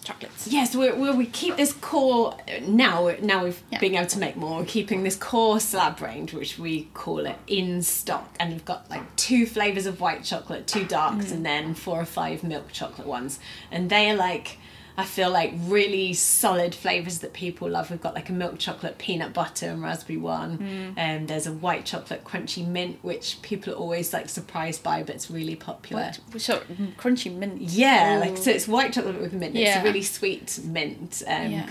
chocolates. 0.04 0.48
Yes, 0.48 0.76
we 0.76 0.92
we 0.92 1.12
we 1.12 1.26
keep 1.26 1.56
this 1.58 1.74
core 1.74 2.38
now. 2.68 3.14
Now 3.22 3.44
we've 3.44 3.62
Yeah. 3.72 3.80
been 3.80 3.96
able 3.96 4.08
to 4.08 4.20
make 4.20 4.36
more. 4.36 4.60
We're 4.60 4.66
keeping 4.66 5.04
this 5.04 5.16
core 5.16 5.60
slab 5.60 6.02
range, 6.02 6.34
which 6.34 6.58
we 6.58 6.88
call 6.94 7.26
it, 7.26 7.38
in 7.48 7.82
stock, 7.82 8.36
and 8.40 8.54
we've 8.54 8.66
got 8.66 8.90
like 8.90 9.16
two 9.16 9.46
flavors 9.46 9.86
of 9.86 10.00
white 10.02 10.24
chocolate, 10.24 10.68
two 10.68 10.86
darks, 10.86 11.28
mm. 11.28 11.32
and 11.34 11.46
then 11.46 11.74
four 11.74 12.00
or 12.00 12.06
five 12.06 12.44
milk 12.44 12.72
chocolate 12.72 13.08
ones, 13.08 13.40
and 13.72 13.90
they 13.90 14.10
are 14.10 14.16
like. 14.16 14.58
I 15.00 15.06
feel 15.06 15.30
like 15.30 15.54
really 15.66 16.14
solid 16.14 16.74
flavors 16.74 17.20
that 17.20 17.32
people 17.34 17.70
love. 17.70 17.92
We've 17.92 18.02
got 18.02 18.16
like 18.16 18.30
a 18.30 18.34
milk 18.34 18.58
chocolate 18.58 18.98
peanut 18.98 19.32
butter 19.32 19.68
and 19.68 19.82
raspberry 19.82 20.18
one, 20.18 20.94
and 20.98 21.28
there's 21.28 21.46
a 21.46 21.54
white 21.54 21.86
chocolate 21.86 22.24
crunchy 22.24 22.66
mint, 22.68 22.98
which 23.04 23.40
people 23.44 23.74
are 23.74 23.78
always 23.78 24.12
like 24.12 24.28
surprised 24.28 24.82
by, 24.82 25.04
but 25.04 25.14
it's 25.16 25.30
really 25.30 25.56
popular. 25.56 26.12
What? 26.32 26.42
So 26.42 26.60
mm, 26.62 26.96
crunchy 26.96 27.32
mint. 27.34 27.62
Yeah, 27.62 28.18
Ooh. 28.18 28.20
like 28.22 28.38
so 28.38 28.50
it's 28.52 28.68
white 28.68 28.92
chocolate 28.94 29.22
with 29.22 29.34
mint. 29.34 29.56
It's 29.56 29.62
Yeah. 29.70 29.82
a 29.82 29.84
really 29.84 30.02
sweet 30.04 30.60
mint 30.64 31.22
Yeah. 31.28 31.66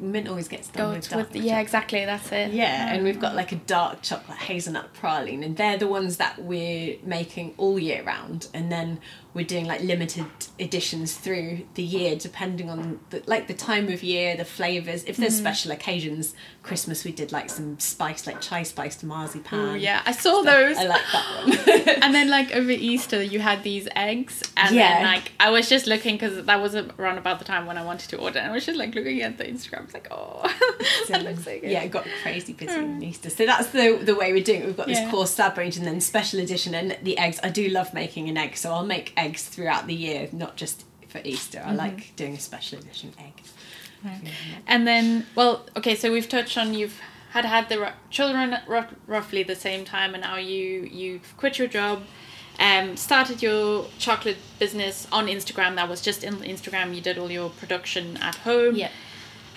Mint 0.00 0.28
always 0.28 0.48
gets 0.48 0.68
done 0.68 0.94
with 0.94 1.14
with, 1.14 1.36
yeah, 1.36 1.60
exactly. 1.60 2.04
That's 2.04 2.30
it. 2.32 2.52
Yeah, 2.52 2.92
and 2.92 3.04
we've 3.04 3.20
got 3.20 3.34
like 3.34 3.52
a 3.52 3.56
dark 3.56 4.02
chocolate 4.02 4.38
hazelnut 4.38 4.94
praline, 4.94 5.44
and 5.44 5.56
they're 5.56 5.78
the 5.78 5.88
ones 5.88 6.16
that 6.18 6.42
we're 6.42 6.96
making 7.02 7.54
all 7.56 7.78
year 7.78 8.02
round. 8.02 8.48
And 8.54 8.70
then 8.70 9.00
we're 9.34 9.46
doing 9.46 9.66
like 9.66 9.82
limited 9.82 10.26
editions 10.58 11.14
through 11.14 11.60
the 11.74 11.82
year, 11.82 12.16
depending 12.16 12.70
on 12.70 12.98
the, 13.10 13.22
like 13.26 13.46
the 13.46 13.54
time 13.54 13.88
of 13.88 14.02
year, 14.02 14.36
the 14.36 14.44
flavors. 14.44 15.04
If 15.04 15.16
there's 15.16 15.34
mm-hmm. 15.34 15.42
special 15.42 15.70
occasions, 15.70 16.34
Christmas 16.62 17.04
we 17.04 17.12
did 17.12 17.30
like 17.30 17.50
some 17.50 17.78
spice, 17.78 18.26
like 18.26 18.40
chai 18.40 18.62
spiced 18.62 19.04
marzipan. 19.04 19.58
Ooh, 19.58 19.76
yeah, 19.76 20.02
I 20.06 20.12
saw 20.12 20.42
those. 20.42 20.76
I 20.76 20.84
like 20.84 21.02
that 21.12 21.44
one. 21.44 22.02
and 22.02 22.14
then 22.14 22.30
like 22.30 22.52
over 22.52 22.70
Easter, 22.70 23.22
you 23.22 23.40
had 23.40 23.62
these 23.62 23.86
eggs, 23.94 24.42
and 24.56 24.74
Yeah. 24.74 24.94
then 24.94 25.04
like 25.04 25.32
I 25.38 25.50
was 25.50 25.68
just 25.68 25.86
looking 25.86 26.16
because 26.16 26.44
that 26.46 26.60
was 26.60 26.74
around 26.74 27.18
about 27.18 27.38
the 27.38 27.44
time 27.44 27.66
when 27.66 27.78
I 27.78 27.84
wanted 27.84 28.10
to 28.10 28.16
order, 28.16 28.38
and 28.38 28.50
I 28.50 28.54
was 28.54 28.66
just 28.66 28.78
like 28.78 28.94
looking 28.94 29.22
at 29.22 29.38
the 29.38 29.44
Instagram. 29.44 29.87
Was 29.88 29.94
like, 29.94 30.08
oh, 30.10 30.42
that 31.08 31.24
looks 31.24 31.44
so 31.44 31.58
good. 31.60 31.70
Yeah, 31.70 31.82
it 31.82 31.90
got 31.90 32.06
crazy 32.22 32.52
busy 32.52 32.72
in 32.74 33.02
Easter. 33.02 33.30
So 33.30 33.46
that's 33.46 33.68
the 33.68 33.98
the 34.02 34.14
way 34.14 34.32
we're 34.32 34.44
doing 34.44 34.62
it. 34.62 34.66
We've 34.66 34.76
got 34.76 34.86
this 34.86 34.98
Yeah. 34.98 35.10
core 35.10 35.26
slab 35.26 35.56
range 35.58 35.76
and 35.76 35.86
then 35.86 36.00
special 36.00 36.40
edition 36.40 36.74
and 36.74 36.96
the 37.02 37.16
eggs. 37.18 37.40
I 37.42 37.48
do 37.48 37.68
love 37.68 37.92
making 37.94 38.28
an 38.28 38.36
egg, 38.36 38.56
so 38.56 38.72
I'll 38.72 38.84
make 38.86 39.12
eggs 39.16 39.44
throughout 39.44 39.86
the 39.86 39.94
year, 39.94 40.28
not 40.32 40.56
just 40.56 40.84
for 41.08 41.20
Easter. 41.24 41.58
Mm-hmm. 41.58 41.70
I 41.70 41.74
like 41.74 42.14
doing 42.16 42.34
a 42.34 42.40
special 42.40 42.78
edition 42.78 43.12
egg. 43.18 43.32
And 44.66 44.86
then, 44.86 45.26
well, 45.34 45.66
okay, 45.76 45.94
so 45.96 46.12
we've 46.12 46.28
touched 46.28 46.56
on 46.56 46.74
you've 46.74 47.00
had 47.30 47.44
had 47.44 47.68
the 47.68 47.78
ru- 47.80 47.86
children 48.10 48.52
at 48.52 48.68
rough, 48.68 48.94
roughly 49.06 49.42
the 49.42 49.56
same 49.56 49.84
time, 49.84 50.14
and 50.14 50.22
now 50.22 50.36
you 50.36 50.88
you've 50.90 51.36
quit 51.36 51.58
your 51.58 51.68
job, 51.68 52.02
um, 52.60 52.96
started 52.96 53.42
your 53.42 53.86
chocolate 53.98 54.36
business 54.58 55.06
on 55.12 55.26
Instagram. 55.26 55.74
That 55.76 55.88
was 55.88 56.00
just 56.00 56.22
in 56.24 56.36
Instagram. 56.36 56.94
You 56.94 57.00
did 57.00 57.18
all 57.18 57.30
your 57.30 57.50
production 57.50 58.16
at 58.18 58.36
home. 58.36 58.76
Yeah. 58.76 58.90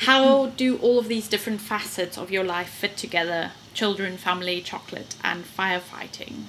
How 0.06 0.48
do 0.48 0.78
all 0.78 0.98
of 1.00 1.08
these 1.08 1.28
different 1.28 1.62
facets 1.62 2.18
of 2.18 2.32
your 2.32 2.44
life 2.44 2.70
fit 2.70 2.98
together? 2.98 3.52
Children, 3.74 4.18
family, 4.18 4.62
chocolate, 4.62 5.16
and 5.24 5.44
firefighting. 5.46 6.44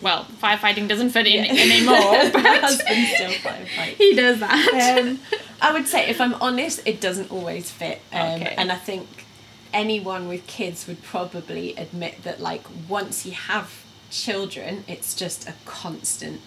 Well, 0.00 0.26
firefighting 0.40 0.86
doesn't 0.88 1.10
fit 1.10 1.26
in 1.26 1.44
anymore, 1.58 1.94
My 2.24 2.30
but 2.32 2.60
husband 2.60 3.06
still 3.14 3.30
firefights. 3.32 3.94
he 3.96 4.14
does 4.14 4.38
that. 4.40 4.98
um, 5.02 5.18
I 5.60 5.72
would 5.72 5.88
say, 5.88 6.08
if 6.08 6.20
I'm 6.20 6.34
honest, 6.34 6.80
it 6.86 7.00
doesn't 7.00 7.30
always 7.32 7.70
fit. 7.70 8.00
Um, 8.12 8.40
Okay. 8.42 8.54
And 8.56 8.70
I 8.70 8.76
think 8.76 9.26
anyone 9.72 10.28
with 10.28 10.46
kids 10.46 10.86
would 10.86 11.02
probably 11.02 11.74
admit 11.76 12.22
that, 12.22 12.40
like, 12.40 12.62
once 12.88 13.26
you 13.26 13.32
have 13.32 13.84
children, 14.10 14.84
it's 14.86 15.14
just 15.14 15.48
a 15.48 15.54
constant 15.64 16.40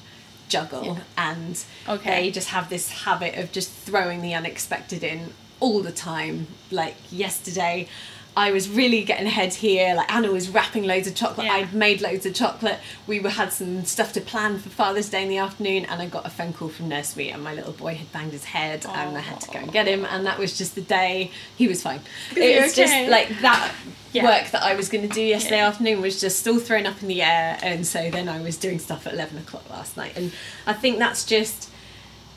juggle. 0.47 0.99
And 1.17 1.61
Okay. 1.89 2.21
they 2.21 2.31
just 2.31 2.49
have 2.49 2.69
this 2.69 2.89
habit 3.03 3.35
of 3.37 3.51
just 3.51 3.69
throwing 3.71 4.21
the 4.21 4.33
unexpected 4.33 5.03
in 5.03 5.33
all 5.59 5.81
the 5.81 5.91
time. 5.91 6.47
Like, 6.71 6.95
yesterday, 7.11 7.87
I 8.35 8.51
was 8.51 8.67
really 8.67 9.03
getting 9.03 9.27
ahead 9.27 9.53
here. 9.53 9.93
Like 9.93 10.11
Anna 10.11 10.31
was 10.31 10.49
wrapping 10.49 10.85
loads 10.85 11.07
of 11.07 11.13
chocolate. 11.13 11.45
Yeah. 11.45 11.53
I'd 11.53 11.73
made 11.73 12.01
loads 12.01 12.25
of 12.25 12.33
chocolate. 12.33 12.79
We 13.05 13.19
were 13.19 13.29
had 13.29 13.53
some 13.53 13.85
stuff 13.85 14.11
to 14.13 14.21
plan 14.21 14.57
for 14.57 14.69
Father's 14.69 15.07
Day 15.07 15.21
in 15.21 15.29
the 15.29 15.37
afternoon, 15.37 15.85
and 15.85 16.01
I 16.01 16.07
got 16.07 16.25
a 16.25 16.31
phone 16.31 16.51
call 16.51 16.69
from 16.69 16.89
nursery, 16.89 17.29
and 17.29 17.43
my 17.43 17.53
little 17.53 17.73
boy 17.73 17.93
had 17.93 18.11
banged 18.11 18.31
his 18.31 18.45
head, 18.45 18.87
and 18.89 19.15
I 19.15 19.19
had 19.21 19.39
to 19.41 19.51
go 19.51 19.59
and 19.59 19.71
get 19.71 19.85
him. 19.87 20.03
And 20.05 20.25
that 20.25 20.39
was 20.39 20.57
just 20.57 20.73
the 20.73 20.81
day. 20.81 21.29
He 21.55 21.67
was 21.67 21.83
fine. 21.83 22.01
It 22.35 22.59
was 22.63 22.71
okay? 22.71 22.81
just 22.81 23.11
like 23.11 23.39
that 23.41 23.71
Yeah. 24.13 24.23
work 24.25 24.49
that 24.49 24.63
I 24.63 24.73
was 24.75 24.89
going 24.89 25.07
to 25.07 25.13
do 25.13 25.21
yesterday 25.21 25.57
Yeah. 25.57 25.67
afternoon 25.67 26.01
was 26.01 26.19
just 26.19 26.39
still 26.39 26.59
thrown 26.59 26.87
up 26.87 27.03
in 27.03 27.09
the 27.09 27.21
air, 27.21 27.59
and 27.61 27.85
so 27.85 28.09
then 28.09 28.27
I 28.27 28.41
was 28.41 28.57
doing 28.57 28.79
stuff 28.79 29.05
at 29.05 29.13
eleven 29.13 29.37
o'clock 29.37 29.69
last 29.69 29.95
night, 29.95 30.13
and 30.15 30.31
I 30.65 30.73
think 30.73 30.97
that's 30.97 31.23
just 31.23 31.69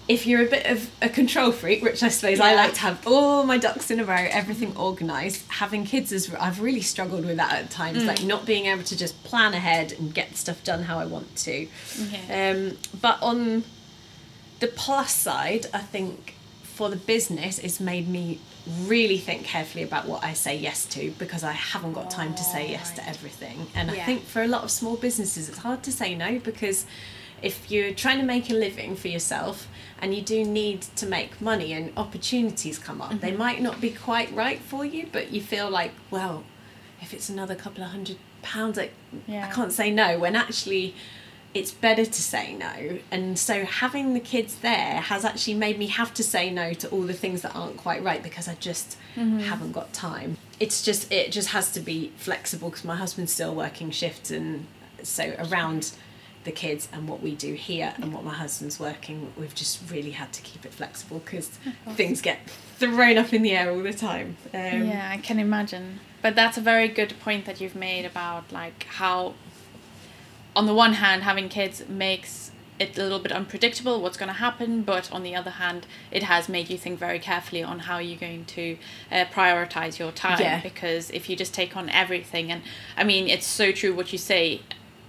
if 0.09 0.27
you're 0.27 0.43
a 0.43 0.49
bit 0.49 0.67
of 0.67 0.89
a 1.03 1.09
control 1.09 1.51
freak, 1.51 1.83
which 1.83 2.03
I 2.03 2.09
suppose 2.09 2.39
I 2.39 2.55
like 2.55 2.75
to 2.75 2.81
have 2.81 3.05
all 3.07 3.43
my 3.45 3.59
ducks 3.59 3.91
in 3.91 3.99
a 3.99 4.05
row, 4.05 4.15
everything 4.31 4.77
organised, 4.77 5.45
having 5.51 5.85
kids 5.85 6.13
is 6.13 6.33
I've 6.35 6.61
really 6.61 6.81
struggled 6.81 7.25
with 7.25 7.37
that 7.39 7.53
at 7.55 7.71
times, 7.71 7.99
Mm. 8.03 8.07
like 8.07 8.23
not 8.23 8.47
being 8.47 8.67
able 8.67 8.85
to 8.85 8.97
just 8.97 9.23
plan 9.25 9.53
ahead 9.55 9.93
and 9.93 10.15
get 10.15 10.37
stuff 10.37 10.63
done 10.63 10.85
how 10.85 10.99
I 10.99 11.07
want 11.07 11.35
to. 11.37 11.67
Okay. 12.05 12.51
Um, 12.51 12.79
but 13.01 13.21
on 13.21 13.65
the 14.61 14.69
plus 14.69 15.13
side, 15.13 15.67
I 15.75 15.81
think 15.81 16.35
for 16.63 16.89
the 16.89 16.97
business, 16.97 17.59
it's 17.59 17.81
made 17.81 18.07
me 18.09 18.39
really 18.85 19.19
think 19.19 19.45
carefully 19.45 19.83
about 19.83 20.07
what 20.07 20.23
I 20.23 20.35
say 20.35 20.57
yes 20.57 20.85
to 20.87 21.11
because 21.19 21.43
I 21.43 21.53
haven't 21.53 21.95
got 21.95 22.11
time 22.11 22.35
to 22.35 22.43
say 22.45 22.71
yes 22.71 22.93
to 22.93 23.09
everything. 23.09 23.67
And 23.75 23.91
I 23.91 23.97
think 24.05 24.23
for 24.25 24.43
a 24.43 24.47
lot 24.49 24.63
of 24.63 24.71
small 24.71 24.97
businesses, 24.97 25.49
it's 25.49 25.59
hard 25.59 25.83
to 25.85 25.91
say 25.93 26.15
no 26.15 26.39
because 26.39 26.85
if 27.43 27.71
you're 27.71 27.93
trying 27.93 28.19
to 28.19 28.25
make 28.25 28.51
a 28.51 28.55
living 28.55 28.97
for 28.97 29.09
yourself 29.09 29.69
and 30.01 30.15
you 30.15 30.23
do 30.23 30.45
need 30.45 30.83
to 30.97 31.07
make 31.07 31.41
money 31.41 31.73
and 31.73 31.93
opportunities 31.97 32.79
come 32.79 33.01
up, 33.01 33.11
Mm-hmm. 33.11 33.21
they 33.21 33.33
might 33.33 33.63
not 33.63 33.81
be 33.81 33.91
quite 33.91 34.33
right 34.35 34.61
for 34.61 34.85
you, 34.85 35.09
but 35.13 35.31
you 35.33 35.41
feel 35.41 35.71
like, 35.71 35.93
well, 36.11 36.45
if 37.01 37.13
it's 37.15 37.29
another 37.29 37.55
couple 37.55 37.83
of 37.85 37.91
hundred 37.91 38.17
pounds, 38.43 38.77
like 38.77 38.93
Yeah. 39.27 39.47
I 39.49 39.53
can't 39.53 39.73
say 39.73 39.91
no. 39.91 40.19
When 40.19 40.37
actually, 40.37 40.95
it's 41.55 41.71
better 41.71 42.05
to 42.05 42.23
say 42.23 42.55
no. 42.55 42.99
And 43.11 43.39
so 43.39 43.65
having 43.65 44.13
the 44.13 44.21
kids 44.21 44.57
there 44.57 45.01
has 45.01 45.25
actually 45.25 45.55
made 45.55 45.79
me 45.79 45.87
have 45.87 46.13
to 46.15 46.23
say 46.23 46.51
no 46.51 46.75
to 46.75 46.89
all 46.91 47.03
the 47.03 47.15
things 47.15 47.41
that 47.43 47.55
aren't 47.57 47.79
quite 47.79 48.03
right 48.03 48.23
because 48.23 48.47
I 48.49 48.55
just 48.57 48.99
haven't 49.17 49.73
got 49.73 49.93
time. 49.95 50.37
It's 50.61 50.83
just 50.83 51.11
it 51.11 51.33
just 51.33 51.49
has 51.49 51.73
to 51.73 51.81
be 51.81 52.13
flexible 52.17 52.69
because 52.69 52.85
my 52.85 52.97
husband's 52.97 53.33
still 53.33 53.55
working 53.55 53.91
shifts 53.91 54.31
and 54.31 54.67
so 55.03 55.35
around 55.39 55.93
the 56.47 56.53
kids 56.53 56.89
and 56.93 57.09
what 57.09 57.23
we 57.23 57.35
do 57.35 57.53
here 57.53 57.93
and 57.97 58.15
what 58.15 58.25
my 58.25 58.33
husband's 58.33 58.81
working 58.81 59.33
we've 59.39 59.55
just 59.55 59.91
really 59.91 60.13
had 60.13 60.33
to 60.33 60.41
keep 60.41 60.65
it 60.65 60.73
flexible 60.73 61.19
because 61.19 61.49
things 61.91 62.23
get 62.23 62.39
thrown 62.79 63.19
up 63.19 63.33
in 63.35 63.43
the 63.43 63.53
air 63.53 63.71
all 63.71 63.83
the 63.83 63.93
time 63.93 64.37
um, 64.55 64.87
yeah, 64.87 65.11
I 65.13 65.19
can 65.19 65.39
imagine. 65.39 66.01
But 66.23 66.35
that's 66.35 66.57
a 66.57 66.61
very 66.61 66.89
good 66.89 67.15
point 67.21 67.45
that 67.45 67.61
you've 67.61 67.77
made 67.77 68.05
about 68.05 68.51
like 68.53 68.85
how, 68.85 69.35
on 70.55 70.67
the 70.67 70.75
one 70.75 70.95
hand, 70.95 71.23
having 71.23 71.49
kids 71.49 71.87
makes 71.89 72.51
it 72.79 72.99
a 72.99 73.03
little 73.03 73.19
bit 73.19 73.33
unpredictable 73.33 74.03
what's 74.03 74.17
going 74.19 74.29
to 74.29 74.35
happen, 74.35 74.83
but 74.83 75.11
on 75.11 75.23
the 75.23 75.35
other 75.35 75.53
hand, 75.53 75.87
it 76.11 76.23
has 76.25 76.49
made 76.49 76.69
you 76.69 76.77
think 76.77 76.99
very 76.99 77.19
carefully 77.19 77.63
on 77.63 77.81
how 77.81 77.99
you're 77.99 78.19
going 78.19 78.45
to 78.45 78.77
uh, 79.11 79.25
prioritize 79.27 79.99
your 79.99 80.13
time. 80.13 80.41
Yeah. 80.41 80.61
Because 80.61 81.11
if 81.11 81.31
you 81.31 81.37
just 81.37 81.55
take 81.55 81.77
on 81.77 81.89
everything, 81.89 82.53
and 82.53 82.63
I 82.97 83.05
mean, 83.05 83.29
it's 83.29 83.47
so 83.47 83.73
true 83.73 83.95
what 83.95 84.13
you 84.13 84.19
say. 84.19 84.61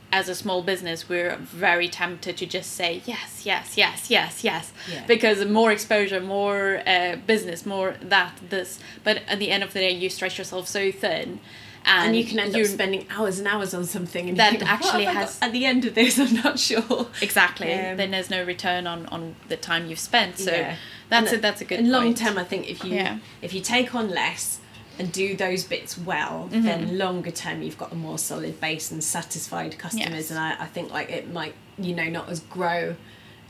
As 0.10 0.30
a 0.30 0.36
small 0.36 0.64
business, 0.64 1.10
we're 1.10 1.36
very 1.36 1.90
tempted 1.90 2.38
to 2.38 2.46
just 2.46 2.72
say 2.74 3.02
yes, 3.06 3.46
yes, 3.46 3.78
yes, 3.78 4.10
yes, 4.10 4.42
yes, 4.44 4.72
Yeah. 4.92 5.06
because 5.06 5.44
more 5.46 5.70
exposure, 5.72 6.22
more 6.22 6.82
uh, 6.88 7.18
business, 7.28 7.66
more 7.66 7.96
that, 8.02 8.40
this. 8.50 8.80
But 9.04 9.24
at 9.28 9.38
the 9.40 9.52
end 9.52 9.64
of 9.64 9.74
the 9.74 9.80
day, 9.82 9.92
you 9.92 10.10
stretch 10.10 10.38
yourself 10.38 10.68
so 10.70 10.94
thin, 10.94 11.42
and, 11.84 12.08
and 12.08 12.16
you 12.16 12.24
can 12.24 12.40
end 12.40 12.56
up 12.56 12.66
spending 12.68 13.06
hours 13.10 13.38
and 13.40 13.48
hours 13.50 13.74
on 13.74 13.84
something 13.84 14.30
and 14.30 14.38
That 14.38 14.54
you 14.54 14.60
think, 14.60 14.72
"What 14.72 14.80
actually 14.86 15.06
has- 15.06 15.36
got 15.40 15.48
at 15.48 15.52
the 15.52 15.66
end 15.66 15.84
of 15.86 15.94
this 15.94 16.18
i'm 16.24 16.34
not 16.36 16.58
sure 16.58 17.08
exactly. 17.22 17.74
Um, 17.74 17.98
then 17.98 18.12
there's 18.12 18.30
no 18.30 18.44
return 18.46 18.88
on 18.88 19.06
on 19.08 19.36
the 19.50 19.58
time 19.58 19.88
you've 19.90 20.00
spent. 20.00 20.38
So 20.38 20.52
Yeah. 20.52 20.76
that's 21.10 21.32
And 21.32 21.40
a 21.40 21.42
that's 21.42 21.62
a 21.62 21.66
good 21.66 21.80
in 21.80 21.92
long 21.92 22.14
term 22.14 22.38
i 22.38 22.44
think 22.46 22.70
if 22.70 22.84
you 22.86 22.94
Yeah. 22.96 23.20
if 23.42 23.54
you 23.54 23.62
take 23.62 23.94
on 23.94 24.10
less 24.10 24.60
and 25.00 25.12
do 25.12 25.36
those 25.36 25.64
bits 25.64 25.98
well 25.98 26.50
Mm-hmm. 26.52 26.62
then 26.64 26.98
longer 26.98 27.32
term 27.32 27.62
you've 27.62 27.78
got 27.78 27.92
a 27.92 27.96
more 27.96 28.18
solid 28.18 28.60
base 28.62 28.92
and 28.92 29.04
satisfied 29.04 29.78
customers 29.78 30.30
Yes. 30.30 30.32
and 30.32 30.40
I, 30.40 30.56
I 30.60 30.66
think 30.68 30.92
like 30.92 31.10
it 31.10 31.32
might 31.32 31.54
you 31.78 31.94
know 31.96 32.10
not 32.10 32.30
as 32.30 32.40
grow 32.40 32.96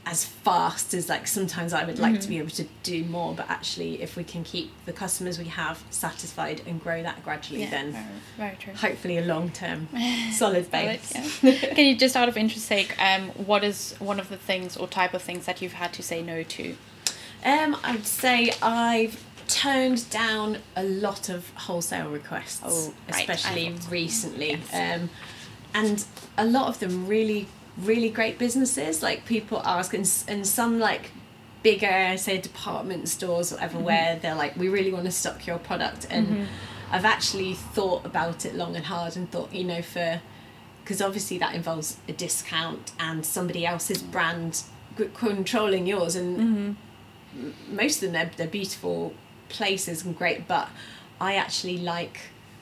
as 0.05 0.23
fast 0.23 0.93
as 0.93 1.09
like 1.09 1.27
sometimes 1.27 1.73
I 1.73 1.83
would 1.83 1.99
like 1.99 2.13
Mm-hmm. 2.13 2.21
to 2.21 2.27
be 2.29 2.37
able 2.37 2.49
to 2.51 2.65
do 2.83 3.03
more 3.03 3.33
but 3.35 3.49
actually 3.49 4.01
if 4.01 4.15
we 4.15 4.23
can 4.23 4.43
keep 4.45 4.71
the 4.85 4.93
customers 4.93 5.37
we 5.37 5.45
have 5.45 5.83
satisfied 5.89 6.61
and 6.65 6.81
grow 6.81 7.03
that 7.03 7.23
gradually 7.25 7.61
Yeah, 7.63 7.69
then 7.71 7.91
very, 7.91 8.05
very 8.37 8.55
true. 8.57 8.73
hopefully 8.73 9.17
a 9.17 9.25
long 9.25 9.49
term 9.51 9.89
solid 10.31 10.71
base 10.71 11.09
Solid, 11.09 11.31
yeah. 11.61 11.73
Can 11.75 11.85
you 11.85 11.95
just 11.97 12.15
out 12.15 12.29
of 12.29 12.37
interest 12.37 12.65
sake, 12.65 12.95
um, 13.01 13.29
what 13.31 13.63
is 13.65 13.95
one 13.99 14.19
of 14.19 14.29
the 14.29 14.37
things 14.37 14.77
or 14.77 14.87
type 14.87 15.13
of 15.13 15.21
things 15.21 15.45
that 15.45 15.61
you've 15.61 15.73
had 15.73 15.91
to 15.93 16.01
say 16.03 16.21
no 16.23 16.41
to? 16.43 16.75
Um, 17.45 17.77
I'd 17.83 18.05
say 18.07 18.51
I've 18.61 19.23
turned 19.47 20.09
down 20.09 20.57
a 20.75 20.83
lot 20.83 21.29
of 21.29 21.49
wholesale 21.51 22.09
requests, 22.09 22.61
Oh, 22.63 22.93
right. 23.11 23.19
especially 23.21 23.67
I 23.67 23.71
thought 23.71 23.83
so. 23.83 23.89
recently. 23.91 24.49
Yes. 24.71 25.01
Um, 25.01 25.09
and 25.73 26.05
a 26.37 26.45
lot 26.45 26.67
of 26.67 26.79
them 26.79 27.07
really, 27.07 27.47
really 27.77 28.09
great 28.09 28.37
businesses. 28.39 29.01
Like 29.03 29.25
people 29.25 29.61
ask, 29.65 29.93
and, 29.93 30.09
and 30.27 30.45
some 30.47 30.79
like 30.79 31.11
bigger, 31.63 32.15
say, 32.17 32.37
department 32.39 33.09
stores, 33.09 33.51
or 33.53 33.57
Mm-hmm. 33.57 33.83
where 33.83 34.19
they're 34.21 34.35
like, 34.35 34.55
we 34.55 34.69
really 34.69 34.91
want 34.93 35.05
to 35.05 35.11
stock 35.11 35.45
your 35.47 35.57
product. 35.59 36.07
And 36.09 36.47
I've 36.91 37.05
actually 37.05 37.53
thought 37.53 38.05
about 38.05 38.45
it 38.45 38.55
long 38.55 38.75
and 38.75 38.85
hard 38.85 39.15
and 39.17 39.29
thought, 39.31 39.53
you 39.53 39.63
know, 39.65 39.81
for 39.81 40.21
because 40.83 41.01
obviously 41.01 41.37
that 41.39 41.53
involves 41.53 41.97
a 42.07 42.13
discount 42.13 42.93
and 42.97 43.25
somebody 43.25 43.65
else's 43.65 44.01
brand 44.01 44.63
controlling 45.15 45.85
yours 45.85 46.15
and 46.15 46.39
m- 47.35 47.53
most 47.69 47.97
of 47.97 48.01
them 48.03 48.13
they're, 48.13 48.31
they're 48.37 48.47
beautiful 48.47 49.13
places 49.49 50.03
and 50.05 50.17
great 50.17 50.47
but 50.47 50.69
i 51.19 51.35
actually 51.35 51.77
like 51.77 52.19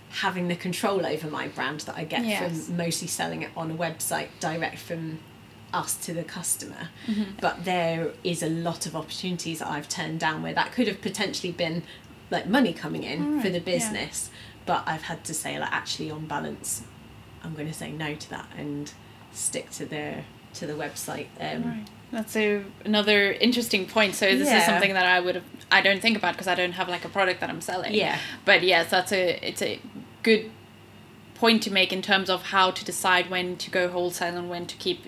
having 0.09 0.47
the 0.47 0.55
control 0.55 1.05
over 1.05 1.27
my 1.27 1.47
brand 1.47 1.81
that 1.81 1.95
i 1.97 2.03
get 2.03 2.23
Yes. 2.25 2.67
from 2.67 2.77
mostly 2.77 3.07
selling 3.07 3.41
it 3.41 3.49
on 3.57 3.71
a 3.71 3.75
website 3.75 4.27
direct 4.39 4.77
from 4.79 5.19
us 5.73 5.95
to 6.05 6.13
the 6.13 6.23
customer 6.23 6.89
but 7.41 7.65
there 7.65 8.11
is 8.23 8.41
a 8.41 8.49
lot 8.49 8.85
of 8.85 8.95
opportunities 8.95 9.59
that 9.59 9.67
i've 9.69 9.89
turned 9.89 10.19
down 10.19 10.41
where 10.41 10.53
that 10.53 10.71
could 10.71 10.87
have 10.87 11.01
potentially 11.01 11.51
been 11.51 11.83
like 12.31 12.47
money 12.47 12.73
coming 12.73 13.03
in 13.03 13.21
Alright, 13.23 13.41
for 13.43 13.49
the 13.49 13.59
yeah. 13.59 13.63
business. 13.65 14.31
But 14.65 14.81
I've 14.87 15.03
had 15.03 15.23
to 15.25 15.33
say 15.35 15.59
like 15.59 15.71
actually 15.71 16.09
on 16.09 16.25
balance, 16.25 16.81
I'm 17.43 17.53
going 17.53 17.67
to 17.67 17.73
say 17.73 17.91
no 17.91 18.15
to 18.15 18.29
that 18.31 18.47
and 18.57 18.91
stick 19.31 19.69
to 19.71 19.85
the 19.85 20.23
to 20.55 20.65
the 20.65 20.73
website. 20.73 21.27
Um, 21.39 21.63
Right. 21.63 21.85
That's 22.11 22.35
a, 22.35 22.63
another 22.85 23.33
interesting 23.33 23.85
point. 23.87 24.15
So 24.15 24.25
this 24.25 24.47
Yeah. 24.47 24.59
is 24.59 24.65
something 24.65 24.93
that 24.93 25.05
I 25.05 25.19
would 25.19 25.35
have 25.35 25.43
I 25.71 25.81
don't 25.81 26.01
think 26.01 26.15
about 26.17 26.33
because 26.33 26.47
I 26.47 26.55
don't 26.55 26.73
have 26.73 26.87
like 26.87 27.03
a 27.05 27.09
product 27.09 27.39
that 27.41 27.49
I'm 27.49 27.61
selling. 27.61 27.93
Yeah. 27.93 28.19
But 28.45 28.63
yes, 28.63 28.89
that's 28.89 29.11
a 29.11 29.39
it's 29.47 29.61
a 29.61 29.79
good 30.23 30.51
point 31.33 31.63
to 31.63 31.71
make 31.71 31.91
in 31.91 32.01
terms 32.01 32.29
of 32.29 32.43
how 32.43 32.71
to 32.71 32.85
decide 32.85 33.29
when 33.29 33.57
to 33.57 33.69
go 33.69 33.89
wholesale 33.89 34.37
and 34.37 34.49
when 34.49 34.65
to 34.67 34.75
keep 34.77 35.05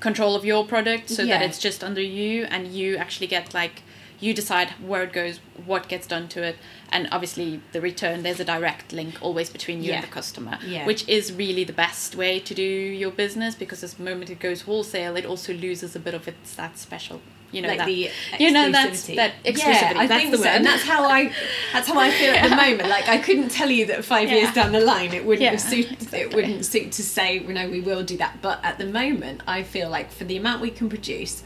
control 0.00 0.34
of 0.36 0.44
your 0.44 0.64
product 0.64 1.10
so 1.10 1.26
that 1.26 1.42
it's 1.42 1.58
just 1.58 1.82
under 1.82 2.00
you 2.00 2.44
and 2.44 2.68
you 2.68 2.96
actually 2.96 3.26
get 3.26 3.52
like 3.52 3.82
you 4.20 4.34
decide 4.34 4.70
where 4.84 5.02
it 5.04 5.12
goes, 5.12 5.38
what 5.64 5.88
gets 5.88 6.06
done 6.06 6.26
to 6.28 6.42
it, 6.42 6.56
and 6.90 7.08
obviously 7.12 7.60
the 7.72 7.80
return. 7.80 8.22
There's 8.22 8.40
a 8.40 8.44
direct 8.44 8.92
link 8.92 9.14
always 9.20 9.48
between 9.50 9.82
you 9.82 9.90
Yeah. 9.90 9.96
and 9.96 10.04
the 10.04 10.08
customer, 10.08 10.58
Yeah. 10.66 10.86
which 10.86 11.06
is 11.08 11.32
really 11.32 11.64
the 11.64 11.72
best 11.72 12.14
way 12.16 12.40
to 12.40 12.54
do 12.54 12.62
your 12.62 13.10
business 13.10 13.54
because 13.54 13.80
the 13.80 14.02
moment 14.02 14.30
it 14.30 14.40
goes 14.40 14.62
wholesale, 14.62 15.14
it 15.16 15.24
also 15.24 15.52
loses 15.52 15.94
a 15.94 16.00
bit 16.00 16.14
of 16.14 16.26
its 16.26 16.54
that 16.56 16.78
special, 16.78 17.20
you 17.52 17.62
know, 17.62 17.68
like 17.68 17.78
that 17.78 17.86
the 17.86 18.10
you 18.40 18.50
know 18.50 18.72
that's 18.72 19.04
exclusivity. 19.08 19.16
that 19.16 19.32
exclusivity. 19.44 19.92
Yeah, 19.92 19.92
I 19.98 20.06
that's 20.08 20.20
think 20.22 20.30
the 20.32 20.38
so, 20.38 20.48
and 20.48 20.66
that's 20.66 20.82
how 20.82 21.04
I 21.08 21.32
that's 21.72 21.88
how 21.88 21.98
I 21.98 22.10
feel 22.10 22.34
at 22.34 22.50
the 22.50 22.56
moment. 22.66 22.88
Like 22.88 23.08
I 23.08 23.18
couldn't 23.18 23.50
tell 23.50 23.70
you 23.70 23.86
that 23.86 24.04
five 24.04 24.28
Yeah. 24.28 24.36
years 24.38 24.52
down 24.54 24.72
the 24.72 24.80
line 24.80 25.12
it 25.14 25.24
wouldn't 25.24 25.42
Yeah, 25.52 25.56
suit 25.56 25.92
exactly. 25.92 26.20
it 26.20 26.34
wouldn't 26.34 26.66
suit 26.66 26.90
to 26.92 27.02
say 27.02 27.38
you 27.38 27.52
know 27.52 27.68
we 27.68 27.80
will 27.80 28.02
do 28.02 28.16
that. 28.16 28.42
But 28.42 28.58
at 28.64 28.78
the 28.78 28.86
moment, 28.86 29.42
I 29.46 29.62
feel 29.62 29.88
like 29.88 30.10
for 30.10 30.24
the 30.24 30.36
amount 30.36 30.60
we 30.60 30.70
can 30.70 30.88
produce 30.88 31.42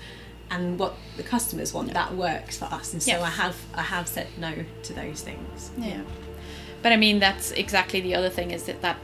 and 0.53 0.78
what 0.78 0.94
the 1.16 1.22
customers 1.24 1.72
want, 1.72 1.92
that 1.94 2.14
works 2.14 2.59
for 2.59 2.66
us. 2.66 2.92
And 2.92 3.03
so 3.03 3.11
Yes. 3.12 3.22
I 3.22 3.30
have 3.30 3.57
I 3.74 3.82
have 3.82 4.07
said 4.07 4.28
no 4.38 4.53
to 4.84 4.92
those 4.92 5.22
things. 5.22 5.70
Yeah. 5.76 6.03
But 6.82 6.92
I 6.92 6.96
mean, 6.96 7.18
that's 7.18 7.50
exactly 7.53 8.00
the 8.00 8.14
other 8.14 8.28
thing 8.30 8.50
is 8.50 8.64
that, 8.64 8.82
that 8.82 8.98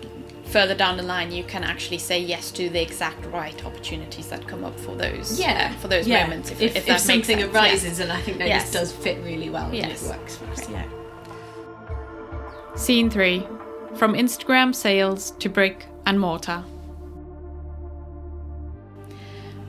further 0.47 0.75
down 0.75 0.97
the 0.97 1.03
line, 1.03 1.31
you 1.33 1.45
can 1.45 1.63
actually 1.65 1.99
say 1.99 2.19
yes 2.21 2.51
to 2.53 2.69
the 2.69 2.81
exact 2.83 3.25
right 3.27 3.65
opportunities 3.65 4.29
that 4.29 4.47
come 4.47 4.65
up 4.65 4.79
for 4.81 4.95
those 4.97 5.39
Yeah, 5.41 5.73
for 5.77 5.89
those 5.89 6.07
yeah. 6.07 6.25
moments. 6.25 6.51
If, 6.51 6.61
if, 6.61 6.77
if, 6.77 6.87
that 6.87 6.93
makes 6.93 7.03
something 7.05 7.39
sense. 7.39 7.55
arises, 7.55 8.01
and 8.01 8.11
I 8.13 8.21
think 8.21 8.39
that 8.39 8.49
Yes. 8.49 8.65
this 8.71 8.73
does 8.81 8.93
fit 8.93 9.23
really 9.25 9.51
well, 9.51 9.73
Yes. 9.73 10.03
and 10.03 10.11
it 10.13 10.19
works 10.19 10.37
for 10.37 10.45
us. 10.47 10.67
Great. 10.67 10.71
Yeah. 10.71 10.85
Scene 12.77 13.11
3 13.11 13.47
From 13.97 14.15
Instagram 14.15 14.75
sales 14.75 15.33
to 15.39 15.49
brick 15.49 15.87
and 16.07 16.19
mortar. 16.21 16.65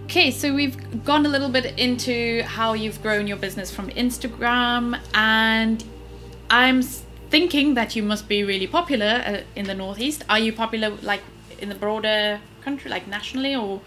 Okay, 0.10 0.32
so 0.32 0.56
we've 0.56 1.06
gone 1.06 1.24
a 1.28 1.30
little 1.30 1.50
bit 1.50 1.78
into 1.78 2.42
how 2.42 2.74
you've 2.74 3.00
grown 3.04 3.28
your 3.28 3.38
business 3.38 3.70
from 3.70 3.90
Instagram, 3.92 5.00
and 5.14 5.84
I'm 6.50 6.82
thinking 6.82 7.76
that 7.76 7.96
you 7.96 8.02
must 8.02 8.28
be 8.28 8.44
really 8.44 8.66
popular 8.66 9.22
uh, 9.24 9.42
in 9.56 9.66
the 9.68 9.76
Northeast. 9.76 10.24
Are 10.28 10.40
you 10.40 10.52
popular 10.52 10.90
like 11.04 11.22
in 11.60 11.70
the 11.70 11.76
broader 11.76 12.42
country, 12.64 12.90
like 12.90 13.08
nationally, 13.08 13.54
or? 13.54 13.82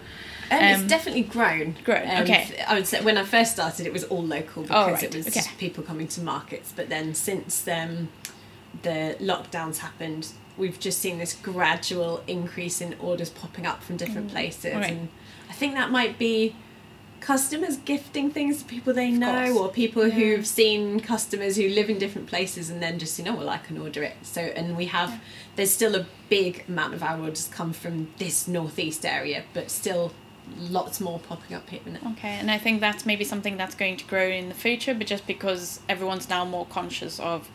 Um, 0.49 0.59
Um, 0.59 0.63
it's 0.63 0.83
definitely 0.83 1.23
grown. 1.23 1.75
grown, 1.83 2.03
Um, 2.09 2.23
okay. 2.23 2.63
I 2.69 2.73
would 2.75 2.87
say 2.87 3.01
when 3.01 3.17
I 3.17 3.25
first 3.25 3.51
started, 3.51 3.85
it 3.85 3.91
was 3.91 4.05
all 4.05 4.23
local 4.23 4.63
Oh, 4.63 4.65
because 4.85 4.93
right, 4.93 5.03
it 5.03 5.15
was 5.15 5.27
okay. 5.27 5.41
people 5.57 5.83
coming 5.83 6.07
to 6.09 6.21
markets. 6.21 6.71
But 6.73 6.87
then 6.87 7.15
since 7.15 7.67
um, 7.67 8.07
the 8.81 9.17
lockdowns 9.19 9.79
happened, 9.79 10.27
we've 10.57 10.79
just 10.79 10.99
seen 10.99 11.17
this 11.17 11.33
gradual 11.33 12.23
increase 12.27 12.79
in 12.79 12.95
orders 13.01 13.29
popping 13.29 13.65
up 13.65 13.83
from 13.83 13.97
different 13.97 14.29
places, 14.31 14.73
Mm, 14.73 14.79
right. 14.79 14.91
and 14.91 15.09
I 15.53 15.55
think 15.55 15.75
that 15.75 15.91
might 15.91 16.17
be 16.17 16.55
customers 17.19 17.77
gifting 17.77 18.31
things 18.31 18.57
to 18.57 18.65
people 18.65 18.91
they 18.91 19.11
know 19.11 19.53
course. 19.53 19.57
or 19.57 19.71
people 19.71 20.09
who've 20.09 20.47
seen 20.47 20.99
customers 20.99 21.55
who 21.55 21.69
live 21.69 21.91
in 21.91 21.99
different 21.99 22.27
places 22.27 22.71
and 22.71 22.81
then 22.81 22.97
just 22.97 23.19
you 23.19 23.23
know 23.23 23.35
well 23.35 23.49
I 23.49 23.59
can 23.59 23.77
order 23.77 24.01
it 24.01 24.17
so 24.23 24.41
and 24.41 24.75
we 24.75 24.87
have 24.87 25.21
there's 25.55 25.71
still 25.71 25.95
a 25.95 26.07
big 26.27 26.65
amount 26.67 26.95
of 26.95 27.03
our 27.03 27.17
orders 27.21 27.47
come 27.53 27.71
from 27.71 28.11
this 28.17 28.47
northeast 28.47 29.05
area 29.05 29.43
but 29.53 29.69
still 29.69 30.11
lots 30.57 30.99
more 30.99 31.19
popping 31.19 31.55
up 31.55 31.69
here 31.69 31.79
now. 31.85 32.11
Okay, 32.13 32.27
and 32.27 32.51
I 32.51 32.57
think 32.57 32.81
that's 32.81 33.05
maybe 33.05 33.23
something 33.23 33.55
that's 33.55 33.75
going 33.75 33.95
to 33.95 34.05
grow 34.05 34.27
in 34.27 34.49
the 34.49 34.55
future, 34.55 34.93
but 34.93 35.07
just 35.07 35.25
because 35.25 35.79
everyone's 35.87 36.27
now 36.27 36.43
more 36.43 36.65
conscious 36.65 37.17
of 37.19 37.49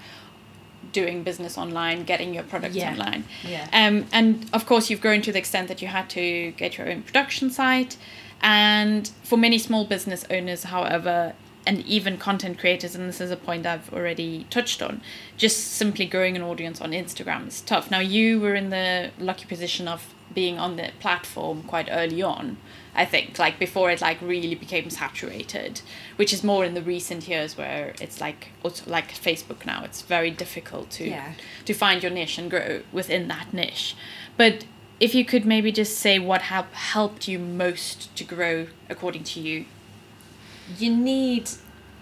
doing 0.93 1.23
business 1.23 1.57
online, 1.59 2.05
getting 2.05 2.35
your 2.35 2.43
products 2.45 2.75
Yeah. 2.77 2.91
online. 2.93 3.25
Yeah. 3.47 3.67
Um, 3.73 4.07
and 4.13 4.49
of 4.53 4.67
course, 4.67 4.91
you've 4.91 5.01
grown 5.01 5.23
to 5.23 5.33
the 5.33 5.39
extent 5.39 5.69
that 5.69 5.81
you 5.83 5.89
had 5.89 6.09
to 6.11 6.53
get 6.53 6.79
your 6.79 6.89
own 6.91 7.03
production 7.03 7.51
site. 7.51 7.97
And 8.41 9.11
for 9.25 9.37
many 9.37 9.59
small 9.59 9.85
business 9.85 10.25
owners, 10.31 10.65
however, 10.65 11.35
and 11.67 11.85
even 11.87 12.17
content 12.17 12.59
creators, 12.59 12.95
and 12.95 13.09
this 13.09 13.21
is 13.21 13.31
a 13.31 13.37
point 13.37 13.67
I've 13.67 13.93
already 13.93 14.47
touched 14.49 14.81
on, 14.81 15.03
just 15.37 15.73
simply 15.73 16.07
growing 16.07 16.37
an 16.37 16.43
audience 16.43 16.81
on 16.81 16.93
Instagram 16.93 17.49
is 17.49 17.61
tough. 17.61 17.91
Now, 17.91 17.99
you 18.01 18.41
were 18.41 18.55
in 18.55 18.71
the 18.71 19.11
lucky 19.19 19.45
position 19.45 19.89
of 19.89 20.15
being 20.33 20.59
on 20.59 20.77
the 20.77 20.91
platform 21.01 21.63
quite 21.65 21.89
early 21.91 22.23
on, 22.23 22.57
I 23.03 23.05
think, 23.05 23.39
like 23.39 23.59
before 23.59 23.91
it 23.93 24.01
like 24.01 24.19
really 24.21 24.55
became 24.57 24.91
saturated, 24.91 25.81
which 26.17 26.33
is 26.33 26.43
more 26.43 26.65
in 26.69 26.75
the 26.75 26.83
recent 26.83 27.29
years 27.29 27.57
where 27.57 27.95
it's 28.01 28.21
like 28.21 28.49
also 28.65 28.83
like 28.91 29.09
Facebook 29.13 29.65
now. 29.65 29.85
It's 29.85 30.03
very 30.03 30.31
difficult 30.33 30.91
to 30.99 31.05
Yeah. 31.09 31.33
to 31.65 31.73
find 31.75 32.03
your 32.03 32.13
niche 32.13 32.39
and 32.39 32.51
grow 32.51 32.83
within 32.93 33.29
that 33.29 33.55
niche. 33.55 33.95
But 34.37 34.65
if 35.01 35.15
you 35.15 35.25
could 35.25 35.45
maybe 35.47 35.71
just 35.71 35.97
say 35.99 36.19
what 36.19 36.43
have 36.55 36.67
helped 36.95 37.29
you 37.29 37.39
most 37.39 37.99
to 38.17 38.25
grow 38.25 38.67
according 38.91 39.25
to 39.33 39.41
you. 39.41 39.65
you 40.79 40.91
need 40.95 41.45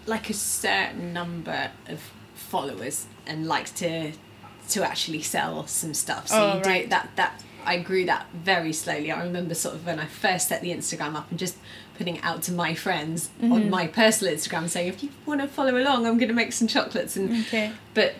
like 0.07 0.29
a 0.29 0.33
certain 0.33 1.13
number 1.13 1.71
of 1.87 1.99
followers 2.35 3.05
and 3.25 3.45
likes 3.47 3.71
to 3.71 4.11
to 4.69 4.83
actually 4.83 5.21
sell 5.21 5.65
some 5.67 5.93
stuff. 5.93 6.27
So 6.27 6.35
Oh, 6.37 6.57
you 6.57 6.63
do 6.63 6.69
right. 6.69 6.89
that 6.89 7.07
that 7.15 7.43
I 7.67 7.79
grew 7.79 8.05
that 8.05 8.25
very 8.33 8.73
slowly. 8.73 9.11
I 9.11 9.21
remember 9.23 9.53
sort 9.53 9.75
of 9.75 9.85
when 9.85 9.99
I 9.99 10.05
first 10.05 10.47
set 10.47 10.61
the 10.61 10.71
Instagram 10.71 11.15
up 11.15 11.29
and 11.29 11.37
just 11.37 11.57
putting 11.97 12.15
it 12.17 12.23
out 12.23 12.41
to 12.43 12.51
my 12.51 12.73
friends 12.73 13.29
Mm-hmm. 13.41 13.51
on 13.51 13.69
my 13.69 13.87
personal 13.87 14.33
Instagram 14.33 14.69
saying 14.69 14.87
if 14.87 15.03
you 15.03 15.09
want 15.25 15.41
to 15.41 15.47
follow 15.47 15.75
along 15.77 16.05
I'm 16.07 16.17
going 16.17 16.29
to 16.29 16.33
make 16.33 16.53
some 16.53 16.67
chocolates 16.67 17.15
and 17.17 17.31
Okay. 17.45 17.71
but 17.93 18.15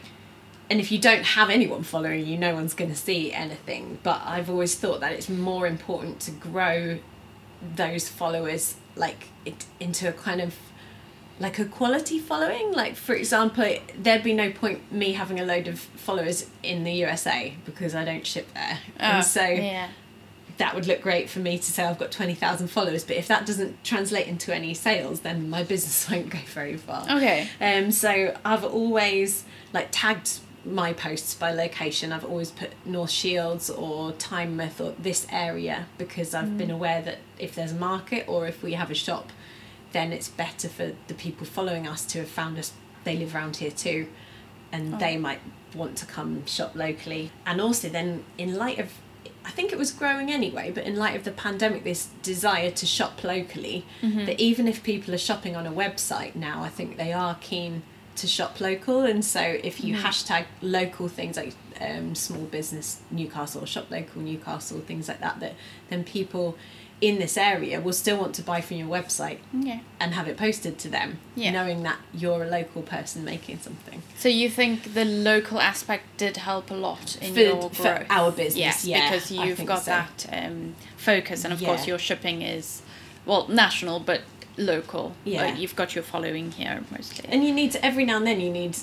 and 0.70 0.80
if 0.82 0.92
you 0.92 1.00
don't 1.00 1.24
have 1.24 1.50
anyone 1.50 1.82
following 1.84 2.26
you 2.28 2.38
no 2.38 2.54
one's 2.54 2.74
going 2.74 2.90
to 2.92 2.98
see 2.98 3.32
anything 3.32 4.00
but 4.04 4.22
i've 4.26 4.50
always 4.50 4.76
thought 4.76 5.00
that 5.00 5.14
it's 5.14 5.30
more 5.30 5.66
important 5.66 6.20
to 6.20 6.32
grow 6.32 7.00
those 7.76 8.10
followers 8.10 8.76
like 8.98 9.30
it 9.46 9.66
into 9.80 10.10
a 10.10 10.12
kind 10.12 10.42
of 10.42 10.56
like 11.40 11.60
a 11.60 11.66
quality 11.66 12.18
following 12.20 12.72
like 12.74 12.96
for 12.96 13.14
example 13.14 13.64
there'd 13.98 14.24
be 14.24 14.34
no 14.34 14.52
point 14.52 14.92
me 14.92 15.14
having 15.14 15.40
a 15.40 15.46
load 15.46 15.68
of 15.68 15.80
followers 15.80 16.48
in 16.64 16.84
the 16.84 16.92
usa 16.92 17.56
because 17.66 17.94
i 17.94 18.04
don't 18.04 18.26
ship 18.26 18.48
there 18.54 18.80
Oh, 19.00 19.04
and 19.04 19.26
so 19.26 19.44
yeah. 19.46 19.90
that 20.58 20.74
would 20.74 20.88
look 20.88 21.02
great 21.02 21.30
for 21.30 21.38
me 21.40 21.58
to 21.58 21.64
say 21.64 21.84
I've 21.84 22.00
got 22.00 22.10
20,000 22.12 22.68
followers, 22.70 23.04
but 23.04 23.16
if 23.16 23.28
that 23.28 23.46
doesn't 23.46 23.84
translate 23.84 24.26
into 24.28 24.52
any 24.56 24.74
sales, 24.74 25.20
then 25.20 25.52
my 25.52 25.62
business 25.62 26.10
won't 26.12 26.30
go 26.32 26.40
very 26.48 26.78
far. 26.78 27.04
Okay. 27.04 27.48
Um, 27.62 27.92
so 27.92 28.36
I've 28.44 28.64
always 28.64 29.44
like 29.72 29.90
tagged 29.92 30.40
my 30.66 30.94
posts 30.94 31.36
by 31.36 31.52
location. 31.52 32.12
I've 32.12 32.26
always 32.26 32.50
put 32.50 32.72
North 32.86 33.12
Shields 33.12 33.70
or 33.70 34.14
Tynemouth 34.14 34.84
or 34.84 34.96
this 34.98 35.28
area 35.32 35.86
because 36.00 36.34
I've 36.34 36.58
been 36.58 36.72
aware 36.72 37.04
that 37.04 37.20
if 37.38 37.54
there's 37.54 37.74
a 37.74 37.76
market 37.76 38.26
or 38.28 38.48
if 38.48 38.64
we 38.64 38.74
have 38.74 38.90
a 38.90 38.96
shop, 38.96 39.32
then 39.98 40.14
it's 40.14 40.30
better 40.30 40.70
for 40.70 40.94
the 41.08 41.14
people 41.14 41.46
following 41.46 41.88
us 41.88 42.06
to 42.06 42.20
have 42.20 42.30
found 42.30 42.58
us. 42.60 42.72
They 43.04 43.18
live 43.18 43.34
around 43.34 43.58
here 43.58 43.72
too, 43.72 44.08
and 44.72 44.94
they 45.00 45.18
might 45.18 45.42
want 45.74 45.98
to 45.98 46.06
come 46.06 46.46
shop 46.46 46.76
locally. 46.76 47.32
And 47.46 47.60
also, 47.60 47.90
then 47.90 48.24
in 48.38 48.56
light 48.56 48.80
of 48.80 48.94
I 49.46 49.52
think 49.52 49.72
it 49.72 49.78
was 49.78 49.92
growing 49.92 50.30
anyway, 50.30 50.72
but 50.76 50.84
in 50.84 50.98
light 50.98 51.16
of 51.16 51.24
the 51.24 51.32
pandemic, 51.32 51.86
this 51.86 52.10
desire 52.22 52.70
to 52.72 52.86
shop 52.86 53.24
locally, 53.24 53.86
that 54.26 54.40
even 54.42 54.68
if 54.68 54.84
people 54.84 55.14
are 55.14 55.18
shopping 55.18 55.56
on 55.56 55.66
a 55.66 55.72
website 55.72 56.36
now, 56.36 56.64
I 56.64 56.70
think 56.70 56.98
they 56.98 57.14
are 57.14 57.38
keen 57.40 57.84
to 58.18 58.28
shop 58.28 58.60
local. 58.60 59.04
And 59.04 59.24
so 59.24 59.40
if 59.40 59.82
you 59.84 59.96
hashtag 60.04 60.46
local 60.62 61.08
things 61.08 61.38
like 61.38 61.54
um, 61.80 62.14
small 62.14 62.44
business 62.44 63.02
Newcastle, 63.10 63.66
shop 63.66 63.90
local 63.90 64.22
Newcastle, 64.22 64.82
things 64.82 65.08
like 65.08 65.22
that, 65.22 65.40
that 65.40 65.54
then 65.90 66.04
people 66.04 66.58
in 67.00 67.20
this 67.20 67.38
area 67.38 67.80
will 67.80 67.94
still 67.94 68.18
want 68.18 68.34
to 68.34 68.42
buy 68.42 68.60
from 68.60 68.78
your 68.78 68.88
website 68.88 69.38
Yeah. 69.54 69.80
and 70.00 70.14
have 70.16 70.28
it 70.28 70.36
posted 70.36 70.80
to 70.80 70.90
them, 70.90 71.20
Yeah. 71.36 71.52
knowing 71.52 71.84
that 71.84 71.98
you're 72.14 72.44
a 72.44 72.48
local 72.48 72.82
person 72.82 73.24
making 73.24 73.60
something. 73.60 74.02
So 74.18 74.30
you 74.30 74.50
think 74.50 74.96
the 74.96 75.06
local 75.06 75.60
aspect 75.62 76.06
did 76.18 76.38
help 76.38 76.72
a 76.72 76.74
lot 76.74 77.16
in 77.22 77.34
For- 77.36 77.40
your 77.40 77.56
growth? 77.60 77.78
for 77.78 78.06
our 78.10 78.32
business, 78.32 78.58
yes, 78.58 78.86
yeah, 78.86 79.12
because 79.12 79.32
you've 79.32 79.64
got 79.66 79.84
so. 79.84 79.92
that 79.92 80.26
um, 80.34 80.76
focus, 80.98 81.44
and 81.44 81.54
of 81.54 81.60
course 81.64 81.86
your 81.86 82.00
shipping 82.00 82.42
is, 82.42 82.82
well, 83.28 83.48
national 83.48 84.00
but 84.00 84.22
local. 84.58 85.14
Yeah. 85.24 85.52
But 85.52 85.60
you've 85.60 85.76
got 85.76 85.94
your 85.94 86.04
following 86.04 86.52
here 86.54 86.84
mostly. 86.90 87.30
and 87.30 87.44
you 87.46 87.54
need 87.54 87.72
to 87.74 87.86
every 87.86 88.06
now 88.06 88.18
and 88.18 88.26
then 88.26 88.40
you 88.40 88.50
need 88.50 88.76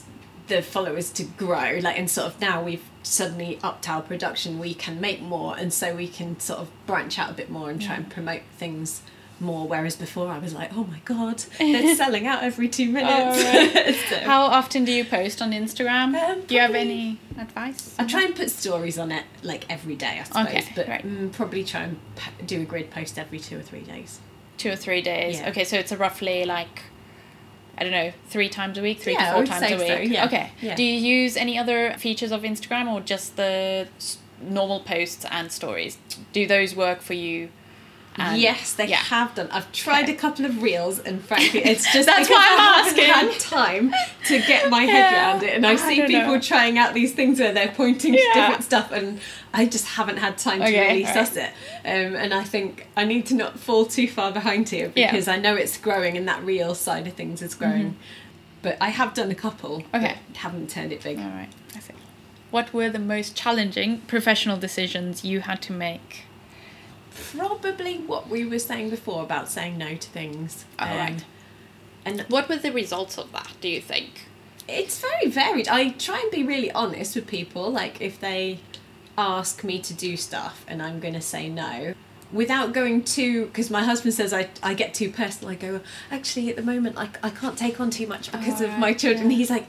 the 0.47 0.63
followers 0.63 1.11
to 1.11 1.25
grow 1.25 1.79
like 1.83 1.99
and 1.99 2.09
sort 2.09 2.27
of 2.29 2.41
now 2.41 2.63
we've 2.63 2.85
suddenly 3.05 3.59
upped 3.63 3.89
our 3.89 4.03
production 4.03 4.59
we 4.59 4.75
can 4.75 5.01
make 5.01 5.21
more 5.21 5.57
and 5.57 5.73
so 5.73 5.95
we 5.95 6.09
can 6.09 6.41
sort 6.41 6.59
of 6.59 6.71
branch 6.87 7.19
out 7.19 7.31
a 7.31 7.35
bit 7.35 7.51
more 7.51 7.71
and 7.71 7.81
try 7.81 7.95
and 7.95 8.11
promote 8.11 8.43
things 8.57 9.03
more. 9.41 9.67
Whereas 9.69 9.95
before 9.97 10.29
I 10.29 10.39
was 10.39 10.55
like, 10.55 10.75
oh 10.77 10.85
my 10.85 11.01
god, 11.05 11.39
they're 11.59 11.95
selling 11.97 12.27
out 12.27 12.43
every 12.43 12.69
two 12.69 12.91
minutes. 12.91 13.43
So- 14.09 14.17
How 14.21 14.43
often 14.43 14.85
do 14.85 14.93
you 14.93 15.05
post 15.05 15.41
on 15.43 15.53
Instagram? 15.53 16.15
Um, 16.17 16.43
do 16.43 16.55
you 16.55 16.61
have 16.61 16.75
any 16.75 17.19
advice? 17.39 17.95
I 17.99 18.05
try 18.07 18.23
and 18.23 18.35
put 18.35 18.51
stories 18.51 18.99
on 18.99 19.13
it 19.13 19.25
like 19.43 19.71
every 19.71 19.97
day, 19.97 20.19
I 20.21 20.25
suppose. 20.25 20.47
Okay, 20.47 20.65
but 20.75 20.89
right. 20.89 21.07
mm, 21.07 21.33
probably 21.33 21.65
try 21.65 21.83
and 21.83 21.99
do 22.47 22.63
a 22.63 22.65
grid 22.65 22.91
post 22.91 23.19
every 23.19 23.39
two 23.39 23.59
or 23.59 23.63
three 23.63 23.83
days. 23.83 24.21
Two 24.57 24.71
or 24.71 24.77
three 24.77 25.03
days. 25.03 25.41
Yeah. 25.41 25.51
Okay, 25.51 25.65
so 25.65 25.77
it's 25.77 25.93
a 25.93 25.97
roughly 25.97 26.45
like 26.45 26.83
I 27.79 27.83
don't 27.83 27.93
know, 27.93 28.13
three 28.29 28.49
times 28.49 28.79
a 28.79 28.83
week, 28.83 29.01
three 29.01 29.15
Yeah, 29.15 29.31
to 29.31 29.35
four 29.37 29.47
times 29.47 29.65
a 29.73 29.79
so, 29.79 30.01
week. 30.01 30.13
yeah. 30.13 30.27
Okay. 30.27 30.51
Yeah. 30.61 30.75
Do 30.77 30.83
you 30.83 30.95
use 30.95 31.37
any 31.37 31.59
other 31.59 31.95
features 31.99 32.31
of 32.33 32.43
Instagram 32.43 32.93
or 32.93 33.01
just 33.01 33.37
the 33.37 33.89
normal 34.41 34.81
posts 34.81 35.25
and 35.31 35.51
stories? 35.51 35.99
Do 36.33 36.47
those 36.47 36.75
work 36.77 37.01
for 37.03 37.15
you? 37.15 37.49
And- 38.17 38.41
yes, 38.41 38.75
they 38.75 38.87
yeah. 38.87 38.97
have 38.97 39.35
done. 39.35 39.49
I've 39.51 39.71
tried 39.73 40.09
a 40.09 40.15
couple 40.15 40.45
of 40.47 40.63
reels, 40.63 41.01
and 41.01 41.21
frankly, 41.25 41.61
it's 41.65 41.93
just 41.93 42.07
That's 42.13 42.31
why 42.31 42.47
I'm 42.49 42.61
I 42.61 42.63
haven't 42.89 42.99
asking. 42.99 43.31
had 43.31 43.41
time 43.41 43.95
to 44.27 44.39
get 44.47 44.71
my 44.71 44.83
head 44.83 45.13
Yeah. 45.13 45.31
around 45.33 45.43
it. 45.43 45.55
And 45.55 45.67
I, 45.67 45.73
I 45.73 45.77
see 45.77 46.01
people 46.07 46.35
know. 46.35 46.41
trying 46.41 46.79
out 46.79 46.95
these 46.95 47.13
things 47.13 47.41
where 47.41 47.53
they're 47.53 47.73
pointing 47.73 48.13
to 48.13 48.19
different 48.35 48.63
stuff, 48.63 48.93
and 48.93 49.19
I 49.53 49.67
just 49.67 49.87
haven't 49.87 50.19
had 50.19 50.39
time 50.39 50.61
to 50.61 50.65
Okay, 50.67 50.81
really 50.89 51.07
alright. 51.07 51.27
suss 51.27 51.37
it. 51.37 51.51
Um, 51.85 52.15
and 52.15 52.33
I 52.33 52.45
think 52.45 52.87
I 52.97 53.05
need 53.05 53.27
to 53.27 53.35
not 53.35 53.59
fall 53.59 53.85
too 53.85 54.07
far 54.09 54.31
behind 54.33 54.69
here 54.69 54.93
Yeah. 54.95 55.11
because 55.11 55.27
I 55.27 55.37
know 55.37 55.57
it's 55.57 55.77
growing, 55.77 56.17
and 56.17 56.29
that 56.29 56.43
reel 56.45 56.75
side 56.77 57.07
of 57.09 57.15
things 57.15 57.43
is 57.43 57.55
growing. 57.57 57.97
But 58.63 58.79
I 58.81 58.91
have 58.91 59.13
done 59.15 59.31
a 59.31 59.35
couple. 59.35 59.81
Mm-hmm. 59.81 59.97
Okay. 59.97 60.19
haven't 60.35 60.71
turned 60.71 60.93
it 60.93 61.03
big. 61.03 61.19
All 61.19 61.25
right, 61.25 61.49
I 61.75 61.81
see. 61.81 61.93
What 62.53 62.73
were 62.73 62.89
the 62.91 63.01
most 63.01 63.35
challenging 63.35 64.03
professional 64.03 64.57
decisions 64.57 65.25
you 65.25 65.41
had 65.41 65.61
to 65.63 65.73
make? 65.73 66.27
Probably 67.37 67.99
what 67.99 68.29
we 68.29 68.45
were 68.45 68.59
saying 68.59 68.91
before 68.91 69.23
about 69.23 69.49
saying 69.49 69.79
no 69.79 69.95
to 69.97 70.09
things. 70.11 70.65
Um, 70.79 70.89
Oh, 70.91 70.97
right. 70.97 71.25
And 72.05 72.21
What 72.29 72.49
were 72.49 72.57
the 72.57 72.73
results 72.73 73.17
of 73.19 73.33
that, 73.33 73.53
do 73.61 73.69
you 73.69 73.81
think? 73.81 74.27
it's 74.67 74.99
very 74.99 75.29
varied. 75.31 75.69
I 75.69 75.91
try 75.91 76.19
and 76.21 76.31
be 76.31 76.43
really 76.43 76.73
honest 76.73 77.15
with 77.17 77.27
people. 77.27 77.71
Like 77.71 78.01
if 78.01 78.19
they 78.19 78.61
ask 79.19 79.63
me 79.63 79.79
to 79.79 79.93
do 79.93 80.17
stuff 80.17 80.65
and 80.67 80.81
I'm 80.83 81.01
going 81.01 81.13
to 81.15 81.21
say 81.21 81.51
no, 81.51 81.93
without 82.33 82.73
going 82.73 83.05
too, 83.05 83.45
because 83.47 83.71
my 83.71 83.85
husband 83.85 84.15
says 84.15 84.33
I, 84.33 84.49
I 84.63 84.73
get 84.73 84.95
too 84.95 85.11
personal. 85.11 85.51
I 85.53 85.57
go, 85.57 85.81
actually, 86.11 86.49
at 86.49 86.57
the 86.57 86.63
moment, 86.63 86.97
I, 86.97 87.11
I 87.23 87.29
can't 87.31 87.59
take 87.59 87.79
on 87.79 87.91
too 87.91 88.07
much 88.07 88.33
because 88.33 88.63
of 88.63 88.71
my 88.79 88.95
children. 88.95 89.31
yeah. 89.31 89.37
He's 89.37 89.51
like, 89.51 89.67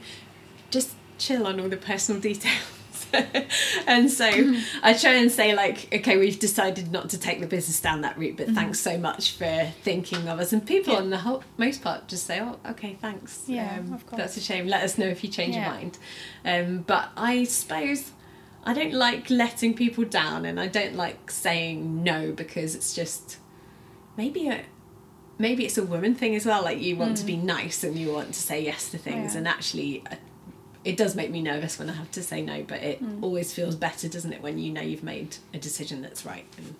just 0.70 0.94
chill 1.18 1.46
on 1.46 1.60
all 1.60 1.68
the 1.68 1.76
personal 1.76 2.20
details. 2.30 2.54
and 3.86 4.10
so 4.10 4.26
I 4.82 4.92
try 4.94 5.12
and 5.14 5.30
say 5.30 5.54
like, 5.54 5.88
okay, 5.92 6.16
we've 6.16 6.38
decided 6.38 6.90
not 6.92 7.10
to 7.10 7.18
take 7.18 7.40
the 7.40 7.46
business 7.46 7.80
down 7.80 8.00
that 8.02 8.16
route, 8.18 8.36
but 8.36 8.48
thanks 8.48 8.80
so 8.80 8.98
much 8.98 9.32
for 9.36 9.72
thinking 9.82 10.28
of 10.28 10.38
us. 10.40 10.52
And 10.52 10.66
people, 10.66 10.94
Yeah. 10.94 11.00
on 11.00 11.10
the 11.10 11.18
whole, 11.18 11.42
most 11.56 11.82
part, 11.82 12.08
just 12.08 12.26
say, 12.26 12.40
oh, 12.40 12.58
okay, 12.70 12.96
thanks. 13.00 13.44
Yeah, 13.46 13.78
Um, 13.78 13.92
of 13.92 14.06
course. 14.06 14.18
That's 14.20 14.36
a 14.36 14.40
shame. 14.40 14.66
Let 14.66 14.82
us 14.82 14.98
know 14.98 15.06
if 15.06 15.22
you 15.24 15.30
change 15.30 15.54
Yeah. 15.54 15.64
your 15.64 15.74
mind. 15.74 15.98
Um, 16.44 16.84
but 16.86 17.10
I 17.16 17.44
suppose 17.44 18.12
I 18.64 18.72
don't 18.74 18.92
like 18.94 19.30
letting 19.30 19.74
people 19.74 20.04
down, 20.04 20.44
and 20.44 20.58
I 20.58 20.66
don't 20.66 20.96
like 20.96 21.30
saying 21.30 22.02
no 22.02 22.32
because 22.32 22.74
it's 22.74 22.94
just 22.94 23.36
maybe 24.16 24.48
a 24.48 24.62
maybe 25.38 25.64
it's 25.66 25.76
a 25.78 25.84
woman 25.84 26.14
thing 26.14 26.34
as 26.34 26.46
well. 26.46 26.62
Like 26.62 26.80
you 26.80 26.96
want 26.96 27.16
to 27.18 27.24
be 27.24 27.36
nice 27.36 27.84
and 27.84 27.94
you 27.96 28.10
want 28.12 28.28
to 28.34 28.40
say 28.40 28.64
yes 28.64 28.90
to 28.90 28.98
things, 28.98 29.32
Mm. 29.32 29.34
Yeah. 29.34 29.38
and 29.38 29.48
actually. 29.48 30.02
It 30.86 30.96
does 30.96 31.14
make 31.16 31.30
me 31.30 31.42
nervous 31.42 31.78
when 31.78 31.90
I 31.90 31.94
have 31.94 32.10
to 32.12 32.22
say 32.22 32.40
no, 32.42 32.62
but 32.62 32.80
it 32.90 33.02
Mm. 33.02 33.22
always 33.22 33.52
feels 33.52 33.74
better, 33.76 34.06
doesn't 34.08 34.32
it, 34.32 34.40
when 34.40 34.56
you 34.58 34.72
know 34.72 34.80
you've 34.90 35.02
made 35.02 35.36
a 35.52 35.58
decision 35.58 36.00
that's 36.02 36.24
right? 36.24 36.46
And 36.58 36.74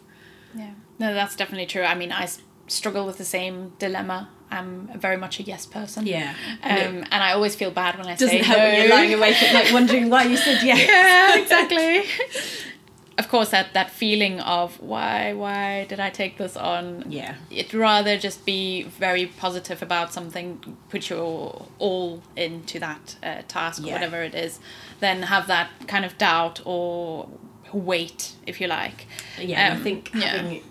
Yeah. 0.55 0.71
No, 0.99 1.13
that's 1.13 1.35
definitely 1.37 1.67
true. 1.67 1.83
I 1.83 1.95
mean, 1.95 2.13
I 2.13 2.23
s- 2.23 2.41
struggle 2.69 3.05
with 3.05 3.19
the 3.19 3.25
same 3.25 3.73
dilemma. 3.79 4.29
I'm 4.51 4.89
very 5.07 5.17
much 5.17 5.41
a 5.41 5.43
yes 5.43 5.67
person. 5.67 6.07
yeah, 6.07 6.35
Um, 6.63 7.05
and 7.11 7.21
I 7.27 7.33
always 7.33 7.55
feel 7.57 7.73
bad 7.73 7.99
when 7.99 8.07
I 8.07 8.13
doesn't 8.15 8.29
say 8.29 8.39
help 8.43 8.59
no. 8.59 8.65
when 8.65 8.81
you're 8.81 8.95
lying 8.97 9.13
awake 9.15 9.43
at 9.43 9.53
night 9.53 9.73
wondering 9.73 10.09
why 10.09 10.23
you 10.25 10.37
said 10.37 10.63
yes. 10.71 10.81
yeah, 10.89 11.43
exactly. 11.43 12.05
of 13.19 13.29
course, 13.29 13.51
that 13.51 13.73
that 13.73 13.91
feeling 13.91 14.41
of 14.41 14.79
why 14.81 15.33
why 15.33 15.85
did 15.89 16.01
I 16.01 16.11
take 16.11 16.37
this 16.39 16.57
on? 16.57 17.05
Yeah. 17.09 17.37
It'd 17.51 17.73
rather 17.75 18.19
just 18.19 18.45
be 18.45 18.83
very 18.83 19.27
positive 19.27 19.83
about 19.83 20.13
something, 20.13 20.77
put 20.91 21.09
your 21.09 21.67
all 21.79 22.23
into 22.37 22.79
that 22.81 23.17
uh, 23.23 23.43
task 23.49 23.83
or 23.83 23.91
whatever 23.93 24.23
it 24.23 24.35
is, 24.35 24.61
than 25.01 25.23
have 25.23 25.47
that 25.47 25.71
kind 25.87 26.05
of 26.05 26.19
doubt 26.19 26.61
or 26.67 27.29
weight, 27.73 28.33
if 28.47 28.61
you 28.61 28.67
like. 28.67 29.07
Yeah, 29.41 29.73
Um, 29.73 29.81
I 29.81 29.83
think 29.83 30.11
yeah. 30.15 30.21
having 30.37 30.63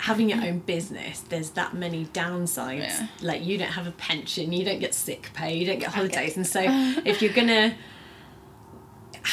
having 0.00 0.28
your 0.30 0.40
own 0.42 0.60
business, 0.60 1.20
there's 1.20 1.50
that 1.50 1.74
many 1.74 2.04
downsides. 2.06 2.78
Yeah. 2.80 3.06
Like 3.22 3.44
you 3.44 3.58
don't 3.58 3.72
have 3.72 3.88
a 3.88 3.92
pension, 3.92 4.52
you 4.52 4.64
don't 4.64 4.78
get 4.78 4.94
sick 4.94 5.30
pay, 5.34 5.56
you 5.56 5.66
don't 5.66 5.80
get 5.80 5.90
holidays, 5.92 6.36
and 6.36 6.46
so 6.46 6.60
if 7.04 7.20
you're 7.22 7.32
gonna 7.32 7.74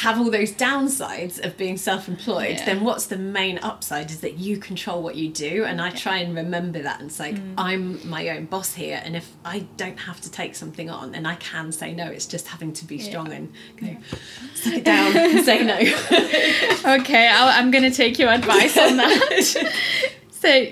have 0.04 0.20
all 0.20 0.30
those 0.30 0.52
downsides 0.52 1.44
of 1.46 1.56
being 1.58 1.78
self-employed 1.78 2.58
Yeah. 2.58 2.66
then 2.66 2.84
what's 2.84 3.06
the 3.06 3.18
main 3.18 3.58
upside 3.60 4.12
is 4.12 4.20
that 4.22 4.38
you 4.38 4.58
control 4.58 5.02
what 5.02 5.16
you 5.16 5.30
do 5.30 5.64
and 5.64 5.82
i 5.82 5.90
try 5.90 6.18
and 6.18 6.36
remember 6.36 6.82
that 6.82 7.00
and 7.00 7.12
say 7.12 7.34
Mm. 7.34 7.54
i'm 7.58 8.10
my 8.10 8.28
own 8.30 8.46
boss 8.46 8.74
here 8.74 9.02
and 9.06 9.16
if 9.16 9.28
i 9.46 9.60
don't 9.78 10.00
have 10.00 10.20
to 10.22 10.30
take 10.32 10.54
something 10.56 10.90
on 10.90 11.16
and 11.16 11.26
i 11.28 11.36
can 11.36 11.72
say 11.72 11.94
no 11.94 12.08
it's 12.08 12.26
just 12.26 12.48
having 12.48 12.74
to 12.74 12.86
be 12.86 12.98
strong 13.00 13.32
and 13.32 13.54
go 13.80 13.96
suck 14.54 14.74
it 14.74 14.84
down 14.84 15.16
and 15.16 15.46
say 15.46 15.64
no 15.64 15.78
okay, 17.00 17.28
I'll, 17.28 17.50
I'm 17.60 17.72
going 17.72 17.84
to 17.90 17.96
take 17.96 18.20
your 18.20 18.30
advice 18.30 18.78
on 18.78 18.98
that. 18.98 19.74
so, 20.32 20.68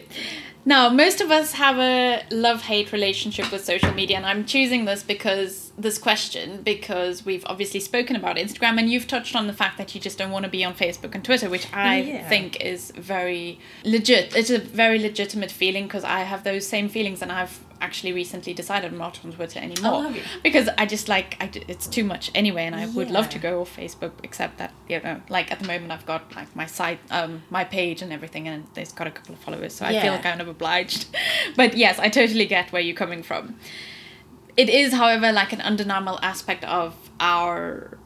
now 0.66 0.90
most 0.90 1.22
of 1.22 1.32
us 1.32 1.54
have 1.54 1.78
a 1.80 2.24
love-hate 2.32 2.92
relationship 2.92 3.52
with 3.52 3.64
social 3.66 3.94
media, 3.94 4.18
and 4.18 4.26
I'm 4.26 4.46
choosing 4.46 4.86
this 4.86 5.02
because 5.04 5.63
this 5.78 5.98
question 5.98 6.62
because 6.62 7.26
we've 7.26 7.44
obviously 7.48 7.80
spoken 7.80 8.16
about 8.16 8.36
Instagram, 8.38 8.78
and 8.80 8.90
you've 8.92 9.08
touched 9.08 9.36
on 9.36 9.48
the 9.48 9.54
fact 9.54 9.78
that 9.78 9.96
you 9.96 10.02
just 10.02 10.18
don't 10.18 10.32
want 10.32 10.46
to 10.46 10.52
be 10.52 10.64
on 10.64 10.74
Facebook 10.74 11.16
and 11.16 11.24
Twitter, 11.26 11.50
which 11.50 11.68
I 11.74 12.00
Yeah. 12.02 12.30
think 12.30 12.62
is 12.62 12.92
very 12.92 13.60
legit. 13.84 14.36
It's 14.36 14.50
a 14.52 14.60
very 14.60 15.00
legitimate 15.00 15.52
feeling 15.52 15.86
because 15.86 16.04
I 16.04 16.20
have 16.22 16.44
those 16.44 16.68
same 16.68 16.90
feelings, 16.90 17.22
and 17.22 17.32
I've 17.32 17.60
actually 17.82 18.14
recently 18.14 18.54
decided 18.54 18.92
I'm 18.94 18.98
not 18.98 19.20
on 19.26 19.34
Twitter 19.34 19.60
anymore 19.60 20.06
Oh, 20.08 20.16
because 20.42 20.70
I 20.78 20.86
just 20.86 21.10
like 21.10 21.36
I, 21.42 21.50
it's 21.68 21.86
too 21.86 22.06
much 22.06 22.32
anyway, 22.34 22.66
and 22.66 22.76
I 22.76 22.86
would 22.86 23.12
love 23.12 23.28
to 23.30 23.40
go 23.40 23.60
off 23.62 23.76
Facebook, 23.76 24.12
except 24.24 24.58
that 24.60 24.72
you 24.88 25.02
know, 25.02 25.22
like 25.28 25.52
at 25.52 25.60
the 25.60 25.68
moment 25.68 25.92
I've 25.92 26.06
got 26.06 26.34
like 26.36 26.56
my 26.56 26.66
site, 26.66 27.00
um, 27.12 27.42
my 27.50 27.64
page 27.66 28.02
and 28.02 28.14
everything, 28.14 28.48
and 28.48 28.66
it's 28.78 28.94
got 28.94 29.08
a 29.08 29.12
couple 29.12 29.34
of 29.34 29.40
followers, 29.42 29.74
so 29.74 29.86
I 29.86 30.00
feel 30.00 30.18
kind 30.20 30.40
of 30.40 30.48
obliged. 30.48 31.08
but 31.58 31.76
yes, 31.76 32.00
I 32.00 32.10
totally 32.10 32.46
get 32.46 32.72
where 32.72 32.82
you're 32.82 32.96
coming 32.96 33.24
from. 33.24 33.56
It 34.56 34.70
is, 34.70 34.94
however, 34.94 35.32
like 35.32 35.52
an 35.52 35.62
undeniable 35.62 36.20
aspect 36.22 36.64
of 36.66 36.96
our 37.20 37.98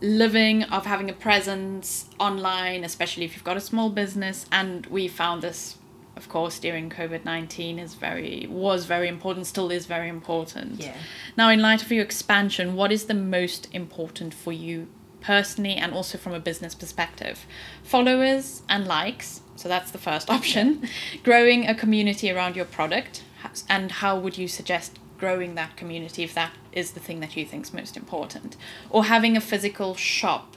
living, 0.00 0.64
of 0.64 0.84
having 0.84 1.08
a 1.08 1.14
presence 1.14 2.08
online, 2.20 2.84
especially 2.84 3.24
if 3.24 3.34
you've 3.34 3.44
got 3.44 3.56
a 3.56 3.60
small 3.60 3.90
business, 3.90 4.46
and 4.52 4.86
we 4.86 5.08
found 5.08 5.42
this. 5.42 5.78
Of 6.16 6.28
course, 6.28 6.60
during 6.60 6.90
COVID 6.90 7.24
nineteen 7.24 7.76
is 7.76 7.94
very 7.94 8.46
was 8.48 8.84
very 8.84 9.08
important, 9.08 9.46
still 9.46 9.72
is 9.72 9.86
very 9.86 10.08
important. 10.08 10.80
Yeah. 10.80 10.94
Now, 11.36 11.50
in 11.50 11.60
light 11.60 11.82
of 11.82 11.90
your 11.90 12.04
expansion, 12.04 12.76
what 12.76 12.92
is 12.92 13.06
the 13.06 13.14
most 13.14 13.66
important 13.72 14.32
for 14.32 14.52
you 14.52 14.86
personally 15.20 15.74
and 15.74 15.92
also 15.92 16.16
from 16.16 16.32
a 16.32 16.38
business 16.38 16.72
perspective? 16.72 17.46
Followers 17.82 18.62
and 18.68 18.86
likes. 18.86 19.40
So 19.56 19.68
that's 19.68 19.90
the 19.90 19.98
first 19.98 20.30
option. 20.36 20.88
Growing 21.24 21.66
a 21.66 21.74
community 21.74 22.30
around 22.30 22.54
your 22.54 22.66
product. 22.66 23.24
And 23.68 23.90
how 23.90 24.16
would 24.18 24.38
you 24.38 24.46
suggest 24.46 24.98
growing 25.18 25.54
that 25.54 25.76
community 25.76 26.22
if 26.22 26.34
that 26.34 26.52
is 26.72 26.92
the 26.92 27.00
thing 27.00 27.20
that 27.20 27.36
you 27.36 27.44
think 27.44 27.64
is 27.64 27.72
most 27.72 27.96
important? 27.96 28.56
Or 28.90 29.04
having 29.04 29.36
a 29.36 29.40
physical 29.40 29.94
shop 29.94 30.56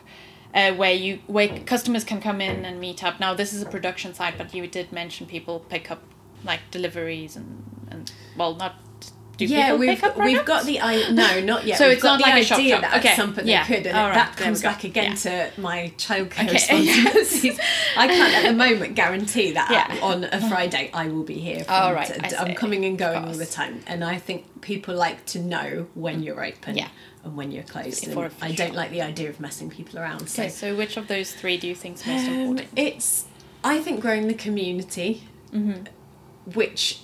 uh, 0.53 0.73
where 0.73 0.93
you 0.93 1.19
where 1.27 1.59
customers 1.59 2.03
can 2.03 2.21
come 2.21 2.41
in 2.41 2.65
and 2.65 2.79
meet 2.79 3.03
up. 3.03 3.19
Now 3.19 3.33
this 3.33 3.53
is 3.53 3.61
a 3.61 3.65
production 3.65 4.13
side, 4.13 4.35
but 4.37 4.53
you 4.53 4.65
did 4.67 4.91
mention 4.91 5.27
people 5.27 5.59
pick 5.59 5.91
up 5.91 6.01
like 6.43 6.61
deliveries 6.71 7.35
and 7.35 7.63
and 7.91 8.11
well 8.35 8.55
not. 8.55 8.75
Do 9.37 9.45
yeah, 9.45 9.75
we've 9.75 10.01
we've 10.17 10.43
got 10.45 10.65
the 10.65 10.81
I 10.81 11.09
no 11.11 11.39
not 11.41 11.65
yet. 11.65 11.77
So 11.79 11.85
We've 11.87 11.93
it's 11.93 12.03
got 12.03 12.19
not 12.19 12.25
the 12.25 12.31
like 12.31 12.41
a 12.43 12.45
shop 12.45 12.57
idea 12.59 12.81
that 12.81 12.97
Okay, 12.97 13.09
at 13.09 13.15
some 13.15 13.33
point 13.35 13.45
yeah. 13.47 13.67
they 13.67 13.75
could, 13.77 13.87
and 13.87 13.95
right, 13.95 14.13
that 14.15 14.35
comes 14.35 14.61
back 14.63 14.83
again 14.83 15.11
Yeah. 15.11 15.15
to 15.53 15.61
my 15.61 15.93
childcare 15.97 16.45
Okay, 16.45 16.53
responsibilities. 16.53 17.59
I 17.95 18.07
can't 18.07 18.33
at 18.33 18.49
the 18.49 18.53
moment 18.57 18.95
guarantee 18.95 19.51
that 19.51 19.69
Yeah. 19.71 19.99
on 20.01 20.23
a 20.25 20.49
Friday 20.49 20.89
I 20.93 21.07
will 21.07 21.23
be 21.23 21.35
here. 21.35 21.63
All 21.69 21.93
right, 21.93 22.33
I'm 22.39 22.55
coming 22.55 22.83
and 22.85 22.97
going 22.97 23.25
all 23.25 23.33
the 23.33 23.45
time, 23.45 23.81
and 23.87 24.03
I 24.03 24.17
think 24.17 24.61
people 24.61 24.95
like 24.95 25.25
to 25.27 25.39
know 25.39 25.87
when 25.93 26.23
you're 26.23 26.43
open 26.43 26.75
Yeah. 26.75 26.87
and 27.23 27.37
when 27.37 27.51
you're 27.51 27.63
closed. 27.63 28.07
And 28.07 28.31
I 28.41 28.51
don't 28.53 28.73
like 28.73 28.89
the 28.91 29.01
idea 29.03 29.29
of 29.29 29.39
messing 29.39 29.69
people 29.69 29.99
around. 29.99 30.27
So 30.29 30.43
Okay, 30.43 30.49
so 30.51 30.75
which 30.75 30.97
of 30.97 31.07
those 31.07 31.31
three 31.31 31.57
do 31.57 31.67
you 31.67 31.75
think 31.75 31.97
is 31.97 32.05
most 32.07 32.27
um, 32.27 32.33
important? 32.33 32.67
it's 32.75 33.25
I 33.63 33.79
think 33.79 33.99
growing 34.01 34.27
the 34.27 34.33
community, 34.33 35.23
Mm-hmm. 35.53 35.83
which 36.53 37.01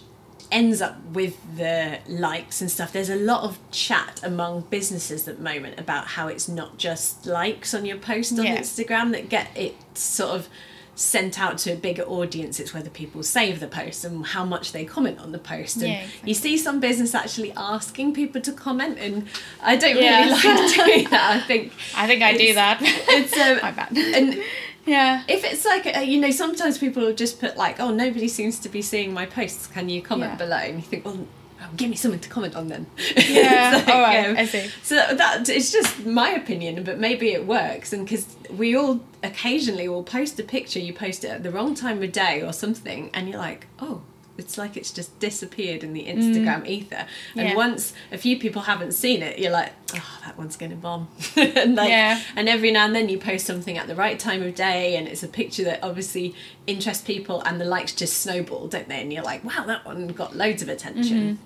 ends 0.53 0.81
up 0.81 1.03
with 1.07 1.35
the 1.57 1.99
likes 2.07 2.61
and 2.61 2.69
stuff. 2.71 2.93
There's 2.93 3.09
a 3.09 3.15
lot 3.15 3.43
of 3.43 3.57
chat 3.71 4.21
among 4.23 4.61
businesses 4.69 5.27
at 5.27 5.37
the 5.37 5.43
moment 5.43 5.79
about 5.79 6.05
how 6.07 6.27
it's 6.27 6.47
not 6.47 6.77
just 6.77 7.25
likes 7.25 7.73
on 7.73 7.85
your 7.85 7.97
post 7.97 8.37
on 8.39 8.45
Yeah. 8.45 8.59
Instagram 8.59 9.11
that 9.11 9.29
get 9.29 9.47
it 9.57 9.75
sort 9.95 10.31
of 10.31 10.47
sent 10.95 11.39
out 11.39 11.57
to 11.57 11.71
a 11.73 11.75
bigger 11.75 12.03
audience 12.03 12.59
it's 12.59 12.71
whether 12.71 12.87
people 12.91 13.23
save 13.23 13.59
the 13.59 13.67
post 13.67 14.05
and 14.05 14.23
how 14.27 14.45
much 14.45 14.73
they 14.73 14.85
comment 14.85 15.17
on 15.19 15.31
the 15.31 15.39
post 15.39 15.77
and 15.77 15.87
Yeah, 15.87 16.01
exactly. 16.03 16.29
you 16.29 16.33
see 16.35 16.55
some 16.55 16.79
business 16.79 17.15
actually 17.15 17.51
asking 17.53 18.13
people 18.13 18.39
to 18.41 18.51
comment 18.53 18.99
and 18.99 19.27
i 19.59 19.75
don't 19.75 19.95
really 19.95 20.29
like 20.29 20.41
doing 20.75 21.09
that 21.09 21.31
i 21.35 21.39
think 21.47 21.73
I 21.97 22.05
think 22.05 22.21
I 22.21 22.37
do 22.37 22.53
that. 22.53 22.77
it's 22.83 23.35
um, 23.35 23.57
My 23.63 23.71
bad. 23.71 23.97
and 23.97 24.43
yeah. 24.86 25.23
if 25.27 25.43
it's 25.43 25.65
like 25.65 25.86
uh, 25.95 25.99
you 25.99 26.19
know 26.19 26.31
sometimes 26.31 26.77
people 26.77 27.03
will 27.03 27.13
just 27.13 27.39
put 27.39 27.55
like 27.57 27.79
oh 27.79 27.91
nobody 27.91 28.27
seems 28.27 28.59
to 28.59 28.69
be 28.69 28.81
seeing 28.81 29.13
my 29.13 29.25
posts 29.25 29.67
can 29.67 29.89
you 29.89 30.01
comment 30.01 30.31
Yeah. 30.34 30.38
below 30.38 30.57
and 30.57 30.75
you 30.75 30.81
think 30.81 31.05
well 31.05 31.19
oh, 31.61 31.69
give 31.77 31.89
me 31.89 31.95
something 31.95 32.19
to 32.19 32.29
comment 32.29 32.55
on 32.55 32.67
then 32.67 32.86
Yeah. 33.17 33.71
Like, 33.86 33.88
All 33.88 34.01
right. 34.01 34.25
um, 34.29 34.38
I 34.38 34.45
see. 34.45 34.69
so 34.84 34.95
that 34.95 35.47
it's 35.49 35.71
just 35.71 36.05
my 36.05 36.29
opinion 36.31 36.84
but 36.84 36.99
maybe 36.99 37.31
it 37.31 37.45
works 37.47 37.93
and 37.93 38.05
because 38.05 38.25
we 38.57 38.75
all 38.75 38.99
occasionally 39.23 39.88
will 39.88 40.03
post 40.03 40.39
a 40.39 40.43
picture 40.43 40.79
you 40.79 40.93
post 40.93 41.23
it 41.23 41.29
at 41.29 41.43
the 41.43 41.51
wrong 41.51 41.73
time 41.75 42.03
of 42.03 42.11
day 42.11 42.41
or 42.41 42.51
something 42.53 43.09
and 43.13 43.29
you're 43.29 43.38
like 43.38 43.67
oh 43.79 44.01
it's 44.38 44.57
like 44.57 44.75
it's 44.75 44.91
just 44.91 45.19
disappeared 45.19 45.84
in 45.84 45.93
the 45.93 46.05
Instagram 46.05 46.67
ether. 46.67 47.05
And 47.36 47.47
Mm. 47.47 47.49
Yeah. 47.51 47.55
once 47.55 47.93
a 48.11 48.17
few 48.17 48.39
people 48.39 48.63
haven't 48.63 48.93
seen 48.93 49.21
it, 49.21 49.38
you're 49.38 49.51
like, 49.51 49.71
oh, 49.93 50.19
that 50.25 50.38
one's 50.38 50.55
going 50.57 50.71
to 50.71 50.75
bomb. 50.75 51.07
and 51.36 51.75
like, 51.75 51.89
Yeah. 51.89 52.19
and 52.36 52.49
every 52.49 52.71
now 52.71 52.86
and 52.86 52.95
then 52.95 53.09
you 53.09 53.19
post 53.19 53.45
something 53.45 53.77
at 53.77 53.86
the 53.88 53.95
right 53.95 54.17
time 54.19 54.41
of 54.41 54.55
day 54.55 54.95
and 54.95 55.07
it's 55.07 55.21
a 55.21 55.27
picture 55.27 55.63
that 55.65 55.84
obviously 55.84 56.34
interests 56.65 57.03
people 57.03 57.41
and 57.41 57.61
the 57.61 57.65
likes 57.65 57.93
just 57.93 58.21
snowball, 58.21 58.67
don't 58.67 58.89
they? 58.89 59.01
And 59.01 59.13
you're 59.13 59.23
like, 59.23 59.43
wow, 59.43 59.65
that 59.67 59.86
one 59.86 60.07
got 60.07 60.36
loads 60.36 60.61
of 60.63 60.69
attention. 60.69 61.38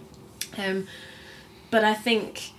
Mm-hmm. 0.53 0.61
Um, 0.61 0.87
but 1.69 1.83
I 1.83 1.93
think 1.93 2.51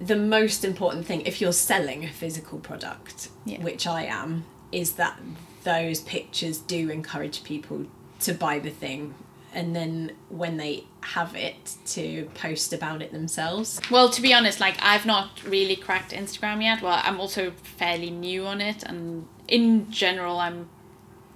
the 0.00 0.16
most 0.16 0.64
important 0.64 1.06
thing, 1.06 1.22
if 1.22 1.40
you're 1.40 1.52
selling 1.52 2.04
a 2.04 2.08
physical 2.08 2.58
product, 2.58 3.28
Yeah. 3.44 3.60
which 3.60 3.86
I 3.88 4.04
am, 4.04 4.44
is 4.70 4.92
that 4.92 5.18
those 5.64 6.00
pictures 6.00 6.58
do 6.58 6.90
encourage 6.90 7.42
people 7.44 7.86
to 8.20 8.32
buy 8.32 8.58
the 8.60 8.70
thing 8.70 9.14
and 9.54 9.74
then 9.74 10.12
when 10.28 10.56
they 10.56 10.84
have 11.02 11.34
it 11.34 11.76
to 11.86 12.28
post 12.34 12.72
about 12.72 13.02
it 13.02 13.12
themselves. 13.12 13.80
Well, 13.90 14.08
to 14.10 14.22
be 14.22 14.32
honest, 14.32 14.60
like 14.60 14.76
I've 14.80 15.06
not 15.06 15.42
really 15.44 15.76
cracked 15.76 16.12
Instagram 16.12 16.62
yet. 16.62 16.82
Well, 16.82 17.00
I'm 17.02 17.20
also 17.20 17.52
fairly 17.62 18.10
new 18.10 18.46
on 18.46 18.60
it, 18.60 18.82
and 18.82 19.26
in 19.48 19.90
general, 19.90 20.38
I'm 20.38 20.68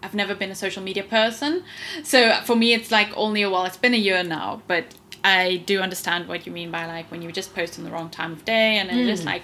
I've 0.03 0.15
never 0.15 0.35
been 0.35 0.51
a 0.51 0.55
social 0.55 0.83
media 0.83 1.03
person. 1.03 1.65
So 2.03 2.41
for 2.45 2.55
me, 2.55 2.75
it's 2.75 2.91
like 2.91 3.09
only 3.17 3.43
a 3.43 3.51
while. 3.51 3.65
It's 3.65 3.77
been 3.77 3.95
a 3.95 3.99
year 3.99 4.23
now, 4.23 4.63
but 4.67 4.95
I 5.25 5.57
do 5.67 5.81
understand 5.81 6.29
what 6.29 6.47
you 6.47 6.53
mean 6.53 6.71
by 6.71 6.87
like 6.87 7.11
when 7.11 7.23
you 7.23 7.33
just 7.33 7.55
post 7.55 7.79
on 7.79 7.85
the 7.85 7.91
wrong 7.91 8.11
time 8.11 8.33
of 8.33 8.45
day, 8.45 8.79
and 8.79 8.89
then 8.89 9.07
just 9.07 9.25
mm. 9.25 9.27
like 9.27 9.43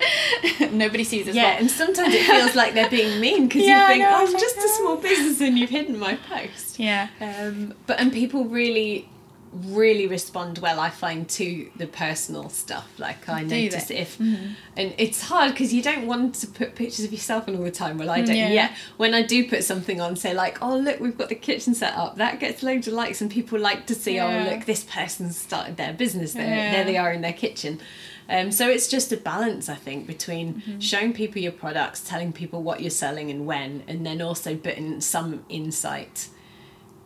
nobody 0.72 1.04
sees 1.04 1.28
as 1.28 1.34
Yeah, 1.34 1.44
well. 1.44 1.58
and 1.58 1.70
sometimes 1.70 2.14
it 2.14 2.24
feels 2.24 2.54
like 2.54 2.74
they're 2.74 2.90
being 2.90 3.20
mean 3.20 3.48
because 3.48 3.62
Yeah, 3.66 3.82
you 3.88 3.94
think, 3.94 4.02
know, 4.04 4.14
oh, 4.16 4.26
I'm 4.26 4.32
just 4.32 4.56
a 4.56 4.68
small 4.68 4.96
business 4.96 5.40
and 5.40 5.58
you've 5.58 5.70
hidden 5.70 5.98
my 5.98 6.14
post. 6.16 6.78
Yeah. 6.78 7.08
Um, 7.20 7.74
but 7.86 7.98
and 8.00 8.12
people 8.12 8.44
really, 8.44 9.08
really 9.52 10.06
respond 10.06 10.58
well. 10.58 10.78
I 10.78 10.90
find 10.90 11.28
to 11.30 11.70
the 11.76 11.86
personal 11.86 12.48
stuff. 12.50 12.86
Like 12.98 13.28
I 13.28 13.42
Do 13.42 13.48
they? 13.48 13.64
notice 13.64 13.90
if, 13.90 14.20
and 14.20 14.54
it's 14.76 15.22
hard 15.22 15.52
because 15.52 15.72
you 15.74 15.82
don't 15.82 16.06
want 16.06 16.34
to 16.36 16.46
put 16.46 16.74
pictures 16.74 17.04
of 17.04 17.12
yourself 17.12 17.48
on 17.48 17.56
all 17.56 17.62
the 17.64 17.70
time. 17.70 17.98
Well, 17.98 18.10
I 18.10 18.20
don't 18.20 18.36
Yeah. 18.36 18.48
yet. 18.50 18.72
When 18.98 19.14
I 19.14 19.22
do 19.22 19.48
put 19.48 19.64
something 19.64 20.00
on, 20.00 20.16
say 20.16 20.34
like, 20.34 20.58
oh 20.62 20.76
look, 20.76 21.00
we've 21.00 21.16
got 21.18 21.28
the 21.30 21.34
kitchen 21.34 21.74
set 21.74 21.94
up. 21.94 22.16
That 22.16 22.38
gets 22.40 22.62
loads 22.62 22.86
of 22.86 22.94
likes, 22.94 23.20
and 23.20 23.30
people 23.30 23.58
like 23.58 23.86
to 23.86 23.94
see, 23.94 24.16
Yeah. 24.16 24.46
oh 24.46 24.50
look, 24.54 24.66
this 24.66 24.84
person's 24.84 25.36
started 25.36 25.76
their 25.76 25.92
business. 25.92 26.34
There, 26.34 26.46
Yeah. 26.46 26.72
there 26.72 26.84
they 26.84 26.96
are 26.96 27.12
in 27.12 27.22
their 27.22 27.32
kitchen. 27.32 27.80
Um, 28.28 28.52
so 28.52 28.68
it's 28.68 28.88
just 28.88 29.10
a 29.12 29.16
balance, 29.16 29.68
I 29.68 29.74
think, 29.74 30.06
between 30.06 30.54
Mm-hmm. 30.54 30.78
showing 30.80 31.12
people 31.12 31.40
your 31.40 31.52
products, 31.52 32.00
telling 32.00 32.32
people 32.32 32.62
what 32.62 32.80
you're 32.80 32.90
selling 32.90 33.30
and 33.30 33.46
when, 33.46 33.82
and 33.88 34.04
then 34.04 34.20
also 34.20 34.54
putting 34.56 35.00
some 35.00 35.44
insight 35.48 36.28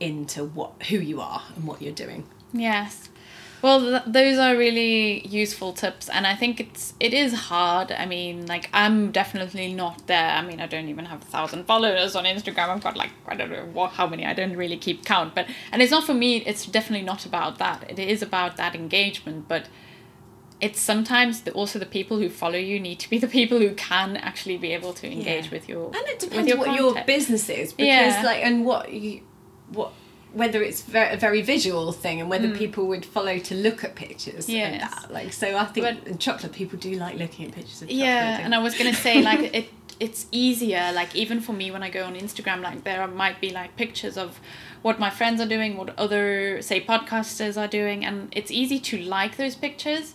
into 0.01 0.45
what 0.45 0.73
who 0.89 0.97
you 0.99 1.21
are 1.21 1.43
and 1.55 1.65
what 1.67 1.81
you're 1.81 1.93
doing. 1.95 2.25
Yes. 2.53 3.09
Well, 3.63 3.79
th- 3.81 4.03
those 4.09 4.39
are 4.39 4.57
really 4.57 5.25
useful 5.25 5.73
tips, 5.73 6.09
and 6.09 6.27
I 6.27 6.35
think 6.35 6.59
it's 6.59 6.95
it 6.99 7.15
is 7.15 7.33
hard. 7.33 7.93
I 7.93 8.07
mean, 8.07 8.47
like 8.47 8.69
I'm 8.73 9.13
definitely 9.13 9.73
not 9.73 10.09
there. 10.09 10.31
I 10.31 10.43
mean, 10.43 10.61
I 10.61 10.67
don't 10.67 10.89
even 10.89 11.05
have 11.05 11.23
a 11.23 11.25
thousand 11.27 11.65
followers 11.67 12.17
on 12.17 12.25
Instagram. 12.25 12.69
I've 12.71 12.83
got 12.83 12.97
like 12.97 13.13
I 13.29 13.37
don't 13.37 13.51
know 13.53 13.67
what 13.73 13.93
how 13.93 14.09
many. 14.09 14.27
I 14.27 14.35
don't 14.35 14.57
really 14.57 14.77
keep 14.77 15.05
count. 15.05 15.37
But 15.37 15.47
and 15.71 15.81
it's 15.81 15.93
not 15.93 16.03
for 16.05 16.15
me. 16.15 16.39
It's 16.39 16.67
definitely 16.67 17.07
not 17.07 17.25
about 17.25 17.59
that. 17.59 17.85
It 17.89 18.01
is 18.01 18.21
about 18.23 18.57
that 18.57 18.75
engagement, 18.75 19.47
but 19.47 19.67
it's 20.67 20.81
sometimes 20.81 21.43
the, 21.43 21.51
also 21.53 21.79
the 21.79 21.91
people 21.99 22.17
who 22.19 22.29
follow 22.29 22.57
you 22.73 22.79
need 22.81 22.99
to 23.01 23.11
be 23.11 23.19
the 23.19 23.27
people 23.39 23.59
who 23.59 23.73
can 23.75 24.17
actually 24.17 24.57
be 24.57 24.73
able 24.73 24.93
to 24.95 25.07
engage 25.11 25.47
Yeah. 25.47 25.51
with 25.57 25.69
your 25.69 25.87
And 25.87 26.07
it 26.13 26.19
depends 26.21 26.49
your 26.49 26.59
what 26.59 26.77
your 26.81 26.93
business 27.05 27.49
is, 27.51 27.73
because 27.73 28.15
Yeah. 28.15 28.23
like 28.25 28.41
and 28.47 28.65
what 28.65 28.93
you 28.93 29.21
what 29.79 29.93
whether 30.33 30.63
it's 30.63 30.81
very, 30.81 31.11
a 31.13 31.17
very 31.19 31.43
visual 31.43 31.93
thing 31.93 32.19
and 32.21 32.31
whether 32.31 32.49
people 32.57 32.87
would 32.87 33.05
follow 33.05 33.37
to 33.39 33.55
look 33.55 33.85
at 33.85 33.95
pictures 33.97 34.49
and 34.49 34.77
Mm. 34.77 34.81
That. 34.81 35.13
Like 35.13 35.31
so, 35.43 35.47
I 35.59 35.67
think 35.67 35.85
But- 35.87 36.19
chocolate 36.27 36.53
people 36.53 36.79
do 36.79 36.93
like 36.93 37.17
looking 37.19 37.45
at 37.47 37.53
pictures 37.53 37.83
of 37.83 37.89
chocolate. 37.89 38.07
yeah 38.07 38.41
and 38.45 38.55
i 38.55 38.59
was 38.67 38.73
gonna 38.79 38.95
say 39.07 39.21
like 39.31 39.43
it 39.61 39.67
it's 40.01 40.25
easier 40.33 40.85
like 41.01 41.15
even 41.23 41.39
for 41.47 41.53
me 41.53 41.67
when 41.71 41.83
i 41.83 41.91
go 41.91 42.03
on 42.05 42.15
instagram 42.15 42.61
like 42.69 42.83
there 42.85 43.07
might 43.09 43.39
be 43.43 43.51
like 43.51 43.77
pictures 43.77 44.17
of 44.17 44.41
what 44.87 44.99
my 44.99 45.11
friends 45.19 45.39
are 45.45 45.51
doing 45.57 45.77
what 45.77 45.89
other 45.99 46.63
say 46.63 46.79
podcasters 46.93 47.55
are 47.63 47.69
doing 47.81 48.03
and 48.09 48.17
it's 48.39 48.51
easy 48.51 48.79
to 48.81 48.97
like 49.17 49.37
those 49.37 49.55
pictures 49.55 50.15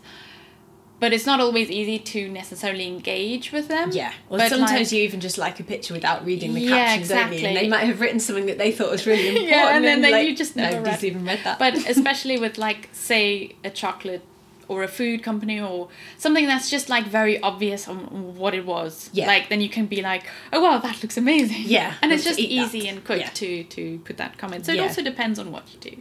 but 1.00 1.14
it's 1.14 1.26
not 1.26 1.40
always 1.40 1.70
easy 1.70 2.00
to 2.00 2.28
necessarily 2.30 2.88
engage 2.88 3.52
with 3.52 3.68
them 3.68 3.92
Yeah. 3.92 4.12
Or 4.30 4.38
But, 4.40 4.50
sometimes 4.50 4.72
like- 4.72 4.92
you 4.94 5.04
even 5.04 5.20
just 5.20 5.38
like 5.38 5.60
a 5.60 5.64
picture 5.64 5.94
without 5.94 6.26
reading 6.26 6.54
the 6.54 6.62
Yeah, 6.62 6.70
captions, 6.70 7.10
don't 7.10 7.18
you? 7.18 7.24
And 7.26 7.34
exactly. 7.34 7.54
they 7.62 7.68
might 7.70 7.84
have 7.86 8.02
written 8.02 8.20
something 8.20 8.48
that 8.48 8.58
they 8.58 8.72
thought 8.72 8.90
was 8.92 9.06
really 9.06 9.28
important. 9.30 9.50
Yeah, 9.56 9.76
and 9.76 9.86
then 9.86 10.02
they- 10.02 10.12
like, 10.12 10.28
you 10.28 10.36
just 10.36 10.56
never 10.56 10.78
nobody's 10.78 11.04
read. 11.04 11.12
even 11.12 11.26
read 11.26 11.40
that. 11.44 11.60
but 11.60 11.76
especially 11.90 12.38
with 12.40 12.58
like 12.58 12.90
say 12.94 13.56
a 13.64 13.70
chocolate 13.70 14.24
or 14.68 14.84
a 14.84 14.88
food 14.88 15.24
company 15.24 15.60
or 15.60 15.88
something 16.18 16.46
that's 16.46 16.70
just 16.70 16.90
like 16.90 17.06
very 17.06 17.40
obvious 17.42 17.88
on 17.88 18.36
what 18.36 18.54
it 18.54 18.66
was 18.66 19.10
Yeah. 19.14 19.28
like 19.28 19.50
then 19.50 19.62
you 19.62 19.70
can 19.70 19.86
be 19.86 20.02
like 20.02 20.24
oh 20.54 20.62
wow 20.62 20.78
that 20.80 21.02
looks 21.02 21.18
amazing 21.18 21.64
Yeah, 21.66 21.94
and 22.02 22.12
it's 22.12 22.24
just 22.24 22.40
eat 22.40 22.50
that. 22.58 22.66
easy 22.76 22.88
and 22.88 23.04
quick 23.04 23.22
Yeah. 23.22 23.30
to 23.42 23.64
to 23.64 24.00
put 24.06 24.18
that 24.18 24.38
comment 24.38 24.66
so 24.66 24.74
it 24.74 24.80
also 24.80 25.02
depends 25.02 25.40
on 25.40 25.52
what 25.52 25.64
you 25.74 25.80
do 25.92 25.98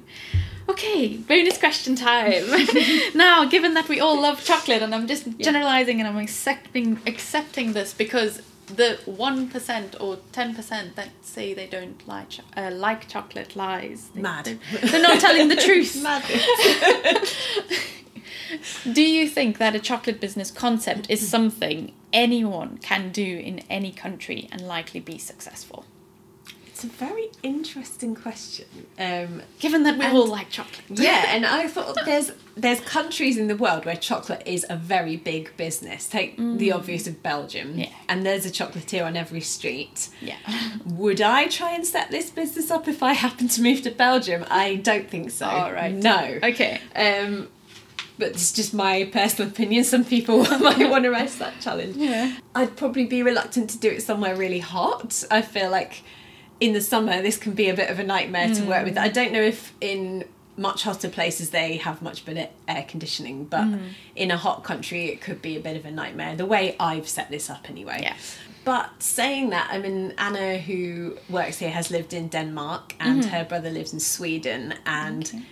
okay 0.68 1.16
bonus 1.16 1.58
question 1.58 1.94
time 1.94 2.42
now 3.14 3.44
given 3.44 3.74
that 3.74 3.88
we 3.88 4.00
all 4.00 4.20
love 4.20 4.44
chocolate 4.44 4.82
and 4.82 4.92
i'm 4.94 5.06
just 5.06 5.24
generalizing 5.38 6.00
and 6.00 6.08
i'm 6.08 6.18
accepting 6.18 6.98
accepting 7.06 7.72
this 7.72 7.94
because 7.94 8.42
the 8.66 8.98
1% 9.06 10.00
or 10.00 10.16
10% 10.32 10.94
that 10.96 11.10
say 11.22 11.54
they 11.54 11.68
don't 11.68 12.00
like 12.08 12.30
cho- 12.30 12.42
uh, 12.56 12.68
like 12.72 13.06
chocolate 13.06 13.54
lies 13.54 14.08
They- 14.12 14.20
Mad. 14.22 14.44
they- 14.46 14.58
they're 14.88 15.02
not 15.02 15.20
telling 15.20 15.46
the 15.46 15.54
truth 15.66 16.02
Madness. 16.02 16.44
Do 18.92 19.02
you 19.02 19.28
think 19.28 19.58
that 19.58 19.74
a 19.74 19.78
chocolate 19.80 20.20
business 20.20 20.50
concept 20.50 21.10
is 21.10 21.28
something 21.28 21.92
anyone 22.12 22.78
can 22.78 23.10
do 23.10 23.38
in 23.38 23.60
any 23.70 23.92
country 23.92 24.48
and 24.52 24.60
likely 24.62 25.00
be 25.00 25.18
successful? 25.18 25.84
It's 26.66 26.84
a 26.84 26.88
very 26.88 27.30
interesting 27.42 28.14
question. 28.14 28.66
Um, 28.98 29.40
Given 29.60 29.84
that 29.84 29.96
we 29.96 30.04
And- 30.04 30.14
all 30.14 30.26
like 30.26 30.50
chocolate. 30.50 30.84
yeah, 30.90 31.24
and 31.34 31.46
I 31.46 31.68
thought 31.74 31.96
there's 32.04 32.32
there's 32.54 32.80
countries 32.80 33.36
in 33.38 33.48
the 33.48 33.56
world 33.56 33.84
where 33.86 33.96
chocolate 33.96 34.42
is 34.46 34.64
a 34.68 34.76
very 34.76 35.16
big 35.16 35.54
business. 35.56 36.06
Take 36.06 36.36
the 36.36 36.72
obvious 36.72 37.06
of 37.06 37.22
Belgium, 37.22 37.74
Mm. 37.74 37.78
Yeah. 37.84 37.88
and 38.10 38.26
there's 38.26 38.44
a 38.44 38.50
chocolatier 38.50 39.06
on 39.06 39.16
every 39.16 39.40
street. 39.40 40.08
Yeah. 40.20 40.36
Would 40.86 41.22
I 41.22 41.48
try 41.48 41.72
and 41.72 41.86
set 41.86 42.10
this 42.10 42.28
business 42.30 42.70
up 42.70 42.86
if 42.88 43.02
I 43.02 43.12
happened 43.26 43.50
to 43.52 43.62
move 43.62 43.80
to 43.82 43.90
Belgium? 43.90 44.44
I 44.50 44.74
don't 44.76 45.08
think 45.08 45.30
so. 45.30 45.46
All 45.46 45.72
right. 45.72 45.94
No. 45.94 46.38
Okay. 46.42 46.80
Um, 46.94 47.48
but 48.18 48.28
it's 48.28 48.52
just 48.52 48.72
my 48.74 49.08
personal 49.12 49.50
opinion. 49.50 49.84
Some 49.84 50.04
people 50.04 50.42
might 50.60 50.90
want 50.90 51.04
to 51.04 51.10
rest 51.10 51.38
that 51.38 51.60
challenge. 51.60 51.96
Yeah. 51.96 52.36
I'd 52.54 52.76
probably 52.76 53.06
be 53.06 53.22
reluctant 53.22 53.70
to 53.70 53.78
do 53.78 53.90
it 53.90 54.02
somewhere 54.02 54.36
really 54.36 54.60
hot. 54.60 55.24
I 55.30 55.42
feel 55.42 55.70
like 55.70 56.02
in 56.60 56.72
the 56.72 56.80
summer 56.80 57.20
this 57.22 57.36
can 57.36 57.52
be 57.52 57.68
a 57.68 57.74
bit 57.74 57.90
of 57.90 57.98
a 57.98 58.04
nightmare 58.04 58.54
to 58.54 58.64
work 58.64 58.84
with. 58.84 58.96
Mm. 58.96 59.02
I 59.02 59.08
don't 59.08 59.32
know 59.32 59.42
if 59.42 59.74
in 59.80 60.24
much 60.56 60.84
hotter 60.84 61.10
places 61.10 61.50
they 61.50 61.76
have 61.76 62.00
much 62.00 62.24
better 62.24 62.48
air 62.66 62.84
conditioning, 62.88 63.44
but 63.44 63.64
mm. 63.64 63.90
in 64.14 64.30
a 64.30 64.36
hot 64.36 64.64
country 64.64 65.06
it 65.10 65.20
could 65.20 65.42
be 65.42 65.56
a 65.56 65.60
bit 65.60 65.76
of 65.76 65.84
a 65.84 65.90
nightmare. 65.90 66.34
The 66.34 66.46
way 66.46 66.76
I've 66.80 67.08
set 67.08 67.30
this 67.30 67.50
up 67.50 67.68
anyway. 67.68 68.00
Yeah. 68.02 68.16
But 68.64 69.00
saying 69.00 69.50
that, 69.50 69.68
I 69.70 69.78
mean, 69.78 70.12
Anna, 70.18 70.58
who 70.58 71.16
works 71.28 71.58
here, 71.58 71.70
has 71.70 71.92
lived 71.92 72.12
in 72.12 72.26
Denmark 72.26 72.96
and 72.98 73.22
mm-hmm. 73.22 73.30
her 73.30 73.44
brother 73.44 73.70
lives 73.70 73.92
in 73.92 74.00
Sweden, 74.00 74.74
and 74.84 75.46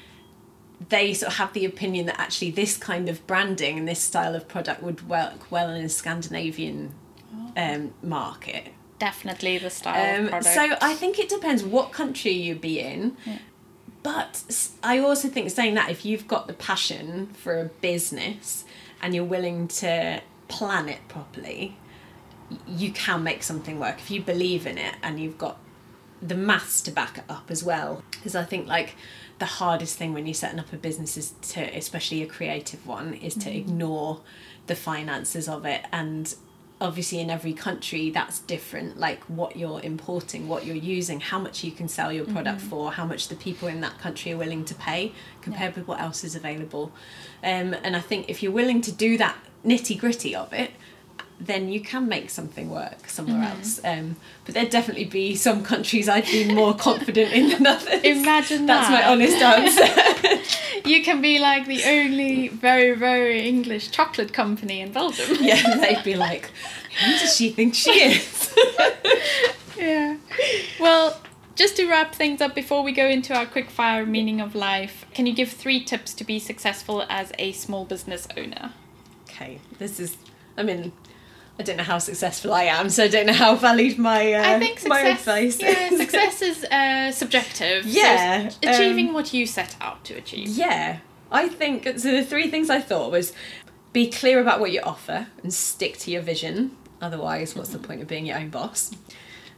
they 0.89 1.15
sort 1.15 1.33
of 1.33 1.39
have 1.39 1.53
the 1.53 1.65
opinion 1.65 2.07
that 2.07 2.19
actually 2.19 2.51
this 2.51 2.77
kind 2.77 3.09
of 3.09 3.27
branding 3.27 3.79
and 3.79 3.87
this 3.89 4.01
style 4.01 4.35
of 4.35 4.49
product 4.49 4.83
would 4.83 5.09
work 5.09 5.51
well 5.51 5.71
in 5.71 5.85
a 5.85 5.89
Scandinavian 5.89 6.93
um, 7.57 7.95
market. 8.03 8.69
Definitely 8.99 9.59
the 9.59 9.71
style 9.71 10.19
Um, 10.19 10.25
of 10.25 10.31
product. 10.31 10.55
so 10.55 10.77
I 10.81 10.95
think 10.95 11.19
it 11.19 11.29
depends 11.29 11.63
what 11.63 11.93
country 11.93 12.33
you 12.33 12.55
be 12.55 12.81
in. 12.81 13.17
But 14.03 14.43
I 14.83 14.99
also 14.99 15.29
think 15.29 15.51
saying 15.51 15.75
that 15.75 15.91
if 15.91 16.05
you've 16.05 16.29
got 16.29 16.47
the 16.47 16.53
passion 16.53 17.29
for 17.33 17.59
a 17.61 17.65
business 17.65 18.65
and 19.01 19.15
you're 19.15 19.25
willing 19.25 19.67
to 19.69 20.21
plan 20.49 20.89
it 20.91 21.07
properly, 21.09 21.77
you 22.69 22.93
can 22.93 23.23
make 23.23 23.43
something 23.43 23.81
work. 23.81 23.99
If 23.99 24.11
you 24.11 24.21
believe 24.21 24.67
in 24.67 24.77
it 24.77 24.97
and 25.03 25.19
you've 25.19 25.39
got 25.39 25.59
the 26.21 26.35
maths 26.35 26.81
to 26.83 26.91
back 26.91 27.19
it 27.19 27.25
up 27.29 27.51
as 27.51 27.65
well. 27.65 28.03
Because 28.11 28.35
I 28.35 28.45
think 28.45 28.67
like 28.67 28.95
the 29.39 29.47
hardest 29.47 29.97
thing 29.97 30.13
when 30.13 30.27
you're 30.27 30.35
setting 30.35 30.59
up 30.59 30.73
a 30.73 30.77
business 30.77 31.17
is 31.17 31.33
to, 31.43 31.61
especially 31.77 32.23
a 32.23 32.27
creative 32.27 32.87
one, 32.87 33.15
is 33.15 33.35
to 33.37 33.55
ignore 33.55 34.21
the 34.67 34.75
finances 34.75 35.49
of 35.49 35.65
it. 35.65 35.85
And 35.93 36.35
obviously 36.81 37.21
in 37.21 37.31
every 37.31 37.53
country 37.53 38.11
that's 38.11 38.41
different 38.41 38.99
like 38.99 39.23
what 39.25 39.57
you're 39.57 39.81
importing 39.83 40.49
what 40.49 40.67
you're 40.67 40.75
using 40.75 41.21
how 41.21 41.39
much 41.39 41.63
you 41.63 41.71
can 41.71 41.87
sell 41.87 42.13
your 42.13 42.25
product 42.27 42.61
for 42.61 42.93
how 42.93 43.07
much 43.07 43.29
the 43.29 43.37
people 43.37 43.69
in 43.69 43.81
that 43.81 43.97
country 43.99 44.33
are 44.33 44.37
willing 44.37 44.65
to 44.65 44.75
pay 44.75 45.13
compared 45.41 45.75
with 45.77 45.87
what 45.87 46.01
else 46.01 46.25
is 46.25 46.35
available. 46.35 46.93
Um, 47.43 47.75
and 47.85 47.95
i 47.95 48.01
think 48.01 48.29
if 48.29 48.43
you're 48.43 48.53
willing 48.53 48.81
to 48.83 48.93
do 48.93 49.17
that 49.19 49.37
nitty 49.65 49.99
gritty 49.99 50.35
of 50.35 50.53
it 50.53 50.73
then 51.47 51.69
you 51.69 51.81
can 51.81 52.09
make 52.09 52.31
something 52.31 52.71
work 52.71 53.09
somewhere 53.09 53.43
else 53.43 53.81
um, 53.85 54.17
but 54.45 54.55
there'd 54.55 54.71
definitely 54.71 55.05
be 55.05 55.35
some 55.35 55.63
countries 55.63 56.09
i'd 56.09 56.25
be 56.27 56.53
more 56.53 56.75
confident 56.89 57.33
in 57.33 57.49
than 57.51 57.67
others 57.67 58.03
Imagine 58.03 58.67
that's 58.67 58.89
that. 58.89 59.03
my 59.03 59.11
honest 59.11 59.37
answer 59.37 60.43
You 60.85 61.03
can 61.03 61.23
be 61.23 61.39
like 61.39 61.67
the 61.67 61.83
only 61.85 62.49
very, 62.49 62.95
very 62.95 63.49
English 63.49 63.91
chocolate 63.91 64.35
company 64.35 64.81
in 64.81 64.93
Belgium. 64.93 65.37
yeah 65.41 65.77
they'd 65.77 66.05
be 66.05 66.15
like 66.15 66.51
who 67.03 67.13
does 67.13 67.35
she 67.37 67.51
think 67.51 67.75
she 67.75 67.91
is 67.91 68.55
yeah. 69.77 70.17
Well, 70.79 71.21
just 71.57 71.77
to 71.77 71.89
wrap 71.89 72.15
things 72.15 72.41
up 72.41 72.55
before 72.55 72.83
we 72.83 72.93
go 72.93 73.07
into 73.07 73.35
our 73.35 73.45
quick 73.45 73.71
fire 73.71 74.07
meaning 74.07 74.41
of 74.41 74.55
life, 74.55 75.05
can 75.13 75.27
you 75.27 75.35
give 75.35 75.51
three 75.51 75.83
tips 75.83 76.15
to 76.15 76.25
be 76.25 76.39
successful 76.39 77.05
as 77.09 77.33
a 77.39 77.53
small 77.53 77.85
business 77.85 78.29
owner? 78.37 78.73
okay, 79.35 79.59
this 79.79 79.99
is, 79.99 80.17
I 80.57 80.63
mean, 80.63 80.93
I 81.59 81.63
don't 81.63 81.77
know 81.77 81.85
how 81.85 81.99
successful 81.99 82.53
I 82.53 82.65
am, 82.65 82.89
so 82.91 83.05
I 83.05 83.09
don't 83.09 83.27
know 83.27 83.33
how 83.33 83.55
valid 83.55 83.97
my 83.99 84.33
uh, 84.33 84.57
I 84.57 84.59
think 84.59 84.87
my 84.89 85.03
success. 85.15 85.21
advice 85.21 85.61
Yeah, 85.61 85.93
is. 85.93 85.99
success 86.01 86.43
is 86.43 86.65
uh, 86.65 87.13
subjective. 87.13 87.85
so 87.85 87.91
Yeah, 87.91 88.51
achieving 88.63 89.09
um, 89.09 89.15
what 89.15 89.33
you 89.33 89.47
set 89.47 89.77
out 89.81 90.05
to 90.07 90.15
achieve. 90.15 90.49
yeah, 90.49 90.99
I 91.31 91.49
think 91.49 91.85
so. 91.99 92.11
The 92.11 92.25
three 92.25 92.51
things 92.51 92.71
I 92.71 92.81
thought 92.81 93.13
was 93.13 93.33
be 93.93 94.11
clear 94.11 94.41
about 94.41 94.59
what 94.59 94.73
you 94.73 94.81
offer 94.83 95.29
and 95.43 95.55
stick 95.55 95.97
to 95.99 96.11
your 96.11 96.23
vision. 96.23 96.77
Otherwise, 97.01 97.55
what's 97.55 97.69
the 97.71 97.79
point 97.79 98.03
of 98.03 98.09
being 98.09 98.27
your 98.27 98.39
own 98.39 98.49
boss? 98.51 98.91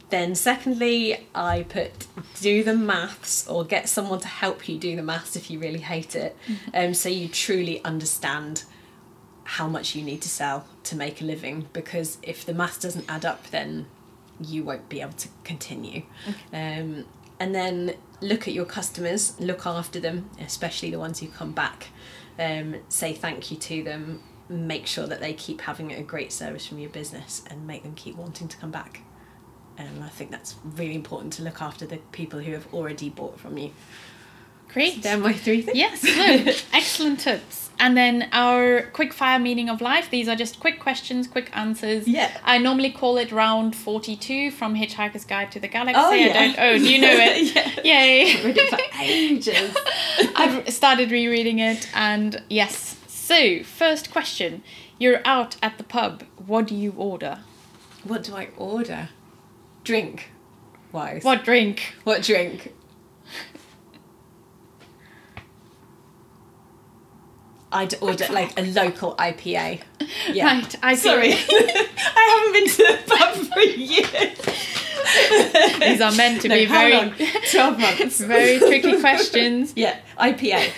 Then, 0.09 0.35
secondly, 0.35 1.27
I 1.35 1.63
put 1.63 2.07
do 2.39 2.63
the 2.63 2.75
maths 2.75 3.47
or 3.47 3.65
get 3.65 3.89
someone 3.89 4.19
to 4.19 4.27
help 4.27 4.69
you 4.69 4.77
do 4.77 4.95
the 4.95 5.01
maths 5.03 5.35
if 5.35 5.49
you 5.49 5.59
really 5.59 5.79
hate 5.79 6.15
it, 6.15 6.37
um, 6.73 6.93
so 6.93 7.09
you 7.09 7.27
truly 7.27 7.83
understand 7.83 8.63
how 9.47 9.65
much 9.65 9.95
you 9.95 10.03
need 10.03 10.21
to 10.21 10.27
sell 10.27 10.67
to 10.83 10.95
make 10.95 11.21
a 11.21 11.23
living. 11.23 11.67
Because 11.71 12.17
if 12.21 12.45
the 12.45 12.53
maths 12.53 12.79
doesn't 12.79 13.05
add 13.09 13.25
up, 13.25 13.47
then 13.47 13.87
you 14.41 14.63
won't 14.63 14.89
be 14.89 14.99
able 14.99 15.13
to 15.13 15.29
continue. 15.45 16.03
Um, 16.53 17.05
and 17.39 17.55
then 17.55 17.95
look 18.19 18.47
at 18.47 18.53
your 18.53 18.65
customers, 18.65 19.39
look 19.39 19.65
after 19.65 20.01
them, 20.01 20.29
especially 20.41 20.91
the 20.91 20.99
ones 20.99 21.19
who 21.19 21.27
come 21.27 21.53
back. 21.53 21.87
Um, 22.37 22.75
say 22.89 23.13
thank 23.13 23.49
you 23.49 23.57
to 23.57 23.83
them, 23.83 24.21
make 24.49 24.85
sure 24.85 25.07
that 25.07 25.21
they 25.21 25.33
keep 25.33 25.61
having 25.61 25.93
a 25.93 26.03
great 26.03 26.33
service 26.33 26.67
from 26.67 26.79
your 26.79 26.89
business, 26.89 27.41
and 27.49 27.65
make 27.65 27.83
them 27.83 27.95
keep 27.95 28.17
wanting 28.17 28.49
to 28.49 28.57
come 28.57 28.71
back. 28.71 29.01
And 29.77 30.03
I 30.03 30.09
think 30.09 30.29
that's 30.29 30.55
really 30.63 30.95
important 30.95 31.33
to 31.33 31.43
look 31.43 31.61
after 31.61 31.85
the 31.85 31.97
people 32.11 32.39
who 32.41 32.51
have 32.51 32.73
already 32.73 33.09
bought 33.09 33.39
from 33.39 33.57
you. 33.57 33.71
Great. 34.67 35.03
They're 35.03 35.17
my 35.17 35.33
three 35.33 35.61
things. 35.61 35.77
Yes, 35.77 36.03
no, 36.03 36.51
excellent 36.77 37.21
tips. 37.21 37.66
And 37.79 37.95
then 37.95 38.29
our 38.31 38.83
quick 38.93 39.13
fire 39.13 39.39
meaning 39.39 39.69
of 39.69 39.81
life. 39.81 40.09
These 40.09 40.27
are 40.27 40.35
just 40.35 40.59
quick 40.59 40.79
questions, 40.79 41.27
quick 41.27 41.49
answers. 41.53 42.07
Yeah. 42.07 42.35
I 42.43 42.57
normally 42.57 42.91
call 42.91 43.17
it 43.17 43.31
round 43.31 43.75
42 43.75 44.51
from 44.51 44.75
Hitchhiker's 44.75 45.25
Guide 45.25 45.51
to 45.51 45.59
the 45.59 45.67
Galaxy. 45.67 45.99
Oh, 45.99 46.11
I 46.11 46.53
don't, 46.53 46.79
do 46.79 46.89
you 46.91 46.99
know 46.99 47.11
it? 47.11 47.55
yeah. 47.83 47.99
Yay. 47.99 48.43
Read 48.45 48.57
it 48.57 48.69
for 48.69 49.01
ages. 49.01 49.77
I've 50.35 50.73
started 50.73 51.11
rereading 51.11 51.59
it 51.59 51.89
and 51.93 52.41
yes. 52.49 52.95
So, 53.07 53.61
first 53.63 54.11
question. 54.11 54.63
You're 54.99 55.21
out 55.25 55.57
at 55.61 55.77
the 55.77 55.83
pub. 55.83 56.23
What 56.45 56.67
do 56.67 56.75
you 56.75 56.93
order? 56.97 57.39
What 58.03 58.23
do 58.23 58.35
I 58.35 58.49
order? 58.57 59.09
Drink. 59.83 60.31
Wise. 60.91 61.23
What 61.23 61.43
drink? 61.43 61.95
What 62.03 62.23
drink? 62.23 62.73
I'd 67.77 67.93
order 68.01 68.25
like 68.31 68.57
a 68.59 68.63
local 68.63 69.15
IPA. 69.17 69.81
Yeah. 70.31 70.45
Right, 70.45 70.75
I 70.81 70.95
see. 70.95 71.09
Sorry. 71.09 71.33
I 72.19 72.23
haven't 72.33 72.53
been 72.53 72.67
to 72.69 72.77
the 72.77 72.97
pub 73.15 73.35
for 73.53 73.59
years. 73.59 74.37
These 75.79 76.01
are 76.01 76.11
meant 76.13 76.41
to 76.41 76.47
No, 76.47 76.55
be 76.55 76.65
very 76.65 77.11
12 77.51 77.79
months. 77.79 78.19
very 78.35 78.57
tricky 78.57 78.99
questions. 78.99 79.73
Yeah, 79.75 79.99
IPA. 80.19 80.73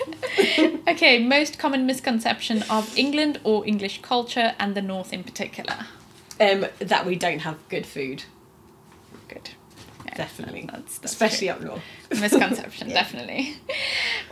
Okay, 0.88 1.18
most 1.24 1.58
common 1.58 1.86
misconception 1.86 2.62
of 2.68 2.94
England 2.98 3.40
or 3.44 3.66
English 3.66 4.02
culture 4.02 4.54
and 4.58 4.74
the 4.74 4.82
North 4.82 5.12
in 5.12 5.24
particular. 5.24 5.86
Um, 6.38 6.66
that 6.78 7.06
we 7.06 7.16
don't 7.16 7.40
have 7.40 7.56
good 7.68 7.86
food, 7.86 8.24
definitely. 10.24 10.68
That's, 10.70 10.98
that's 10.98 11.12
Especially 11.12 11.48
up 11.50 11.60
north. 11.60 11.82
misconception, 12.10 12.88
Yeah. 12.90 12.94
definitely. 12.94 13.56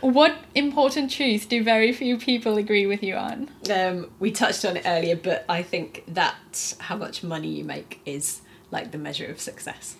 What 0.01 0.35
important 0.55 1.11
truth 1.11 1.49
do 1.49 1.63
very 1.63 1.91
few 1.93 2.17
people 2.17 2.57
agree 2.57 2.85
with 2.85 3.03
you 3.03 3.15
on? 3.15 3.49
Um, 3.71 4.09
we 4.19 4.31
touched 4.31 4.63
on 4.65 4.77
it 4.77 4.83
earlier, 4.85 5.15
but 5.15 5.45
I 5.49 5.63
think 5.63 6.03
that 6.07 6.73
how 6.79 6.95
much 6.95 7.23
money 7.23 7.49
you 7.49 7.63
make 7.63 7.99
is 8.05 8.41
like 8.71 8.91
the 8.91 8.97
measure 8.97 9.25
of 9.27 9.39
success. 9.39 9.95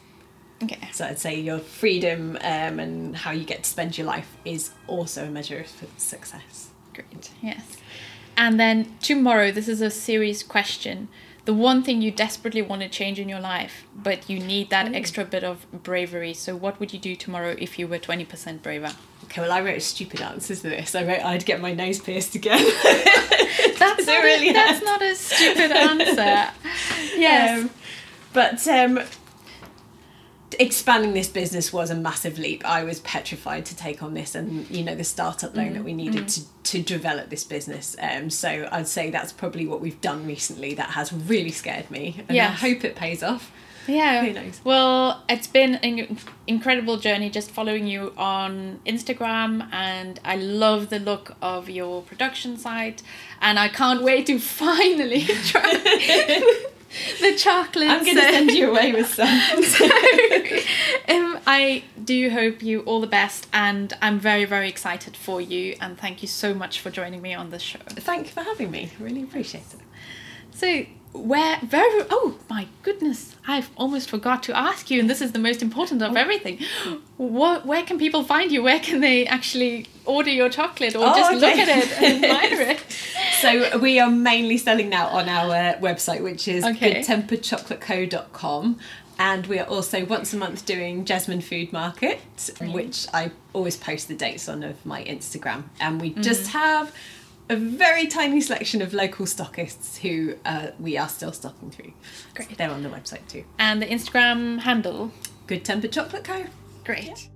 Okay. 0.63 0.89
So 0.91 1.05
I'd 1.05 1.19
say 1.19 1.39
your 1.39 1.59
freedom 1.59 2.37
um, 2.41 2.79
and 2.79 3.15
how 3.15 3.31
you 3.31 3.45
get 3.45 3.63
to 3.63 3.69
spend 3.69 3.97
your 3.97 4.07
life 4.07 4.35
is 4.45 4.71
also 4.87 5.25
a 5.25 5.29
measure 5.29 5.59
of 5.59 5.67
success. 5.97 6.69
Great. 6.93 7.29
Yes. 7.41 7.77
And 8.35 8.59
then 8.59 8.95
tomorrow, 9.01 9.51
this 9.51 9.67
is 9.67 9.81
a 9.81 9.89
serious 9.89 10.43
question. 10.43 11.07
The 11.49 11.55
one 11.55 11.81
thing 11.81 12.03
you 12.03 12.11
desperately 12.11 12.61
want 12.61 12.83
to 12.83 12.87
change 12.87 13.19
in 13.19 13.27
your 13.27 13.39
life, 13.39 13.87
but 13.95 14.29
you 14.29 14.39
need 14.39 14.69
that 14.69 14.87
Ooh. 14.87 14.93
extra 14.93 15.25
bit 15.25 15.43
of 15.43 15.65
bravery. 15.71 16.31
So, 16.35 16.55
what 16.55 16.79
would 16.79 16.93
you 16.93 16.99
do 16.99 17.15
tomorrow 17.15 17.55
if 17.57 17.79
you 17.79 17.87
were 17.87 17.97
20% 17.97 18.61
braver? 18.61 18.91
Okay, 19.23 19.41
well, 19.41 19.51
I 19.51 19.59
wrote 19.61 19.81
stupid 19.81 20.21
answers 20.21 20.61
to 20.61 20.69
this. 20.69 20.93
I 20.93 21.03
wrote 21.03 21.25
I'd 21.25 21.45
get 21.45 21.59
my 21.59 21.73
nose 21.73 21.99
pierced 22.01 22.35
again. 22.35 22.63
That's, 23.79 24.05
not, 24.05 24.23
really 24.23 24.49
a, 24.49 24.53
that's 24.53 24.83
not 24.83 25.01
a 25.01 25.15
stupid 25.15 25.71
answer. 25.71 26.53
Yes. 27.17 27.63
Um, 27.63 27.69
but 28.31 28.67
um, 28.67 28.99
expanding 30.57 31.13
this 31.13 31.27
business 31.27 31.71
was 31.71 31.89
a 31.89 31.95
massive 31.95 32.39
leap. 32.39 32.65
I 32.65 32.83
was 32.83 32.99
petrified 33.01 33.65
to 33.67 33.75
take 33.75 34.01
on 34.01 34.13
this, 34.13 34.35
and 34.35 34.69
you 34.69 34.83
know 34.83 34.95
the 34.95 35.03
startup 35.03 35.55
loan 35.55 35.73
that 35.73 35.83
we 35.83 35.93
needed 35.93 36.27
to 36.29 36.41
to 36.63 36.81
develop 36.81 37.29
this 37.29 37.43
business. 37.43 37.95
Um, 38.01 38.29
so 38.29 38.67
I'd 38.71 38.87
say 38.87 39.09
that's 39.09 39.31
probably 39.31 39.67
what 39.67 39.81
we've 39.81 39.99
done 40.01 40.25
recently 40.25 40.73
that 40.75 40.91
has 40.91 41.13
really 41.13 41.51
scared 41.51 41.89
me, 41.91 42.23
and 42.27 42.37
I 42.37 42.45
hope 42.45 42.83
it 42.83 42.95
pays 42.95 43.21
off. 43.21 43.51
Yeah. 43.87 44.23
Who 44.23 44.33
knows? 44.33 44.61
Well, 44.63 45.23
it's 45.27 45.47
been 45.47 45.75
an 45.75 46.17
incredible 46.47 46.97
journey 46.97 47.29
just 47.29 47.49
following 47.49 47.87
you 47.87 48.13
on 48.17 48.79
Instagram, 48.85 49.67
and 49.71 50.19
I 50.23 50.35
love 50.35 50.89
the 50.89 50.99
look 50.99 51.35
of 51.41 51.69
your 51.69 52.01
production 52.03 52.57
site, 52.57 53.01
and 53.41 53.57
I 53.57 53.67
can't 53.67 54.03
wait 54.03 54.27
to 54.27 54.39
finally 54.63 55.23
try 55.23 56.43
the 57.21 57.35
chocolate. 57.35 57.89
I'm 57.89 58.03
going 58.03 58.15
to 58.15 58.21
send 58.21 58.51
you 58.51 58.71
away 58.71 58.91
with 58.91 59.13
some. 59.13 59.27
um, 61.07 61.39
I 61.45 61.83
do 62.03 62.29
hope 62.29 62.63
you 62.63 62.81
all 62.81 62.99
the 62.99 63.07
best, 63.07 63.47
and 63.53 63.93
I'm 64.01 64.19
very, 64.19 64.45
very 64.45 64.67
excited 64.67 65.15
for 65.15 65.39
you. 65.39 65.75
And 65.79 65.97
thank 65.97 66.21
you 66.21 66.27
so 66.27 66.53
much 66.53 66.79
for 66.79 66.89
joining 66.89 67.21
me 67.21 67.33
on 67.33 67.51
this 67.51 67.61
show. 67.61 67.79
Thank 67.87 68.27
you 68.27 68.33
for 68.33 68.41
having 68.41 68.71
me. 68.71 68.91
Really 68.99 69.23
appreciate 69.23 69.65
it. 69.73 69.79
So, 70.51 70.85
where 71.11 71.59
very 71.63 72.03
oh 72.11 72.35
my 72.49 72.67
goodness, 72.83 73.35
I've 73.47 73.69
almost 73.77 74.09
forgot 74.09 74.43
to 74.43 74.57
ask 74.57 74.91
you, 74.91 74.99
and 74.99 75.09
this 75.09 75.21
is 75.21 75.31
the 75.31 75.39
most 75.39 75.61
important 75.61 76.01
of 76.03 76.15
everything. 76.15 76.59
What 77.17 77.65
where 77.65 77.83
can 77.83 77.97
people 77.97 78.23
find 78.23 78.51
you? 78.51 78.61
Where 78.63 78.79
can 78.79 79.01
they 79.01 79.25
actually 79.25 79.87
order 80.05 80.29
your 80.29 80.49
chocolate 80.49 80.95
or 80.95 81.03
Oh, 81.07 81.15
just 81.15 81.33
look 81.41 81.57
at 81.57 81.67
it 81.67 82.01
and 82.01 82.23
admire 82.31 82.61
it? 82.73 82.79
So 83.41 83.77
we 83.79 83.99
are 83.99 84.09
mainly 84.11 84.57
selling 84.57 84.89
now 84.89 85.07
on 85.07 85.27
our 85.29 85.75
website, 85.79 86.21
which 86.21 86.47
is 86.47 86.63
Okay. 86.63 87.01
goodtemperedchocolateco.com. 87.01 88.79
And 89.21 89.47
we 89.47 89.59
are 89.59 89.65
also 89.67 90.05
once 90.05 90.33
a 90.33 90.37
month 90.37 90.65
doing 90.65 91.03
Jesmond 91.03 91.43
Food 91.43 91.73
Market, 91.73 92.19
which 92.61 93.05
I 93.13 93.31
always 93.51 93.75
post 93.75 94.07
the 94.07 94.15
dates 94.15 94.47
on 94.47 94.63
of 94.63 94.85
my 94.85 95.03
Instagram. 95.03 95.63
And 95.81 95.99
we 95.99 96.11
just 96.11 96.43
Mm-hmm. 96.49 96.57
have 96.57 96.93
a 97.49 97.55
very 97.55 98.05
tiny 98.05 98.39
selection 98.39 98.81
of 98.81 98.93
local 98.93 99.25
stockists 99.25 99.97
who 99.97 100.35
uh, 100.45 100.67
we 100.79 100.97
are 100.97 101.09
still 101.09 101.31
stocking 101.31 101.71
through. 101.71 101.93
Great. 102.35 102.57
They're 102.57 102.69
on 102.69 102.83
the 102.83 102.89
website 102.89 103.27
too. 103.27 103.43
And 103.57 103.81
the 103.81 103.87
Instagram 103.87 104.59
handle. 104.59 105.11
Good 105.47 105.65
Tempered 105.65 105.91
Chocolate 105.91 106.23
Co. 106.23 106.45
Great. 106.85 107.29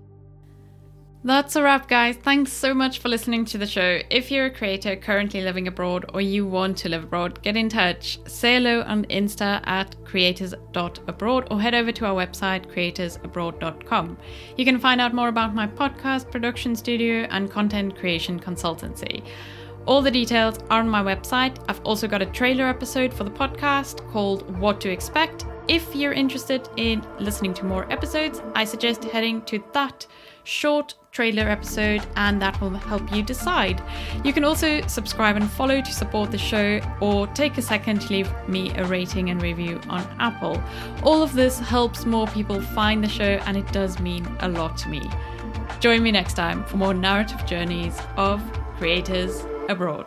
That's 1.26 1.55
a 1.55 1.64
wrap, 1.64 1.88
guys. 1.88 2.18
Thanks 2.18 2.51
so 2.51 2.74
much 2.74 2.99
for 2.99 3.07
listening 3.07 3.45
to 3.45 3.57
the 3.57 3.66
show. 3.66 4.01
If 4.09 4.30
you're 4.30 4.47
a 4.47 4.51
creator 4.51 4.97
currently 4.97 5.41
living 5.41 5.70
abroad 5.70 6.05
or 6.14 6.20
you 6.20 6.45
want 6.45 6.76
to 6.80 6.89
live 6.89 7.05
abroad, 7.05 7.41
get 7.41 7.55
in 7.55 7.70
touch. 7.70 8.20
Say 8.28 8.55
hello 8.55 8.82
on 8.82 9.05
Insta 9.05 9.66
at 9.66 9.95
creators.abroad 10.03 11.47
or 11.49 11.61
head 11.61 11.74
over 11.74 11.93
to 11.93 12.05
our 12.05 12.14
website, 12.14 12.66
creatorsabroad.com. 12.66 14.18
You 14.57 14.66
can 14.66 14.80
find 14.80 14.99
out 14.99 15.14
more 15.14 15.30
about 15.30 15.55
my 15.55 15.66
podcast, 15.66 16.30
production 16.30 16.76
studio, 16.76 17.26
and 17.32 17.49
content 17.49 17.95
creation 17.97 18.38
consultancy. 18.38 19.24
All 19.86 20.01
the 20.01 20.11
details 20.11 20.59
are 20.69 20.79
on 20.79 20.88
my 20.88 21.03
website. 21.03 21.57
I've 21.67 21.81
also 21.81 22.07
got 22.07 22.21
a 22.21 22.25
trailer 22.27 22.65
episode 22.65 23.13
for 23.13 23.25
the 23.25 23.31
podcast 23.31 24.09
called 24.11 24.49
What 24.57 24.79
to 24.81 24.89
Expect. 24.89 25.45
If 25.67 25.93
you're 25.93 26.13
interested 26.13 26.69
in 26.77 27.05
listening 27.19 27.53
to 27.55 27.65
more 27.65 27.91
episodes, 27.91 28.41
I 28.55 28.63
suggest 28.63 29.03
heading 29.03 29.41
to 29.43 29.61
that 29.73 30.07
short 30.45 30.95
trailer 31.11 31.49
episode, 31.49 32.05
and 32.15 32.41
that 32.41 32.59
will 32.61 32.69
help 32.69 33.13
you 33.13 33.23
decide. 33.23 33.84
You 34.23 34.31
can 34.31 34.45
also 34.45 34.81
subscribe 34.88 35.36
and 35.36 35.49
follow 35.51 35.81
to 35.81 35.93
support 35.93 36.31
the 36.31 36.38
show, 36.38 36.79
or 37.01 37.27
take 37.27 37.57
a 37.57 37.61
second 37.61 38.01
to 38.01 38.13
leave 38.13 38.31
me 38.47 38.71
a 38.75 38.86
rating 38.86 39.31
and 39.31 39.41
review 39.41 39.81
on 39.89 40.01
Apple. 40.19 40.61
All 41.03 41.21
of 41.21 41.34
this 41.34 41.59
helps 41.59 42.05
more 42.05 42.27
people 42.27 42.61
find 42.61 43.03
the 43.03 43.09
show, 43.09 43.39
and 43.45 43.57
it 43.57 43.69
does 43.73 43.99
mean 43.99 44.25
a 44.39 44.47
lot 44.47 44.77
to 44.77 44.89
me. 44.89 45.09
Join 45.81 46.03
me 46.03 46.11
next 46.11 46.36
time 46.36 46.63
for 46.63 46.77
more 46.77 46.93
narrative 46.93 47.45
journeys 47.45 47.97
of 48.15 48.41
creators 48.77 49.45
abroad. 49.70 50.05